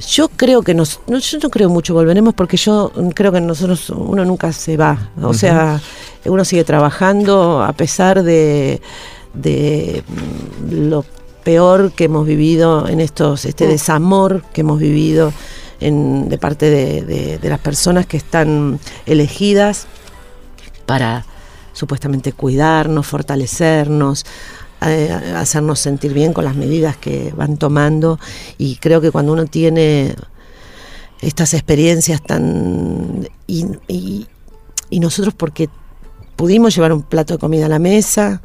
Yo 0.00 0.28
creo 0.28 0.62
que 0.62 0.74
nos, 0.74 1.00
no, 1.06 1.18
yo 1.18 1.38
no 1.42 1.50
creo 1.50 1.68
mucho 1.68 1.94
volveremos 1.94 2.34
porque 2.34 2.56
yo 2.56 2.90
creo 3.14 3.30
que 3.30 3.40
nosotros 3.40 3.90
uno 3.90 4.24
nunca 4.24 4.52
se 4.52 4.76
va, 4.76 5.10
o 5.22 5.32
sea, 5.32 5.80
uno 6.24 6.44
sigue 6.44 6.64
trabajando 6.64 7.62
a 7.62 7.72
pesar 7.74 8.22
de, 8.24 8.80
de 9.34 10.02
mm, 10.08 10.88
lo 10.88 11.04
peor 11.44 11.92
que 11.92 12.04
hemos 12.04 12.26
vivido 12.26 12.88
en 12.88 13.00
estos, 13.00 13.44
este 13.44 13.66
desamor 13.68 14.42
que 14.52 14.62
hemos 14.62 14.80
vivido 14.80 15.32
en, 15.78 16.28
de 16.28 16.38
parte 16.38 16.70
de, 16.70 17.02
de- 17.02 17.38
de 17.38 17.48
las 17.48 17.60
personas 17.60 18.06
que 18.06 18.16
están 18.16 18.80
elegidas 19.06 19.86
para 20.86 21.24
supuestamente 21.72 22.32
cuidarnos, 22.32 23.06
fortalecernos, 23.06 24.24
hacernos 24.84 25.78
sentir 25.80 26.12
bien 26.12 26.32
con 26.32 26.44
las 26.44 26.54
medidas 26.56 26.96
que 26.96 27.32
van 27.36 27.56
tomando 27.56 28.18
y 28.58 28.76
creo 28.76 29.00
que 29.00 29.10
cuando 29.10 29.32
uno 29.32 29.46
tiene 29.46 30.14
estas 31.20 31.54
experiencias 31.54 32.22
tan 32.22 33.28
y, 33.46 33.66
y- 33.88 34.26
y 34.90 35.00
nosotros 35.00 35.34
porque 35.34 35.68
pudimos 36.36 36.74
llevar 36.74 36.92
un 36.92 37.02
plato 37.02 37.34
de 37.34 37.38
comida 37.38 37.66
a 37.66 37.68
la 37.68 37.78
mesa, 37.78 38.42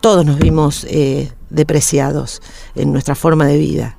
todos 0.00 0.24
nos 0.24 0.38
vimos 0.38 0.86
eh, 0.88 1.30
depreciados 1.50 2.40
en 2.74 2.92
nuestra 2.92 3.14
forma 3.14 3.46
de 3.46 3.58
vida, 3.58 3.96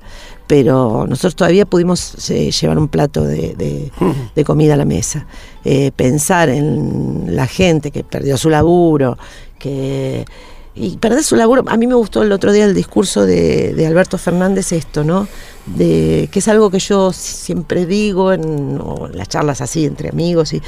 pero 0.47 1.05
nosotros 1.07 1.35
todavía 1.35 1.65
pudimos 1.65 2.29
eh, 2.31 2.51
llevar 2.51 2.77
un 2.79 2.87
plato 2.87 3.23
de, 3.23 3.55
de- 3.55 3.91
de 4.35 4.43
comida 4.45 4.73
a 4.75 4.77
la 4.77 4.85
mesa. 4.85 5.27
Eh, 5.65 5.91
pensar 5.95 6.49
en 6.49 7.35
la 7.35 7.45
gente 7.47 7.91
que 7.91 8.03
perdió 8.03 8.37
su 8.37 8.49
laburo, 8.49 9.17
que... 9.59 10.25
Y 10.73 10.95
perder 10.97 11.21
su 11.23 11.35
laburo, 11.35 11.63
a 11.67 11.75
mí 11.75 11.85
me 11.85 11.95
gustó 11.95 12.23
el 12.23 12.31
otro 12.31 12.53
día 12.53 12.63
el 12.63 12.73
discurso 12.73 13.25
de, 13.25 13.73
de 13.73 13.87
Alberto 13.87 14.17
Fernández 14.17 14.71
esto, 14.71 15.03
¿no? 15.03 15.27
De, 15.65 16.29
que 16.31 16.39
es 16.39 16.47
algo 16.47 16.71
que 16.71 16.79
yo 16.79 17.11
siempre 17.11 17.85
digo 17.85 18.31
en, 18.31 18.79
las 19.13 19.27
charlas 19.27 19.59
así 19.59 19.85
entre 19.85 20.09
amigos, 20.09 20.53
y 20.53 20.61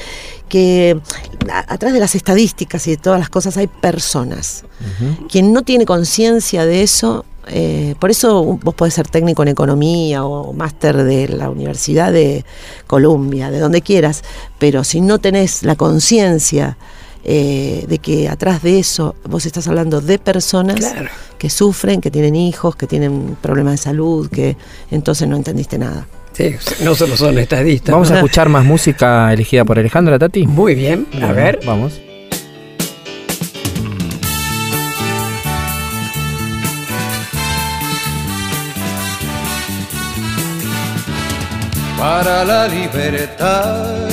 que 0.50 1.00
a- 1.50 1.74
atrás 1.74 1.94
de 1.94 2.00
las 2.02 2.16
estadísticas 2.16 2.86
y 2.88 2.92
de 2.92 2.98
todas 2.98 3.18
las 3.18 3.30
cosas 3.30 3.56
hay 3.56 3.68
personas. 3.68 4.66
Quien 5.30 5.54
no 5.54 5.62
tiene 5.62 5.86
conciencia 5.86 6.66
de 6.66 6.84
eso, 6.84 7.24
eh, 7.48 7.96
por 7.98 8.12
eso 8.12 8.44
vos 8.44 8.76
podés 8.76 8.94
ser 8.96 9.08
técnico 9.08 9.42
en 9.44 9.48
economía 9.50 10.26
o 10.26 10.52
máster 10.52 11.02
de 11.02 11.30
la 11.30 11.50
Universidad 11.50 12.12
de 12.12 12.44
Columbia, 12.88 13.52
de 13.52 13.60
donde 13.60 13.82
quieras, 13.82 14.24
pero 14.60 14.84
si 14.84 15.00
no 15.00 15.20
tenés 15.20 15.64
la 15.64 15.78
conciencia 15.78 16.78
eh, 17.24 17.86
de 17.88 18.00
que 18.00 18.28
atrás 18.30 18.62
de 18.62 18.80
eso 18.80 19.16
vos 19.30 19.46
estás 19.46 19.68
hablando 19.68 20.02
de 20.02 20.20
personas 20.20 20.76
Claro. 20.76 21.10
que 21.38 21.50
sufren, 21.50 22.02
que 22.02 22.12
tienen 22.12 22.36
hijos, 22.36 22.76
que 22.76 22.88
tienen 22.88 23.38
problemas 23.42 23.74
de 23.74 23.78
salud, 23.78 24.30
que 24.30 24.58
entonces 24.92 25.28
no 25.28 25.36
entendiste 25.38 25.78
nada. 25.78 26.06
sí, 26.34 26.56
no 26.84 26.96
solo 26.96 27.16
son 27.18 27.38
estadistas. 27.40 27.94
Vamos 27.94 28.10
¿no? 28.10 28.16
a 28.16 28.20
escuchar 28.20 28.50
más 28.50 28.66
música 28.66 29.32
elegida 29.32 29.64
por 29.66 29.80
Alejandra 29.80 30.18
Tati. 30.20 30.46
Muy 30.48 30.76
bien, 30.76 31.08
a 31.14 31.18
Bueno, 31.20 31.34
ver. 31.36 31.60
Vamos. 31.66 31.94
para 41.98 42.44
la 42.44 42.68
libertad. 42.68 44.13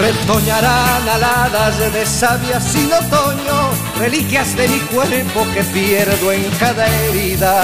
Retoñarán 0.00 1.08
aladas 1.08 1.78
de 1.92 2.04
savia 2.04 2.60
sin 2.60 2.92
otoño, 2.92 3.70
reliquias 3.98 4.54
de 4.56 4.68
mi 4.68 4.78
cuerpo 4.80 5.46
que 5.54 5.62
pierdo 5.64 6.32
en 6.32 6.44
cada 6.60 6.86
herida. 6.86 7.62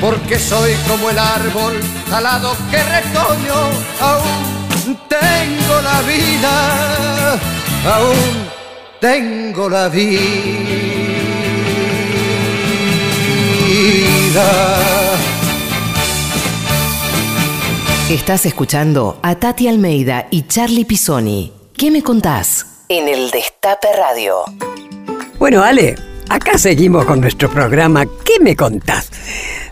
Porque 0.00 0.38
soy 0.38 0.72
como 0.88 1.10
el 1.10 1.18
árbol 1.18 1.78
talado 2.08 2.56
que 2.70 2.82
retoño, 2.82 3.70
aún 4.00 4.96
tengo 5.08 5.82
la 5.82 6.00
vida, 6.02 7.38
aún 7.84 8.48
tengo 9.00 9.68
la 9.68 9.88
vida. 9.88 10.40
Estás 18.10 18.44
escuchando 18.46 19.18
a 19.22 19.36
Tati 19.36 19.68
Almeida 19.68 20.26
y 20.30 20.42
Charlie 20.42 20.84
Pisoni. 20.84 21.52
¿Qué 21.76 21.90
me 21.90 22.02
contás? 22.02 22.66
En 22.88 23.08
el 23.08 23.30
Destape 23.30 23.88
Radio. 23.96 24.36
Bueno, 25.38 25.62
Ale, 25.62 25.94
acá 26.28 26.58
seguimos 26.58 27.04
con 27.04 27.20
nuestro 27.20 27.48
programa. 27.50 28.04
¿Qué 28.24 28.40
me 28.40 28.56
contás? 28.56 29.10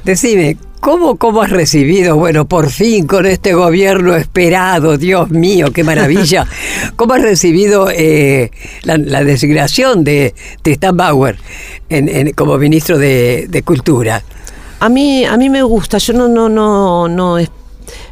Decime, 0.04 0.56
¿cómo, 0.80 1.16
cómo 1.16 1.42
has 1.42 1.50
recibido, 1.50 2.16
bueno, 2.16 2.46
por 2.46 2.70
fin 2.70 3.06
con 3.08 3.26
este 3.26 3.54
gobierno 3.54 4.14
esperado, 4.14 4.96
Dios 4.96 5.30
mío, 5.30 5.72
qué 5.72 5.82
maravilla, 5.82 6.46
cómo 6.96 7.14
has 7.14 7.22
recibido 7.22 7.90
eh, 7.90 8.52
la, 8.84 8.96
la 8.98 9.24
designación 9.24 10.04
de, 10.04 10.34
de 10.62 10.72
Stan 10.72 10.96
Bauer 10.96 11.38
en- 11.88 12.08
en- 12.08 12.32
como 12.34 12.56
ministro 12.56 12.98
de, 12.98 13.46
de 13.48 13.62
Cultura? 13.64 14.22
A 14.80 14.88
mí, 14.88 15.24
a 15.24 15.36
mí 15.36 15.50
me 15.50 15.62
gusta, 15.62 15.98
yo 15.98 16.12
no, 16.12 16.28
no, 16.28 16.48
no, 16.48 17.08
no 17.08 17.36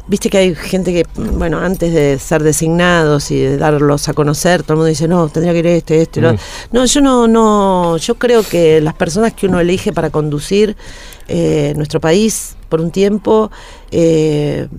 Viste 0.07 0.29
que 0.29 0.37
hay 0.37 0.55
gente 0.55 0.93
que, 0.93 1.05
bueno, 1.15 1.59
antes 1.59 1.93
de 1.93 2.17
ser 2.17 2.41
designados 2.41 3.29
y 3.29 3.39
de 3.41 3.57
darlos 3.57 4.07
a 4.07 4.13
conocer, 4.13 4.63
todo 4.63 4.73
el 4.73 4.77
mundo 4.77 4.87
dice, 4.89 5.05
no, 5.07 5.27
tendría 5.27 5.51
que 5.51 5.59
ir 5.59 5.67
este, 5.67 6.01
este, 6.01 6.21
lo 6.21 6.29
Mm. 6.31 6.33
otro". 6.35 6.45
No, 6.71 6.85
yo 6.85 7.01
no, 7.01 7.27
no, 7.27 7.97
yo 7.97 8.15
creo 8.15 8.41
que 8.43 8.79
las 8.79 8.93
personas 8.93 9.33
que 9.33 9.47
uno 9.47 9.59
elige 9.59 9.91
para 9.91 10.09
conducir 10.09 10.77
eh, 11.27 11.73
nuestro 11.75 11.99
país 11.99 12.55
por 12.69 12.79
un 12.79 12.91
tiempo 12.91 13.51
eh, 13.91 14.69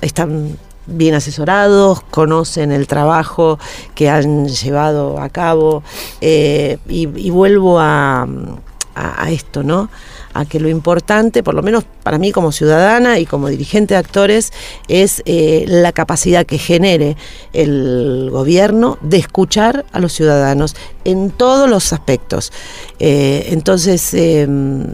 están 0.00 0.58
bien 0.86 1.14
asesorados, 1.14 2.00
conocen 2.10 2.72
el 2.72 2.88
trabajo 2.88 3.60
que 3.94 4.08
han 4.10 4.48
llevado 4.48 5.20
a 5.20 5.28
cabo 5.28 5.84
eh, 6.20 6.78
y, 6.88 7.02
y 7.16 7.30
vuelvo 7.30 7.78
a, 7.78 8.22
a- 8.22 9.22
a 9.24 9.30
esto, 9.30 9.62
¿no? 9.62 9.88
A 10.34 10.44
que 10.44 10.60
lo 10.60 10.68
importante, 10.68 11.42
por 11.42 11.54
lo 11.54 11.62
menos 11.62 11.84
para 12.02 12.18
mí 12.18 12.32
como 12.32 12.52
ciudadana 12.52 13.18
y 13.18 13.26
como 13.26 13.48
dirigente 13.48 13.94
de 13.94 13.98
actores, 13.98 14.52
es 14.86 15.22
eh, 15.24 15.64
la 15.66 15.92
capacidad 15.92 16.44
que 16.46 16.58
genere 16.58 17.16
el 17.52 18.28
gobierno 18.30 18.98
de 19.00 19.16
escuchar 19.16 19.84
a 19.90 20.00
los 20.00 20.12
ciudadanos 20.12 20.76
en 21.04 21.30
todos 21.30 21.68
los 21.68 21.92
aspectos. 21.92 22.52
Eh, 22.98 23.48
entonces, 23.50 24.12
em, 24.14 24.84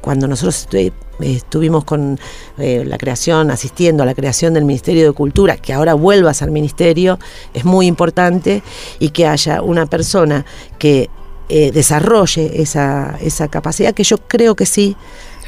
cuando 0.00 0.28
nosotros 0.28 0.68
estu- 0.70 0.92
estuvimos 1.20 1.84
con 1.84 2.18
eh, 2.58 2.84
la 2.86 2.98
creación, 2.98 3.50
asistiendo 3.50 4.02
a 4.02 4.06
la 4.06 4.14
creación 4.14 4.54
del 4.54 4.64
Ministerio 4.64 5.04
de 5.06 5.12
Cultura, 5.12 5.56
que 5.56 5.72
ahora 5.72 5.94
vuelva 5.94 6.30
a 6.30 6.34
ser 6.34 6.50
ministerio, 6.50 7.18
es 7.54 7.64
muy 7.64 7.86
importante 7.86 8.62
y 8.98 9.10
que 9.10 9.26
haya 9.26 9.62
una 9.62 9.86
persona 9.86 10.44
que 10.78 11.10
eh, 11.48 11.70
desarrolle 11.72 12.62
esa, 12.62 13.16
esa 13.20 13.48
capacidad, 13.48 13.94
que 13.94 14.04
yo 14.04 14.18
creo 14.18 14.54
que 14.54 14.66
sí, 14.66 14.96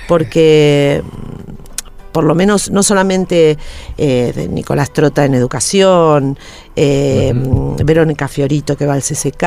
porque 0.06 1.02
mm, 1.04 1.52
por 2.12 2.24
lo 2.24 2.34
menos 2.34 2.70
no 2.70 2.82
solamente 2.82 3.58
eh, 3.96 4.32
de 4.34 4.48
Nicolás 4.48 4.92
Trota 4.92 5.24
en 5.24 5.34
educación, 5.34 6.38
eh, 6.74 7.32
Verónica 7.84 8.26
Fiorito 8.28 8.76
que 8.76 8.86
va 8.86 8.94
al 8.94 9.02
CCK, 9.02 9.44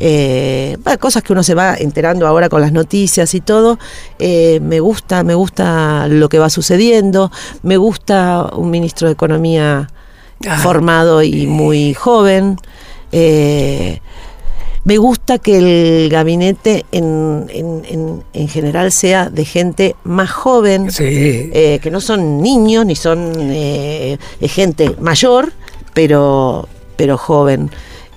eh, 0.00 0.76
bueno, 0.82 0.98
cosas 0.98 1.22
que 1.22 1.32
uno 1.32 1.42
se 1.42 1.54
va 1.54 1.76
enterando 1.76 2.26
ahora 2.26 2.48
con 2.48 2.60
las 2.60 2.72
noticias 2.72 3.34
y 3.34 3.40
todo. 3.40 3.78
me 4.18 4.80
gusta, 4.80 5.22
me 5.22 5.34
gusta 5.34 6.08
lo 6.08 6.28
que 6.28 6.38
va 6.38 6.48
sucediendo, 6.50 7.30
me 7.62 7.76
gusta 7.76 8.50
un 8.56 8.70
ministro 8.70 9.08
de 9.08 9.12
Economía 9.12 9.88
Ah. 10.46 10.58
formado 10.58 11.22
y 11.22 11.46
muy 11.46 11.94
joven. 11.94 12.58
eh, 13.12 14.00
me 14.86 14.98
gusta 14.98 15.38
que 15.38 15.58
el 15.58 16.08
gabinete 16.08 16.86
en, 16.92 17.46
en- 17.50 17.82
en- 17.88 18.22
en 18.32 18.48
general 18.48 18.92
sea 18.92 19.28
de 19.30 19.44
gente 19.44 19.96
más 20.04 20.30
joven, 20.30 20.92
Sí. 20.92 21.04
eh, 21.52 21.80
que 21.82 21.90
no 21.90 22.00
son 22.00 22.40
niños 22.40 22.86
ni 22.86 22.94
son 22.94 23.32
eh, 23.50 24.16
eh, 24.40 24.48
gente 24.48 24.94
mayor, 25.00 25.52
pero, 25.92 26.68
pero 26.96 27.18
joven. 27.18 27.68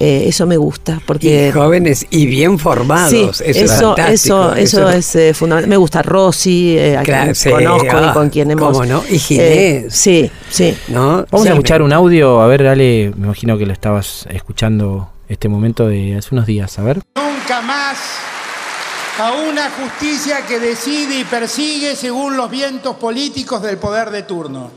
Eh, 0.01 0.29
eso 0.29 0.45
me 0.45 0.55
gusta 0.55 1.01
porque 1.05 1.49
Y 1.49 1.51
jóvenes 1.51 2.05
y 2.09 2.25
bien 2.25 2.57
formados. 2.57 3.09
Sí, 3.09 3.21
eso, 3.21 3.43
es 3.43 3.57
eso, 3.57 3.87
fantástico, 3.95 4.53
eso, 4.53 4.85
eso 4.85 4.89
es 4.91 5.15
eh, 5.15 5.33
fundamental. 5.33 5.69
Me 5.69 5.75
gusta 5.75 6.01
Rosy, 6.03 6.77
eh, 6.77 6.95
a 6.97 7.03
Claro, 7.03 7.23
quien 7.23 7.35
sí, 7.35 7.49
conozco 7.49 7.87
ah, 7.97 8.07
y 8.09 8.13
con 8.13 8.29
quien 8.29 8.51
hemos. 8.51 8.71
cómo 8.77 8.85
no, 8.85 9.03
y 9.09 9.15
eh, 9.15 9.19
Ginés. 9.19 9.93
sí, 9.93 10.31
sí. 10.49 10.77
¿no? 10.87 11.25
Vamos 11.29 11.41
Sí, 11.43 11.47
a 11.49 11.51
escuchar 11.51 11.81
un 11.81 11.91
audio, 11.91 12.39
a 12.39 12.47
ver, 12.47 12.65
Ale, 12.67 13.11
me 13.17 13.25
imagino 13.25 13.57
que 13.57 13.65
lo 13.65 13.73
estabas 13.73 14.25
escuchando 14.31 15.09
este 15.29 15.47
momento 15.47 15.87
de 15.87 16.17
hace 16.17 16.29
unos 16.33 16.45
días, 16.45 16.77
a 16.79 16.83
ver. 16.83 17.01
Nunca 17.15 17.61
más 17.61 17.97
a 19.19 19.31
una 19.33 19.69
justicia 19.71 20.45
que 20.47 20.59
decide 20.59 21.19
y 21.19 21.23
persigue 21.23 21.95
según 21.95 22.35
los 22.37 22.49
vientos 22.49 22.95
políticos 22.97 23.61
del 23.61 23.77
poder 23.77 24.09
de 24.11 24.23
turno. 24.23 24.71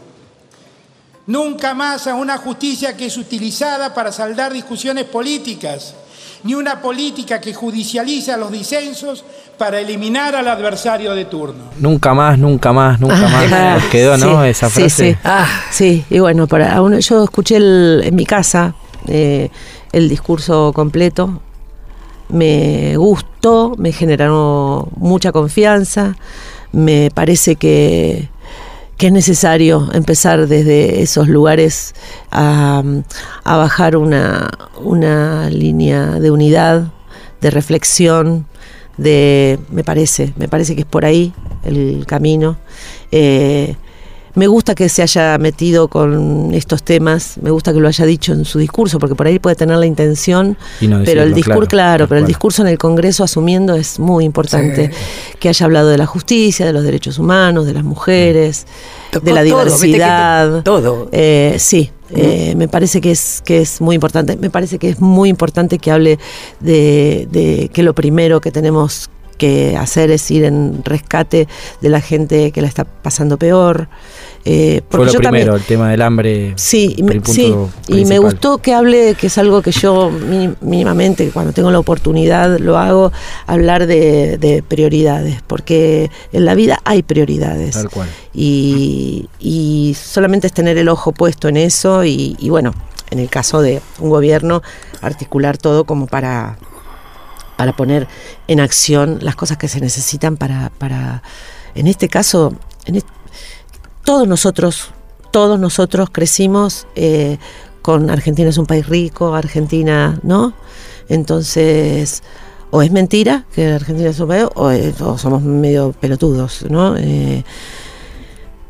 Nunca 1.27 1.73
más 1.75 2.07
a 2.09 2.15
una 2.15 2.37
justicia 2.39 2.97
que 2.97 3.07
es 3.07 3.17
utilizada 3.17 3.95
para 3.95 4.11
saldar 4.11 4.53
discusiones 4.53 5.05
políticas, 5.05 5.95
ni 6.43 6.55
una 6.55 6.81
política 6.83 7.41
que 7.41 7.55
judicializa 7.55 8.37
los 8.37 8.51
disensos 8.51 9.25
para 9.57 9.79
eliminar 9.79 10.35
al 10.35 10.49
adversario 10.49 11.15
de 11.15 11.27
turno. 11.27 11.67
Nunca 11.79 12.13
más, 12.13 12.37
nunca 12.37 12.73
más, 12.73 12.99
nunca 12.99 13.15
Ah, 13.25 13.47
más. 13.49 13.83
Nos 13.83 13.91
quedó, 13.93 14.19
¿no? 14.19 14.43
sí, 14.43 14.49
Esa 14.49 14.69
sí, 14.69 14.81
frase. 14.81 15.13
Sí, 15.13 15.19
Ah. 15.23 15.47
Sí, 15.71 16.05
y 16.11 16.19
bueno, 16.19 16.49
para 16.49 16.83
uno, 16.83 16.99
yo 16.99 17.23
escuché 17.23 17.57
el- 17.57 18.01
en 18.05 18.17
mi 18.17 18.27
casa 18.27 18.75
eh, 19.07 19.51
el 19.93 20.09
discurso 20.09 20.73
completo. 20.75 21.41
Me 22.29 22.97
gustó, 22.97 23.75
me 23.77 23.93
generó 23.93 24.89
mucha 24.97 25.33
confianza. 25.33 26.17
Me 26.73 27.11
parece 27.15 27.57
que, 27.57 28.31
que 28.97 29.09
es 29.09 29.13
necesario 29.13 29.89
empezar 29.93 30.47
desde 30.47 31.03
esos 31.03 31.29
lugares 31.29 31.95
a, 32.31 32.83
a 33.45 33.57
bajar 33.57 33.97
una, 33.97 34.51
una 34.83 35.51
línea 35.51 36.19
de 36.19 36.31
unidad, 36.31 36.93
de 37.41 37.51
reflexión, 37.51 38.47
de 38.97 39.59
me 39.71 39.85
parece, 39.85 40.33
me 40.37 40.49
parece 40.49 40.75
que 40.75 40.83
es 40.83 40.87
por 40.87 41.05
ahí 41.05 41.33
el 41.65 42.05
camino. 42.07 42.57
Eh, 43.11 43.77
me 44.35 44.47
gusta 44.47 44.75
que 44.75 44.89
se 44.89 45.03
haya 45.03 45.37
metido 45.39 45.89
con 45.89 46.55
estos 46.55 46.83
temas, 46.83 47.37
me 47.43 47.51
gusta 47.51 47.73
que 47.73 47.81
lo 47.81 47.89
haya 47.89 48.07
dicho 48.07 48.33
en 48.33 48.45
su 48.45 48.59
discurso, 48.59 48.99
porque 48.99 49.15
por 49.15 49.27
ahí 49.27 49.39
puede 49.39 49.57
tener 49.57 49.77
la 49.77 49.87
intención, 49.87 50.57
Y 50.81 50.89
no 50.89 51.03
pero 51.05 51.23
el 51.23 51.35
discurso, 51.35 51.69
claro, 51.69 52.09
pero 52.09 52.21
el 52.21 52.27
discurso 52.27 52.63
en 52.63 52.69
el 52.69 52.79
Congreso 52.79 53.25
asumiendo 53.25 53.75
es 53.75 53.99
muy 53.99 54.25
importante. 54.25 54.91
Que 55.39 55.49
haya 55.49 55.67
hablado 55.67 55.89
de 55.89 55.99
la 55.99 56.07
justicia, 56.07 56.65
de 56.65 56.73
los 56.73 56.85
derechos 56.85 57.19
humanos, 57.19 57.67
de 57.67 57.75
las 57.75 57.85
mujeres, 57.85 58.67
Tocó 59.11 59.27
de 59.27 59.33
la 59.33 59.45
todo, 59.45 59.65
viste 59.65 59.81
que 59.81 59.87
diversidad. 59.89 60.63
todo. 60.63 61.09
Eh, 61.13 61.57
sí, 61.59 61.91
eh, 62.11 62.55
me 62.57 62.69
parece 62.69 63.01
que 63.01 63.11
es, 63.11 63.43
que 63.45 63.61
es 63.61 63.81
muy 63.81 63.95
importante. 63.95 64.37
Me 64.37 64.51
parece 64.51 64.79
que 64.79 64.89
es 64.89 65.01
muy 65.01 65.29
importante 65.29 65.79
que 65.79 65.91
hable 65.91 66.19
de, 66.61 67.29
de 67.31 67.71
que 67.73 67.83
lo 67.83 67.95
primero 67.95 68.41
que 68.41 68.51
tenemos 68.51 69.11
que 69.37 69.77
hacer 69.77 70.11
es 70.11 70.31
ir 70.31 70.45
en 70.45 70.83
rescate 70.85 71.49
de 71.81 71.89
la 71.89 72.01
gente 72.01 72.51
que 72.53 72.61
la 72.63 72.69
está 72.69 72.85
pasando 72.85 73.37
peor. 73.39 73.89
Eh, 74.45 74.81
Fue 74.91 74.99
porque 74.99 75.07
lo 75.07 75.13
yo 75.13 75.21
también- 75.21 75.45
primero, 75.45 75.57
el 75.57 75.63
tema 75.63 75.91
del 75.91 76.03
hambre. 76.03 76.53
Sí, 76.57 76.97
el 76.99 77.05
punto 77.23 77.33
sí, 77.33 77.55
y 77.89 78.05
me 78.07 78.19
gustó 78.19 78.59
que 78.59 78.75
hable, 78.75 79.15
que 79.15 79.29
es 79.29 79.39
algo 79.39 79.63
que 79.63 79.71
yo 79.71 80.11
mínimamente, 80.61 81.31
cuando 81.31 81.53
tengo 81.53 81.71
la 81.71 81.79
oportunidad, 81.79 82.59
lo 82.59 82.77
hago, 82.79 83.13
hablar 83.47 83.87
de, 83.87 84.39
de 84.39 84.63
prioridades, 84.63 85.43
porque 85.47 86.11
en 86.33 86.45
la 86.45 86.55
vida 86.55 86.81
hay 86.85 87.03
prioridades. 87.03 87.75
Tal 87.75 87.89
cual. 87.91 88.09
Y, 88.35 89.29
y 89.39 89.95
solamente 90.01 90.49
es 90.49 90.53
tener 90.53 90.77
el 90.79 90.89
ojo 90.89 91.13
puesto 91.13 91.49
en 91.49 91.57
eso 91.57 92.05
y, 92.05 92.37
y 92.41 92.51
bueno, 92.51 92.75
en 93.11 93.19
el 93.21 93.29
caso 93.29 93.61
de 93.63 93.81
un 94.01 94.11
gobierno, 94.11 94.63
articular 95.03 95.57
todo 95.59 95.85
como 95.85 96.07
para, 96.07 96.59
para 97.63 97.77
poner 97.77 98.09
en 98.49 98.59
acción 98.59 99.19
las 99.23 99.37
cosas 99.37 99.57
que 99.57 99.69
se 99.69 99.81
necesitan 99.81 100.37
para, 100.37 100.71
para 100.79 101.23
en 101.77 101.87
este 101.87 102.09
caso, 102.09 102.55
en 102.87 102.97
est- 102.97 103.07
todos 104.03 104.27
nosotros, 104.27 104.91
todos 105.31 105.61
nosotros 105.61 106.11
crecimos 106.11 106.89
eh, 106.97 107.39
con 107.81 108.11
Argentina 108.11 108.49
es 108.51 108.59
un 108.59 108.67
país 108.67 108.89
rico, 108.89 109.37
Argentina, 109.37 110.19
¿no? 110.25 110.55
Entonces, 111.09 112.25
o 112.73 112.83
es 112.83 112.91
mentira 112.91 113.45
que 113.55 113.69
Argentina 113.69 114.11
es 114.11 114.19
un 114.19 114.27
país, 114.27 114.47
o, 114.57 114.71
es- 114.71 115.01
o 115.01 115.17
somos 115.17 115.43
medio 115.43 115.93
pelotudos, 115.93 116.65
¿no? 116.69 116.97
Eh, 116.97 117.45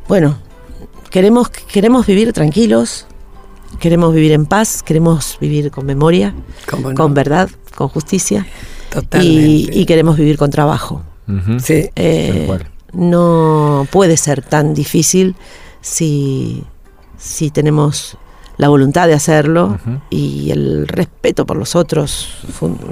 bueno, 0.07 0.37
queremos, 1.09 1.49
queremos 1.49 2.05
vivir 2.05 2.31
tranquilos, 2.31 3.07
queremos 3.79 4.13
vivir 4.13 4.33
en 4.33 4.45
paz, 4.45 4.83
queremos 4.83 5.37
vivir 5.41 5.71
con 5.71 5.83
memoria, 5.87 6.35
con 6.95 7.13
verdad, 7.15 7.49
con 7.75 7.87
justicia, 7.89 8.45
y, 8.93 9.01
Totalmente. 9.01 9.79
y 9.79 9.85
queremos 9.85 10.17
vivir 10.17 10.37
con 10.37 10.49
trabajo. 10.51 11.01
Sí. 11.59 11.89
Eh, 11.95 12.49
no 12.91 13.87
puede 13.91 14.17
ser 14.17 14.41
tan 14.41 14.73
difícil 14.73 15.35
si, 15.81 16.63
si 17.17 17.49
tenemos 17.49 18.17
la 18.57 18.69
voluntad 18.69 19.07
de 19.07 19.13
hacerlo 19.15 19.79
y 20.09 20.51
el 20.51 20.87
respeto 20.87 21.45
por 21.45 21.57
los 21.57 21.75
otros 21.75 22.29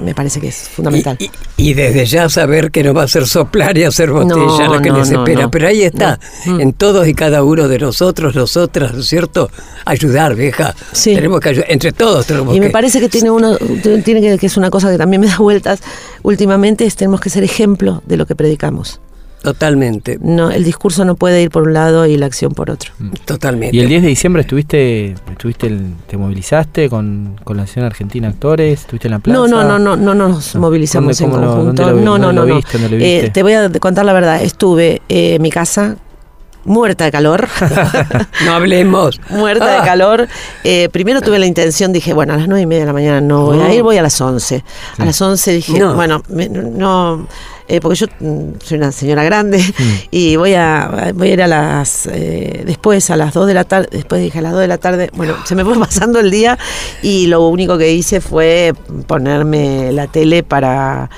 me 0.02 0.14
parece 0.14 0.40
que 0.40 0.48
es 0.48 0.68
fundamental. 0.68 1.16
Y, 1.20 1.24
y- 1.56 1.70
y 1.70 1.74
desde 1.74 2.04
ya 2.06 2.28
saber 2.28 2.70
que 2.72 2.82
no 2.82 2.92
va 2.92 3.04
a 3.04 3.08
ser 3.08 3.26
soplar 3.28 3.78
y 3.78 3.84
hacer 3.84 4.10
botella 4.10 4.34
No, 4.34 4.74
lo 4.74 4.80
que 4.82 4.90
no, 4.90 4.98
les 4.98 5.10
no, 5.10 5.20
espera. 5.20 5.48
Pero 5.50 5.68
ahí 5.68 5.82
está. 5.82 6.18
Mm. 6.46 6.60
en 6.60 6.72
todos 6.72 7.06
y 7.06 7.14
cada 7.14 7.44
uno 7.44 7.68
de 7.68 7.78
nosotros, 7.78 8.34
nosotras, 8.34 8.92
¿no 8.92 9.00
es 9.00 9.06
cierto? 9.06 9.50
Ayudar, 9.84 10.34
vieja. 10.34 10.74
Sí. 10.92 11.14
Tenemos 11.14 11.40
que 11.40 11.50
ayudar, 11.50 11.70
entre 11.70 11.92
todos 11.92 12.26
tenemos 12.26 12.56
Y 12.56 12.60
me 12.60 12.66
que- 12.66 12.72
parece 12.72 12.98
que 13.00 13.08
tiene 13.08 13.30
uno, 13.30 13.56
tiene 14.04 14.20
que, 14.20 14.38
que 14.38 14.46
es 14.46 14.56
una 14.56 14.70
cosa 14.70 14.90
que 14.90 14.98
también 14.98 15.20
me 15.20 15.28
da 15.28 15.36
vueltas 15.38 15.80
últimamente, 16.22 16.84
es 16.86 16.96
tenemos 16.96 17.20
que 17.20 17.30
ser 17.30 17.44
ejemplo 17.44 18.02
de 18.06 18.16
lo 18.16 18.26
que 18.26 18.34
predicamos. 18.34 19.00
Totalmente, 19.42 20.18
No, 20.20 20.50
el 20.50 20.62
discurso 20.64 21.04
no 21.04 21.16
puede 21.16 21.42
ir 21.42 21.50
por 21.50 21.64
un 21.64 21.72
lado 21.74 22.06
y 22.06 22.16
la 22.16 22.26
acción 22.26 22.52
por 22.52 22.70
otro. 22.70 22.92
totalmente. 23.24 23.76
Y 23.76 23.80
el 23.80 23.88
10 23.88 24.02
de 24.02 24.08
diciembre 24.08 24.42
estuviste, 24.42 25.14
estuviste 25.30 25.66
el- 25.66 25.94
te 26.06 26.16
movilizaste 26.16 26.88
con, 26.88 27.40
con 27.42 27.56
la 27.56 27.64
Nación 27.64 27.84
Argentina 27.84 28.28
Actores, 28.28 28.80
estuviste 28.80 29.08
en 29.08 29.12
la 29.12 29.18
plaza. 29.18 29.38
No, 29.38 29.48
no, 29.48 29.64
no, 29.64 29.78
no, 29.78 29.96
no 29.96 30.14
nos 30.14 30.54
No. 30.54 30.60
movilizamos 30.60 31.18
¿Dónde, 31.18 31.36
en 31.36 31.42
conjunto. 31.42 31.90
lo- 31.90 32.00
no, 32.00 32.18
no, 32.18 32.32
no, 32.32 32.44
viste, 32.54 32.78
Eh, 33.26 33.30
te 33.30 33.42
voy 33.42 33.54
a 33.54 33.68
contar 33.80 34.04
la 34.04 34.12
verdad. 34.12 34.40
Estuve 34.42 35.02
eh, 35.08 35.34
en 35.34 35.42
mi 35.42 35.50
casa 35.50 35.96
muerta 36.64 37.04
de 37.04 37.10
calor. 37.10 37.48
No 38.44 38.52
hablemos. 38.52 39.20
muerta 39.30 39.66
Ah. 39.78 39.80
de 39.80 39.86
calor. 39.86 40.28
Eh, 40.62 40.88
primero 40.92 41.20
tuve 41.20 41.38
la 41.40 41.46
intención, 41.46 41.92
dije, 41.92 42.12
bueno, 42.14 42.34
a 42.34 42.36
las 42.36 42.46
nueve 42.46 42.62
y 42.62 42.66
media 42.66 42.82
de 42.82 42.86
la 42.86 42.92
mañana 42.92 43.20
no 43.20 43.46
voy 43.46 43.58
a 43.60 43.74
ir, 43.74 43.82
voy 43.82 43.96
a 43.96 44.02
las 44.02 44.20
11. 44.20 44.62
A 44.98 45.04
las 45.04 45.20
11 45.20 45.52
dije, 45.52 45.78
No. 45.78 45.94
bueno, 45.94 46.22
me- 46.28 46.48
no, 46.48 47.26
eh, 47.68 47.80
porque 47.80 47.96
yo 47.96 48.06
mm, 48.20 48.54
soy 48.62 48.78
una 48.78 48.92
señora 48.92 49.24
grande 49.24 49.52
Mm. 49.52 49.94
y 50.10 50.36
voy 50.36 50.54
a, 50.54 51.12
voy 51.14 51.30
a 51.30 51.32
ir 51.32 51.42
a 51.42 51.46
las, 51.46 52.06
eh, 52.06 52.62
después 52.66 53.10
a 53.10 53.16
las 53.16 53.34
2 53.34 53.46
de 53.46 53.54
la 53.54 53.64
tarde, 53.64 53.88
después 53.90 54.20
dije 54.20 54.38
a 54.38 54.42
las 54.42 54.52
2 54.52 54.60
de 54.60 54.68
la 54.68 54.78
tarde, 54.78 55.10
bueno, 55.14 55.34
se 55.44 55.54
me 55.54 55.64
fue 55.64 55.78
pasando 55.78 56.20
el 56.20 56.30
día 56.30 56.58
y 57.02 57.26
lo 57.26 57.46
único 57.48 57.78
que 57.78 57.92
hice 57.92 58.20
fue 58.20 58.74
ponerme 59.06 59.92
la 59.92 60.06
tele 60.06 60.42
para, 60.42 61.10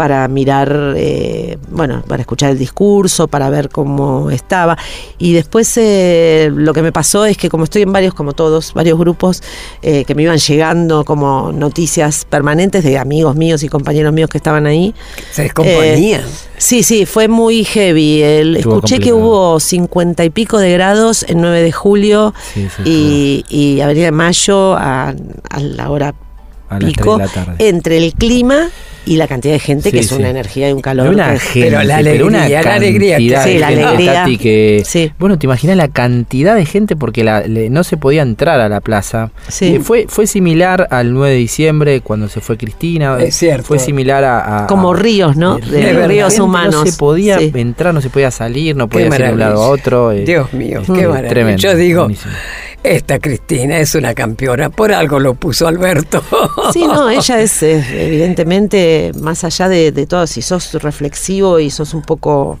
para 0.00 0.26
mirar, 0.28 0.94
eh, 0.96 1.58
bueno, 1.68 2.02
para 2.08 2.22
escuchar 2.22 2.48
el 2.52 2.58
discurso, 2.58 3.28
para 3.28 3.50
ver 3.50 3.68
cómo 3.68 4.30
estaba. 4.30 4.78
Y 5.18 5.34
después 5.34 5.76
eh, 5.76 6.50
lo 6.54 6.72
que 6.72 6.80
me 6.80 6.90
pasó 6.90 7.26
es 7.26 7.36
que 7.36 7.50
como 7.50 7.64
estoy 7.64 7.82
en 7.82 7.92
varios, 7.92 8.14
como 8.14 8.32
todos, 8.32 8.72
varios 8.72 8.98
grupos 8.98 9.42
eh, 9.82 10.06
que 10.06 10.14
me 10.14 10.22
iban 10.22 10.38
llegando 10.38 11.04
como 11.04 11.52
noticias 11.52 12.24
permanentes 12.24 12.82
de 12.82 12.96
amigos 12.96 13.36
míos 13.36 13.62
y 13.62 13.68
compañeros 13.68 14.14
míos 14.14 14.30
que 14.30 14.38
estaban 14.38 14.64
ahí. 14.66 14.94
Se 15.32 15.42
descomponían. 15.42 16.22
Sí, 16.56 16.82
sí, 16.82 17.04
fue 17.04 17.28
muy 17.28 17.62
heavy. 17.64 18.22
El- 18.22 18.56
escuché 18.56 19.00
que 19.00 19.12
hubo 19.12 19.60
cincuenta 19.60 20.24
y 20.24 20.30
pico 20.30 20.56
de 20.58 20.72
grados 20.72 21.24
el 21.28 21.42
9 21.42 21.60
de 21.60 21.72
julio 21.72 22.32
Sí, 22.54 22.68
sí, 22.74 22.82
y, 22.86 23.44
y 23.76 23.80
Avenida 23.82 24.06
de 24.06 24.12
Mayo 24.12 24.72
a, 24.76 25.10
a 25.50 25.60
la 25.60 25.90
hora 25.90 26.14
pico, 26.78 27.16
3 27.16 27.32
de 27.32 27.38
la 27.40 27.44
tarde. 27.46 27.68
entre 27.68 27.96
el 27.98 28.12
clima 28.14 28.68
y 29.06 29.16
la 29.16 29.26
cantidad 29.26 29.54
de 29.54 29.58
gente, 29.58 29.90
que 29.90 30.00
es 30.00 30.08
sí. 30.08 30.14
una 30.14 30.28
energía 30.28 30.68
y 30.68 30.72
un 30.74 30.82
calor. 30.82 31.06
Pero 31.06 31.14
una 31.16 31.32
que- 31.32 31.38
gente, 31.40 31.70
Pero 31.70 31.82
la 31.82 31.96
pero 32.02 32.26
una 32.26 32.38
alegría, 32.44 32.62
la 32.62 32.74
alegría 32.74 33.16
que- 33.16 33.22
cantidad 33.32 33.44
Sí, 33.44 33.50
de 33.54 33.58
la 33.58 33.66
alegría. 33.68 34.12
Tati, 34.12 34.38
que 34.38 34.82
Sí. 34.84 35.12
bueno, 35.18 35.38
te 35.38 35.46
imaginas 35.46 35.76
la 35.78 35.88
cantidad 35.88 36.54
de 36.54 36.66
gente 36.66 36.96
porque 36.96 37.24
la- 37.24 37.40
le- 37.40 37.70
no 37.70 37.82
se 37.82 37.96
podía 37.96 38.20
entrar 38.22 38.60
a 38.60 38.68
la 38.68 38.80
plaza. 38.82 39.30
Sí. 39.48 39.76
Eh, 39.76 39.80
fue 39.80 40.04
fue 40.06 40.26
similar 40.26 40.86
al 40.90 41.14
9 41.14 41.32
de 41.32 41.38
diciembre 41.38 42.02
cuando 42.02 42.28
se 42.28 42.40
fue 42.42 42.58
Cristina. 42.58 43.16
Es 43.18 43.36
cierto. 43.36 43.64
Fue 43.68 43.78
similar 43.78 44.22
a, 44.22 44.64
a- 44.64 44.66
Como 44.66 44.92
a- 44.92 44.96
ríos, 44.96 45.34
¿no? 45.34 45.56
de- 45.56 46.06
ríos 46.06 46.38
humanos. 46.38 46.74
No 46.74 46.86
se 46.86 46.92
podía 46.98 47.38
Sí. 47.38 47.50
entrar, 47.54 47.94
no 47.94 48.02
se 48.02 48.10
podía 48.10 48.30
salir, 48.30 48.76
no 48.76 48.86
podía 48.86 49.06
ir 49.06 49.12
de 49.14 49.32
un 49.32 49.38
lado 49.38 49.62
a 49.62 49.68
otro. 49.70 50.12
eh, 50.12 50.24
Dios 50.26 50.52
mío, 50.52 50.82
qué 50.84 51.06
maravilla. 51.08 51.28
tremendo, 51.28 51.62
Yo 51.62 51.74
digo, 51.74 52.02
buenísimo. 52.02 52.32
Esta 52.82 53.18
Cristina 53.18 53.78
es 53.78 53.94
una 53.94 54.14
campeona, 54.14 54.70
por 54.70 54.92
algo 54.92 55.18
lo 55.18 55.34
puso 55.34 55.66
Alberto. 55.66 56.22
Sí, 56.72 56.86
no, 56.86 57.10
ella 57.10 57.40
es 57.40 57.62
evidentemente, 57.62 59.12
más 59.20 59.42
allá 59.44 59.68
de, 59.68 59.90
de 59.92 60.06
todo, 60.06 60.26
si 60.26 60.40
sos 60.40 60.74
reflexivo 60.74 61.58
y 61.58 61.70
sos 61.70 61.94
un 61.94 62.02
poco, 62.02 62.58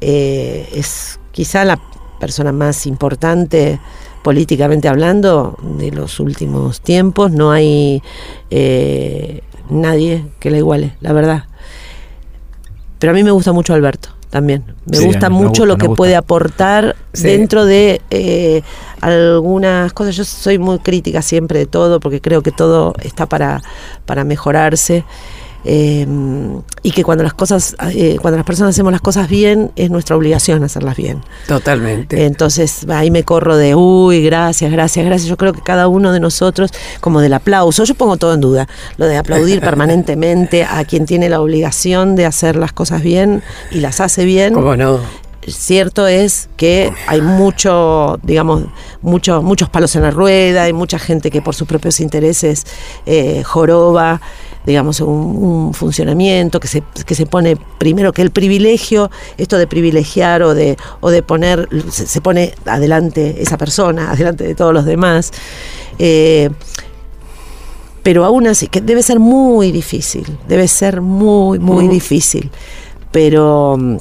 eh, 0.00 0.68
es 0.72 1.18
quizá 1.32 1.64
la 1.64 1.80
persona 2.20 2.52
más 2.52 2.86
importante 2.86 3.80
políticamente 4.22 4.88
hablando 4.88 5.58
de 5.62 5.90
los 5.90 6.20
últimos 6.20 6.80
tiempos, 6.80 7.32
no 7.32 7.50
hay 7.50 8.02
eh, 8.50 9.42
nadie 9.68 10.26
que 10.38 10.50
la 10.50 10.58
iguale, 10.58 10.96
la 11.00 11.12
verdad. 11.12 11.44
Pero 12.98 13.12
a 13.12 13.14
mí 13.14 13.24
me 13.24 13.30
gusta 13.30 13.52
mucho 13.52 13.74
Alberto 13.74 14.19
también. 14.30 14.64
Me 14.86 14.96
Sí, 14.96 15.04
gusta 15.06 15.28
me 15.28 15.34
mucho 15.36 15.48
gusta, 15.48 15.66
lo 15.66 15.76
que 15.76 15.88
puede 15.90 16.16
aportar 16.16 16.96
Sí. 17.12 17.24
dentro 17.24 17.64
de 17.64 18.00
eh, 18.10 18.62
algunas 19.00 19.92
cosas. 19.92 20.16
Yo 20.16 20.24
soy 20.24 20.58
muy 20.58 20.78
crítica 20.78 21.20
siempre 21.22 21.58
de 21.58 21.66
todo 21.66 22.00
porque 22.00 22.20
creo 22.20 22.42
que 22.42 22.52
todo 22.52 22.94
está 23.02 23.26
para, 23.26 23.60
para 24.06 24.24
mejorarse. 24.24 25.04
Eh, 25.64 26.06
y 26.82 26.90
que 26.92 27.04
cuando 27.04 27.24
las 27.24 27.34
cosas, 27.34 27.76
eh, 27.92 28.16
cuando 28.20 28.38
las 28.38 28.46
personas 28.46 28.74
hacemos 28.74 28.92
las 28.92 29.00
cosas 29.00 29.28
bien, 29.28 29.70
es 29.76 29.90
nuestra 29.90 30.16
obligación 30.16 30.62
hacerlas 30.64 30.96
bien. 30.96 31.22
Totalmente. 31.46 32.24
Entonces 32.24 32.86
ahí 32.88 33.10
me 33.10 33.24
corro 33.24 33.56
de, 33.56 33.74
uy, 33.74 34.22
gracias, 34.22 34.72
gracias, 34.72 35.04
gracias. 35.04 35.28
Yo 35.28 35.36
creo 35.36 35.52
que 35.52 35.60
cada 35.60 35.88
uno 35.88 36.12
de 36.12 36.20
nosotros, 36.20 36.70
como 37.00 37.20
del 37.20 37.34
aplauso, 37.34 37.84
yo 37.84 37.94
pongo 37.94 38.16
todo 38.16 38.34
en 38.34 38.40
duda, 38.40 38.68
lo 38.96 39.06
de 39.06 39.16
aplaudir 39.16 39.60
permanentemente 39.70 40.64
a 40.64 40.84
quien 40.84 41.06
tiene 41.06 41.28
la 41.28 41.40
obligación 41.40 42.16
de 42.16 42.26
hacer 42.26 42.56
las 42.56 42.72
cosas 42.72 43.02
bien 43.02 43.42
y 43.70 43.80
las 43.80 44.00
hace 44.00 44.24
bien. 44.24 44.54
¿Cómo 44.54 44.76
no? 44.76 45.00
Cierto 45.46 46.06
es 46.06 46.50
que 46.56 46.92
hay 47.06 47.22
mucho, 47.22 48.20
digamos, 48.22 48.64
mucho, 49.00 49.42
muchos 49.42 49.70
palos 49.70 49.96
en 49.96 50.02
la 50.02 50.10
rueda, 50.10 50.64
hay 50.64 50.74
mucha 50.74 50.98
gente 50.98 51.30
que 51.30 51.40
por 51.40 51.54
sus 51.54 51.66
propios 51.66 51.98
intereses 52.00 52.66
eh, 53.06 53.42
joroba, 53.42 54.20
digamos, 54.70 55.00
un, 55.00 55.08
un 55.08 55.74
funcionamiento 55.74 56.58
que 56.60 56.68
se, 56.68 56.82
que 57.04 57.14
se 57.14 57.26
pone 57.26 57.56
primero 57.78 58.12
que 58.12 58.22
el 58.22 58.30
privilegio, 58.30 59.10
esto 59.36 59.58
de 59.58 59.66
privilegiar 59.66 60.42
o 60.42 60.54
de, 60.54 60.76
o 61.00 61.10
de 61.10 61.22
poner, 61.22 61.68
se, 61.90 62.06
se 62.06 62.20
pone 62.20 62.54
adelante 62.64 63.36
esa 63.42 63.58
persona, 63.58 64.10
adelante 64.12 64.44
de 64.44 64.54
todos 64.54 64.72
los 64.72 64.84
demás. 64.84 65.30
Eh, 65.98 66.48
pero 68.02 68.24
aún 68.24 68.46
así, 68.46 68.68
que 68.68 68.80
debe 68.80 69.02
ser 69.02 69.18
muy 69.20 69.72
difícil, 69.72 70.24
debe 70.48 70.66
ser 70.68 71.00
muy, 71.02 71.58
muy 71.58 71.86
difícil. 71.88 72.50
Pero 73.12 73.76
mm, 73.78 73.96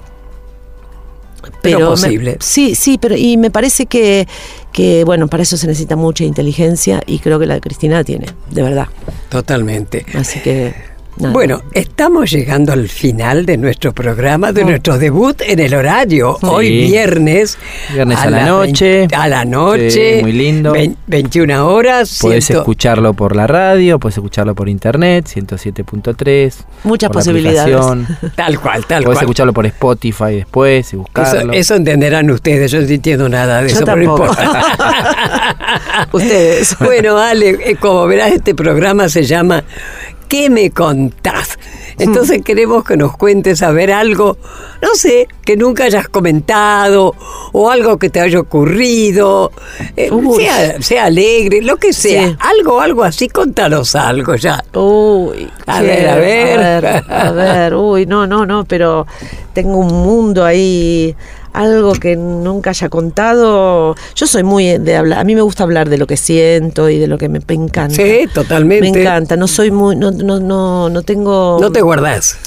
Pero 1.61 1.79
me- 1.79 1.85
posible. 1.87 2.37
sí, 2.39 2.75
sí, 2.75 2.97
pero 2.97 3.15
y 3.17 3.35
me 3.37 3.51
parece 3.51 3.85
que, 3.87 4.27
que, 4.71 5.03
bueno, 5.03 5.27
para 5.27 5.43
eso 5.43 5.57
se 5.57 5.67
necesita 5.67 5.95
mucha 5.95 6.23
inteligencia 6.23 7.01
y 7.05 7.19
creo 7.19 7.39
que 7.39 7.45
la 7.45 7.55
de 7.55 7.61
Cristina 7.61 8.03
tiene, 8.03 8.27
de 8.51 8.61
verdad. 8.61 8.87
Totalmente. 9.29 10.05
Así 10.13 10.39
que, 10.39 10.73
nada. 11.19 11.33
Bueno, 11.33 11.61
estamos 11.73 12.29
llegando 12.31 12.73
al 12.73 12.87
final 12.89 13.45
de 13.45 13.57
nuestro 13.57 13.93
programa, 13.93 14.51
de 14.51 14.63
nuestro 14.65 14.97
debut 14.97 15.41
en 15.45 15.59
el 15.59 15.73
horario. 15.73 16.37
Sí. 16.39 16.47
Hoy 16.49 16.69
viernes. 16.87 17.57
Viernes 17.93 18.17
a 18.19 18.29
la 18.29 18.45
noche. 18.45 18.97
20 18.99 19.15
a 19.15 19.27
la 19.27 19.45
noche. 19.45 19.91
Sí, 19.91 20.21
muy 20.21 20.31
lindo. 20.33 20.73
vein- 20.73 20.95
21 21.07 21.67
horas. 21.67 22.17
Puedes 22.21 22.45
ciento- 22.45 22.61
escucharlo 22.61 23.13
por 23.13 23.35
la 23.35 23.47
radio, 23.47 23.99
puedes 23.99 24.17
escucharlo 24.17 24.55
por 24.55 24.69
internet, 24.69 25.25
107.3. 25.27 26.65
Muchas 26.83 27.09
posibilidades. 27.11 27.75
Tal 28.35 28.59
cual, 28.59 28.85
tal 28.85 29.03
Puedes 29.03 29.17
cual. 29.17 29.25
escucharlo 29.25 29.53
por 29.53 29.65
Spotify 29.65 30.35
después 30.35 30.85
y 30.93 30.95
Eso, 30.95 30.97
buscarlo. 30.99 31.53
eso 31.53 31.75
entenderán 31.75 32.29
ustedes, 32.31 32.71
yo 32.71 32.79
no 32.81 32.87
entiendo 32.87 33.27
nada 33.29 33.61
de 33.61 33.69
Yo 33.69 33.75
eso, 33.75 33.85
pero 33.85 33.97
no 33.97 34.03
importa. 34.03 34.65
Ustedes. 36.11 36.75
Bueno, 36.79 37.17
Ale, 37.17 37.57
eh, 37.63 37.75
como 37.79 38.05
verás, 38.07 38.31
este 38.31 38.55
programa 38.55 39.09
se 39.09 39.23
llama 39.23 39.63
¿Qué 40.29 40.49
me 40.49 40.69
contás? 40.71 41.57
Entonces 41.97 42.41
queremos 42.45 42.85
que 42.85 42.95
nos 42.95 43.17
cuentes 43.17 43.61
a 43.61 43.71
ver 43.71 43.91
algo, 43.91 44.37
no 44.81 44.89
sé, 44.95 45.27
que 45.43 45.57
nunca 45.57 45.83
hayas 45.85 46.07
comentado 46.07 47.13
o 47.51 47.69
algo 47.69 47.97
que 47.97 48.09
te 48.09 48.21
haya 48.21 48.39
ocurrido, 48.39 49.51
eh, 49.97 50.09
sea, 50.37 50.81
sea 50.81 51.05
alegre, 51.05 51.61
lo 51.61 51.75
que 51.77 51.91
sea, 51.91 52.27
Sí. 52.29 52.35
algo, 52.39 52.79
algo 52.79 53.03
así, 53.03 53.27
contanos 53.27 53.95
algo 53.95 54.35
ya. 54.35 54.63
Uy, 54.73 55.49
A 55.65 55.81
ver, 55.81 56.07
a 56.07 56.15
ver. 56.15 56.59
a 56.59 56.79
ver, 56.79 57.03
a 57.11 57.31
ver, 57.31 57.73
uy, 57.75 58.05
no, 58.05 58.25
no, 58.27 58.45
no, 58.45 58.63
pero 58.65 59.07
tengo 59.53 59.77
un 59.79 59.87
mundo 59.91 60.45
ahí, 60.45 61.15
algo 61.59 61.91
que 61.93 62.15
nunca 62.15 62.69
haya 62.69 62.89
contado. 62.89 63.95
Yo 64.15 64.27
soy 64.27 64.43
muy 64.43 64.77
de 64.77 64.95
hablar, 64.95 65.19
a 65.19 65.23
mí 65.23 65.35
me 65.35 65.41
gusta 65.41 65.63
hablar 65.63 65.89
de 65.89 65.97
lo 65.97 66.07
que 66.07 66.15
siento 66.15 66.89
y 66.89 66.97
de 66.97 67.07
lo 67.07 67.17
que 67.17 67.27
me, 67.27 67.39
me 67.45 67.53
encanta. 67.55 67.95
Sí, 67.95 68.27
totalmente. 68.33 68.91
Me 68.91 69.01
encanta, 69.01 69.35
no 69.35 69.47
soy 69.47 69.69
muy, 69.69 69.95
no, 69.95 70.11
no, 70.11 70.39
no, 70.39 70.89
no 70.89 71.01
tengo. 71.03 71.57
No 71.59 71.71
te 71.71 71.81
guardás. 71.81 72.37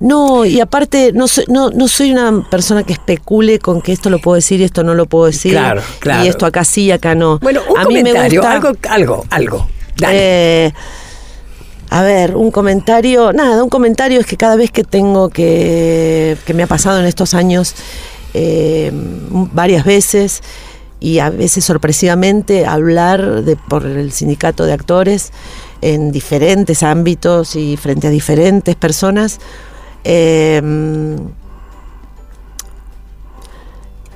No, 0.00 0.44
y 0.44 0.60
aparte, 0.60 1.12
no 1.12 1.26
soy, 1.26 1.44
no, 1.48 1.70
no 1.70 1.88
soy 1.88 2.12
una 2.12 2.48
persona 2.48 2.82
que 2.84 2.92
especule 2.92 3.58
con 3.58 3.80
que 3.80 3.92
esto 3.92 4.10
lo 4.10 4.20
puedo 4.20 4.36
decir 4.36 4.60
y 4.60 4.64
esto 4.64 4.84
no 4.84 4.94
lo 4.94 5.06
puedo 5.06 5.26
decir. 5.26 5.52
Claro, 5.52 5.82
claro. 5.98 6.24
Y 6.24 6.28
esto 6.28 6.46
acá 6.46 6.64
sí 6.64 6.84
y 6.84 6.90
acá 6.92 7.14
no. 7.14 7.38
Bueno, 7.38 7.60
un 7.68 7.78
a 7.78 7.84
mí 7.84 7.94
me 7.94 8.00
comentario, 8.02 8.40
gusta, 8.40 8.52
algo, 8.52 8.72
algo, 8.88 9.24
algo. 9.30 9.68
Dale. 9.96 10.66
eh, 10.66 10.72
a 11.90 12.02
ver, 12.02 12.36
un 12.36 12.50
comentario, 12.50 13.32
nada, 13.32 13.64
un 13.64 13.70
comentario 13.70 14.20
es 14.20 14.26
que 14.26 14.36
cada 14.36 14.56
vez 14.56 14.70
que 14.70 14.84
tengo 14.84 15.30
que, 15.30 16.36
que 16.44 16.54
me 16.54 16.62
ha 16.62 16.66
pasado 16.66 17.00
en 17.00 17.06
estos 17.06 17.34
años 17.34 17.74
eh, 18.34 18.90
varias 18.92 19.84
veces 19.84 20.42
y 21.00 21.20
a 21.20 21.30
veces 21.30 21.64
sorpresivamente 21.64 22.66
hablar 22.66 23.42
de, 23.42 23.56
por 23.56 23.86
el 23.86 24.12
sindicato 24.12 24.64
de 24.66 24.72
actores 24.72 25.32
en 25.80 26.10
diferentes 26.10 26.82
ámbitos 26.82 27.54
y 27.56 27.76
frente 27.76 28.08
a 28.08 28.10
diferentes 28.10 28.74
personas, 28.74 29.38
eh, 30.04 30.60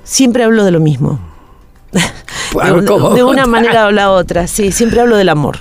siempre 0.05 0.45
hablo 0.45 0.65
de 0.65 0.71
lo 0.71 0.81
mismo. 0.81 1.21
De, 3.15 3.25
una 3.25 3.47
manera 3.47 3.87
o 3.87 3.91
la 3.91 4.11
otra, 4.11 4.47
sí, 4.47 4.73
siempre 4.73 5.01
hablo 5.01 5.17
del 5.17 5.31
amor. 5.31 5.59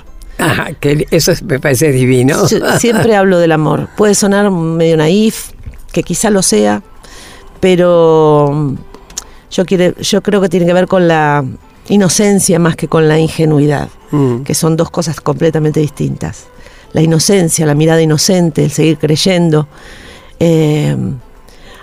Que 0.80 1.06
eso 1.10 1.32
es- 1.32 1.42
me 1.42 1.58
parece 1.58 1.90
divino. 1.90 2.46
Siempre 2.78 3.16
hablo 3.16 3.38
del 3.38 3.52
amor. 3.52 3.88
Puede 3.96 4.14
sonar 4.14 4.50
medio 4.50 4.98
naif, 4.98 5.52
que 5.90 6.02
quizá 6.02 6.28
lo 6.28 6.42
sea, 6.42 6.82
pero 7.62 8.50
mm, 8.52 8.74
yo, 9.52 9.64
quiere, 9.64 9.94
yo 10.00 10.20
creo 10.20 10.40
que 10.40 10.48
tiene 10.48 10.66
que 10.66 10.72
ver 10.72 10.88
con 10.88 11.06
la 11.06 11.44
inocencia 11.88 12.58
más 12.58 12.74
que 12.74 12.88
con 12.88 13.06
la 13.06 13.20
ingenuidad, 13.20 13.88
Mm. 14.10 14.42
que 14.42 14.54
son 14.54 14.76
dos 14.76 14.90
cosas 14.90 15.20
completamente 15.20 15.78
distintas. 15.80 16.46
La 16.92 17.00
inocencia, 17.00 17.64
la 17.64 17.74
mirada 17.74 18.02
inocente, 18.02 18.64
el 18.64 18.70
seguir 18.70 18.98
creyendo. 18.98 19.68
Eh, 20.40 20.94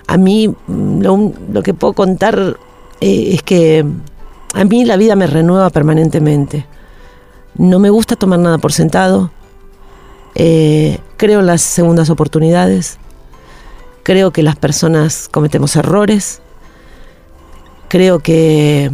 a 0.05 0.17
mí 0.17 0.47
mm, 0.49 1.01
lo, 1.01 1.32
lo 1.51 1.63
que 1.63 1.73
puedo 1.73 1.93
contar 1.93 2.57
eh, 2.99 3.32
es 3.34 3.41
que 3.41 3.86
a 4.53 4.63
mí 4.65 4.84
la 4.84 4.97
vida 4.97 5.15
me 5.15 5.27
renueva 5.27 5.69
permanentemente. 5.69 6.65
No 7.55 7.80
me 7.80 7.89
gusta 7.89 8.17
tomar 8.17 8.39
nada 8.39 8.57
por 8.57 8.73
sentado. 8.73 9.32
Eh, 10.36 10.99
creo 11.17 11.39
en 11.39 11.47
las 11.47 11.61
segundas 11.61 12.09
oportunidades. 12.09 12.97
Creo 14.10 14.32
que 14.32 14.41
las 14.41 14.55
personas 14.55 15.30
cometemos 15.32 15.76
errores. 15.76 16.41
Creo 17.89 18.18
que, 18.18 18.89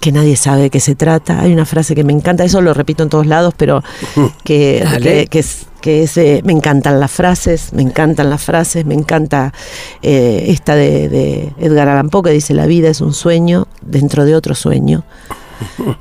que 0.00 0.10
nadie 0.10 0.34
sabe 0.34 0.62
de 0.62 0.70
qué 0.70 0.80
se 0.80 0.96
trata. 0.96 1.38
Hay 1.40 1.52
una 1.52 1.64
frase 1.64 1.94
que 1.94 2.02
me 2.02 2.12
encanta, 2.12 2.42
eso 2.42 2.60
lo 2.60 2.74
repito 2.74 3.04
en 3.04 3.08
todos 3.08 3.28
lados, 3.28 3.54
pero 3.56 3.84
que, 4.42 5.28
que, 5.30 6.08
eh, 6.16 6.40
me 6.42 6.52
encantan 6.52 6.98
las 6.98 7.12
frases, 7.12 7.72
me 7.72 7.82
encantan 7.82 8.30
las 8.30 8.42
frases, 8.42 8.84
me 8.84 8.94
encanta 8.94 9.54
eh, 10.02 10.46
esta 10.48 10.74
de, 10.74 11.08
de 11.08 11.52
Edgar 11.60 11.88
Allan 11.88 12.10
Poe 12.10 12.24
que 12.24 12.30
dice, 12.30 12.52
la 12.52 12.66
vida 12.66 12.88
es 12.88 13.00
un 13.00 13.14
sueño 13.14 13.68
dentro 13.80 14.24
de 14.24 14.34
otro 14.34 14.56
sueño. 14.56 15.04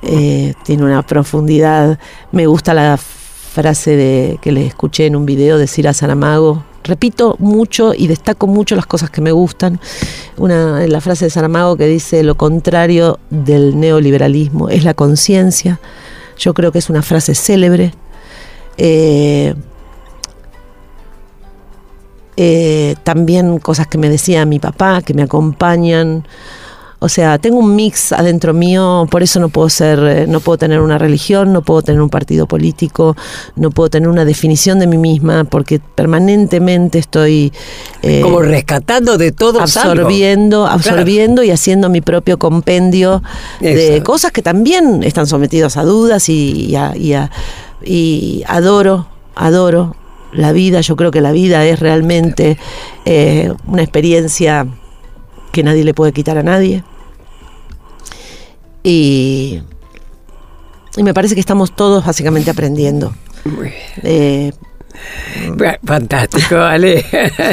Eh, 0.01 0.55
tiene 0.63 0.83
una 0.83 1.05
profundidad. 1.05 1.99
Me 2.31 2.47
gusta 2.47 2.73
la 2.73 2.97
frase 2.97 3.95
de, 3.95 4.39
que 4.41 4.51
le 4.51 4.65
escuché 4.65 5.05
en 5.05 5.15
un 5.15 5.27
video 5.27 5.59
decir 5.59 5.87
a 5.87 5.93
Saramago. 5.93 6.63
Repito 6.89 7.35
mucho 7.37 7.93
y 7.93 8.07
destaco 8.07 8.47
mucho 8.47 8.75
las 8.75 8.87
cosas 8.87 9.11
que 9.11 9.21
me 9.21 9.31
gustan. 9.31 9.79
Una, 10.37 10.87
la 10.87 11.01
frase 11.01 11.25
de 11.25 11.29
Saramago 11.29 11.77
que 11.77 11.85
dice 11.85 12.23
lo 12.23 12.35
contrario 12.35 13.19
del 13.29 13.79
neoliberalismo 13.79 14.69
es 14.69 14.83
la 14.83 14.95
conciencia. 14.95 15.79
Yo 16.39 16.55
creo 16.55 16.71
que 16.71 16.79
es 16.79 16.89
una 16.89 17.03
frase 17.03 17.35
célebre. 17.35 17.93
Eh, 18.77 19.53
eh, 22.37 22.95
también 23.03 23.59
cosas 23.59 23.85
que 23.85 23.99
me 23.99 24.09
decía 24.09 24.45
mi 24.45 24.57
papá, 24.57 25.03
que 25.03 25.13
me 25.13 25.21
acompañan. 25.21 26.25
O 27.01 27.07
sea, 27.07 27.37
tengo 27.37 27.59
un 27.59 27.77
mix 27.77 28.11
adentro 28.11 28.53
mío, 28.53 29.07
por 29.09 29.23
eso 29.23 29.39
no 29.39 29.47
puedo 29.47 29.69
ser, 29.69 29.99
eh, 29.99 30.25
no 30.27 30.41
puedo 30.41 30.57
tener 30.57 30.81
una 30.81 30.97
religión, 30.97 31.53
no 31.53 31.61
puedo 31.61 31.81
tener 31.81 32.01
un 32.01 32.09
partido 32.09 32.45
político, 32.45 33.15
no 33.55 33.69
puedo 33.71 33.89
tener 33.89 34.09
una 34.09 34.25
definición 34.25 34.79
de 34.79 34.87
mí 34.87 34.97
misma, 34.97 35.45
porque 35.45 35.79
permanentemente 35.79 36.99
estoy 36.99 37.53
eh, 38.01 38.19
Como 38.21 38.41
rescatando 38.41 39.17
de 39.17 39.31
todo 39.31 39.59
absorbiendo, 39.61 40.67
absorbiendo 40.67 41.41
y 41.43 41.51
haciendo 41.51 41.89
mi 41.89 42.01
propio 42.01 42.37
compendio 42.37 43.23
de 43.75 44.03
cosas 44.03 44.33
que 44.33 44.41
también 44.41 45.01
están 45.03 45.25
sometidos 45.25 45.77
a 45.77 45.83
dudas 45.83 46.27
y, 46.27 46.65
y 46.67 46.75
a- 46.75 46.97
y 46.97 47.13
a- 47.13 47.31
y 47.81 48.43
adoro, 48.45 49.07
adoro 49.35 49.95
la 50.33 50.51
vida. 50.51 50.81
Yo 50.81 50.97
creo 50.97 51.11
que 51.11 51.21
la 51.21 51.31
vida 51.31 51.65
es 51.65 51.79
realmente 51.79 52.57
eh, 53.05 53.53
una 53.67 53.83
experiencia 53.83 54.67
que 55.53 55.63
nadie 55.63 55.85
le 55.85 55.93
puede 55.93 56.11
quitar 56.11 56.37
a 56.37 56.43
nadie. 56.43 56.83
Y, 58.91 59.61
y 60.97 61.03
me 61.03 61.13
parece 61.13 61.35
que 61.35 61.41
estamos 61.41 61.75
todos 61.75 62.03
básicamente 62.03 62.49
aprendiendo. 62.49 63.13
Eh, 64.01 64.51
Fantástico, 65.85 66.57
Ale. 66.57 67.05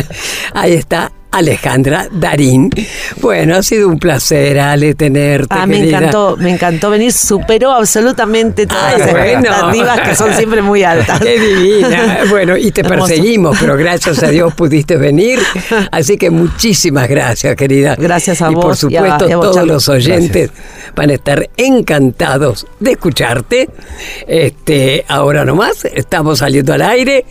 Ahí 0.54 0.72
está 0.72 1.12
Alejandra 1.36 2.08
Darín. 2.10 2.70
Bueno, 3.20 3.56
ha 3.56 3.62
sido 3.62 3.88
un 3.88 3.98
placer, 3.98 4.58
Ale, 4.58 4.94
tenerte. 4.94 5.48
Ah, 5.50 5.66
me 5.66 5.76
querida. 5.78 5.98
encantó, 5.98 6.36
me 6.38 6.50
encantó 6.50 6.90
venir, 6.90 7.12
superó 7.12 7.72
absolutamente 7.72 8.66
todas 8.66 8.94
Ay, 8.94 8.98
las 9.00 9.10
bueno. 9.10 9.28
expectativas 9.48 10.00
que 10.00 10.14
son 10.16 10.34
siempre 10.34 10.62
muy 10.62 10.82
altas. 10.82 11.20
Qué 11.20 11.38
divina. 11.38 12.18
Bueno, 12.30 12.56
y 12.56 12.70
te 12.70 12.80
Hermoso. 12.86 13.06
perseguimos, 13.08 13.56
pero 13.60 13.76
gracias 13.76 14.22
a 14.22 14.28
Dios 14.28 14.54
pudiste 14.54 14.96
venir. 14.96 15.38
Así 15.90 16.16
que 16.16 16.30
muchísimas 16.30 17.08
gracias, 17.08 17.54
querida. 17.56 17.96
Gracias 17.96 18.40
a 18.42 18.50
y 18.50 18.54
por 18.54 18.64
vos 18.64 18.82
y 18.84 18.96
a- 18.96 19.00
supuesto, 19.00 19.28
y 19.28 19.32
a 19.32 19.36
vos, 19.36 19.50
todos 19.52 19.66
los 19.66 19.88
oyentes 19.88 20.50
van 20.94 21.10
a 21.10 21.14
estar 21.14 21.48
encantados 21.56 22.66
de 22.80 22.92
escucharte. 22.92 23.68
Este, 24.26 25.04
ahora 25.08 25.44
nomás, 25.44 25.84
estamos 25.84 26.38
saliendo 26.38 26.72
al 26.72 26.82
aire. 26.82 27.24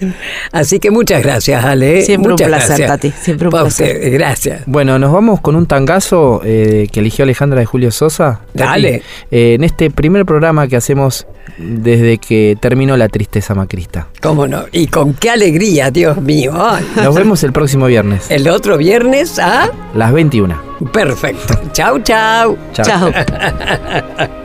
Así 0.51 0.80
que 0.80 0.91
muchas 0.91 1.24
gracias, 1.24 1.64
Ale. 1.64 2.03
Siempre 2.03 2.28
un 2.28 2.32
Muchas 2.34 2.47
placer, 2.47 2.68
gracias. 2.68 2.88
Tati, 2.89 3.14
siempre 3.22 3.47
un 3.47 3.51
placer. 3.51 3.95
gracias. 4.12 4.64
Bueno, 4.66 5.00
nos 5.00 5.12
vamos 5.12 5.41
con 5.41 5.56
un 5.56 5.66
tangazo 5.66 6.41
eh, 6.43 6.88
que 6.91 7.00
eligió 7.00 7.24
Alejandra 7.24 7.60
de 7.60 7.66
Julio 7.66 7.91
Sosa. 7.91 8.41
Dale. 8.54 9.02
eh, 9.32 9.54
en 9.56 9.64
este 9.64 9.89
primer 9.91 10.26
programa 10.26 10.68
que 10.68 10.76
hacemos 10.76 11.28
desde 11.58 12.18
que 12.18 12.58
terminó 12.60 12.98
la 12.98 13.08
tristeza 13.10 13.54
macrista. 13.56 14.08
¿Cómo 14.22 14.48
no? 14.48 14.66
Y 14.72 14.88
con 14.88 15.14
qué 15.14 15.30
alegría, 15.30 15.91
Dios 15.91 16.22
mío. 16.22 16.54
Ay. 16.56 16.86
Nos 16.98 17.16
vemos 17.16 17.43
el 17.43 17.54
próximo 17.54 17.86
viernes, 17.86 18.26
El 18.30 18.48
otro 18.48 18.78
viernes, 18.78 19.39
¿ah? 19.39 19.70
las 19.93 20.12
21. 20.12 20.60
Perfecto. 20.91 21.60
Chau, 21.72 22.00
chau. 22.00 22.58
Chao. 22.74 23.12
Chao. 23.12 23.12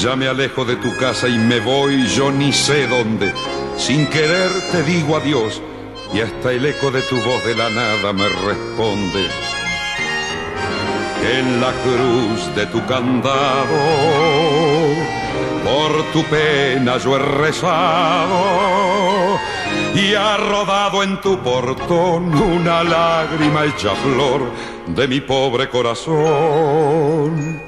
Ya 0.00 0.14
me 0.14 0.28
alejo 0.28 0.64
de 0.64 0.76
tu 0.76 0.96
casa 0.96 1.28
y 1.28 1.36
me 1.36 1.58
voy 1.58 2.06
yo 2.06 2.30
ni 2.30 2.52
sé 2.52 2.86
dónde. 2.86 3.34
Sin 3.76 4.06
querer 4.06 4.48
te 4.70 4.84
digo 4.84 5.16
adiós 5.16 5.60
y 6.14 6.20
hasta 6.20 6.52
el 6.52 6.66
eco 6.66 6.92
de 6.92 7.02
tu 7.02 7.16
voz 7.16 7.44
de 7.44 7.56
la 7.56 7.68
nada 7.68 8.12
me 8.12 8.28
responde. 8.28 9.26
En 11.36 11.60
la 11.60 11.72
cruz 11.82 12.54
de 12.54 12.66
tu 12.66 12.86
candado 12.86 13.76
por 15.64 16.04
tu 16.12 16.22
pena 16.30 16.98
yo 16.98 17.16
he 17.16 17.18
rezado 17.18 19.40
y 19.96 20.14
ha 20.14 20.36
rodado 20.36 21.02
en 21.02 21.20
tu 21.20 21.40
portón 21.40 22.40
una 22.40 22.84
lágrima 22.84 23.64
hecha 23.64 23.96
flor 23.96 24.42
de 24.86 25.08
mi 25.08 25.20
pobre 25.20 25.68
corazón. 25.68 27.67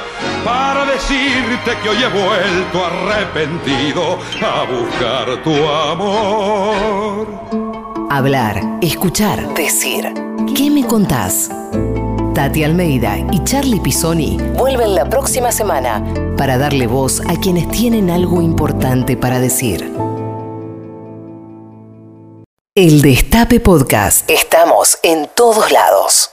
Para 0.43 0.85
decirte 0.85 1.77
que 1.81 1.89
hoy 1.89 1.97
he 2.03 2.07
vuelto 2.07 2.85
arrepentido 2.85 4.19
a 4.41 4.65
buscar 4.65 5.43
tu 5.43 5.53
amor. 5.67 7.27
Hablar, 8.09 8.61
escuchar, 8.81 9.53
decir. 9.53 10.13
¿Qué 10.55 10.69
me 10.69 10.85
contás? 10.85 11.49
Tati 12.33 12.63
Almeida 12.63 13.17
y 13.31 13.43
Charlie 13.43 13.79
Pisoni 13.79 14.37
vuelven 14.57 14.95
la 14.95 15.07
próxima 15.09 15.51
semana 15.51 16.03
para 16.37 16.57
darle 16.57 16.87
voz 16.87 17.21
a 17.27 17.39
quienes 17.39 17.69
tienen 17.69 18.09
algo 18.09 18.41
importante 18.41 19.17
para 19.17 19.39
decir. 19.39 19.91
El 22.73 23.01
Destape 23.01 23.59
Podcast. 23.59 24.29
Estamos 24.29 24.97
en 25.03 25.29
todos 25.35 25.71
lados. 25.71 26.29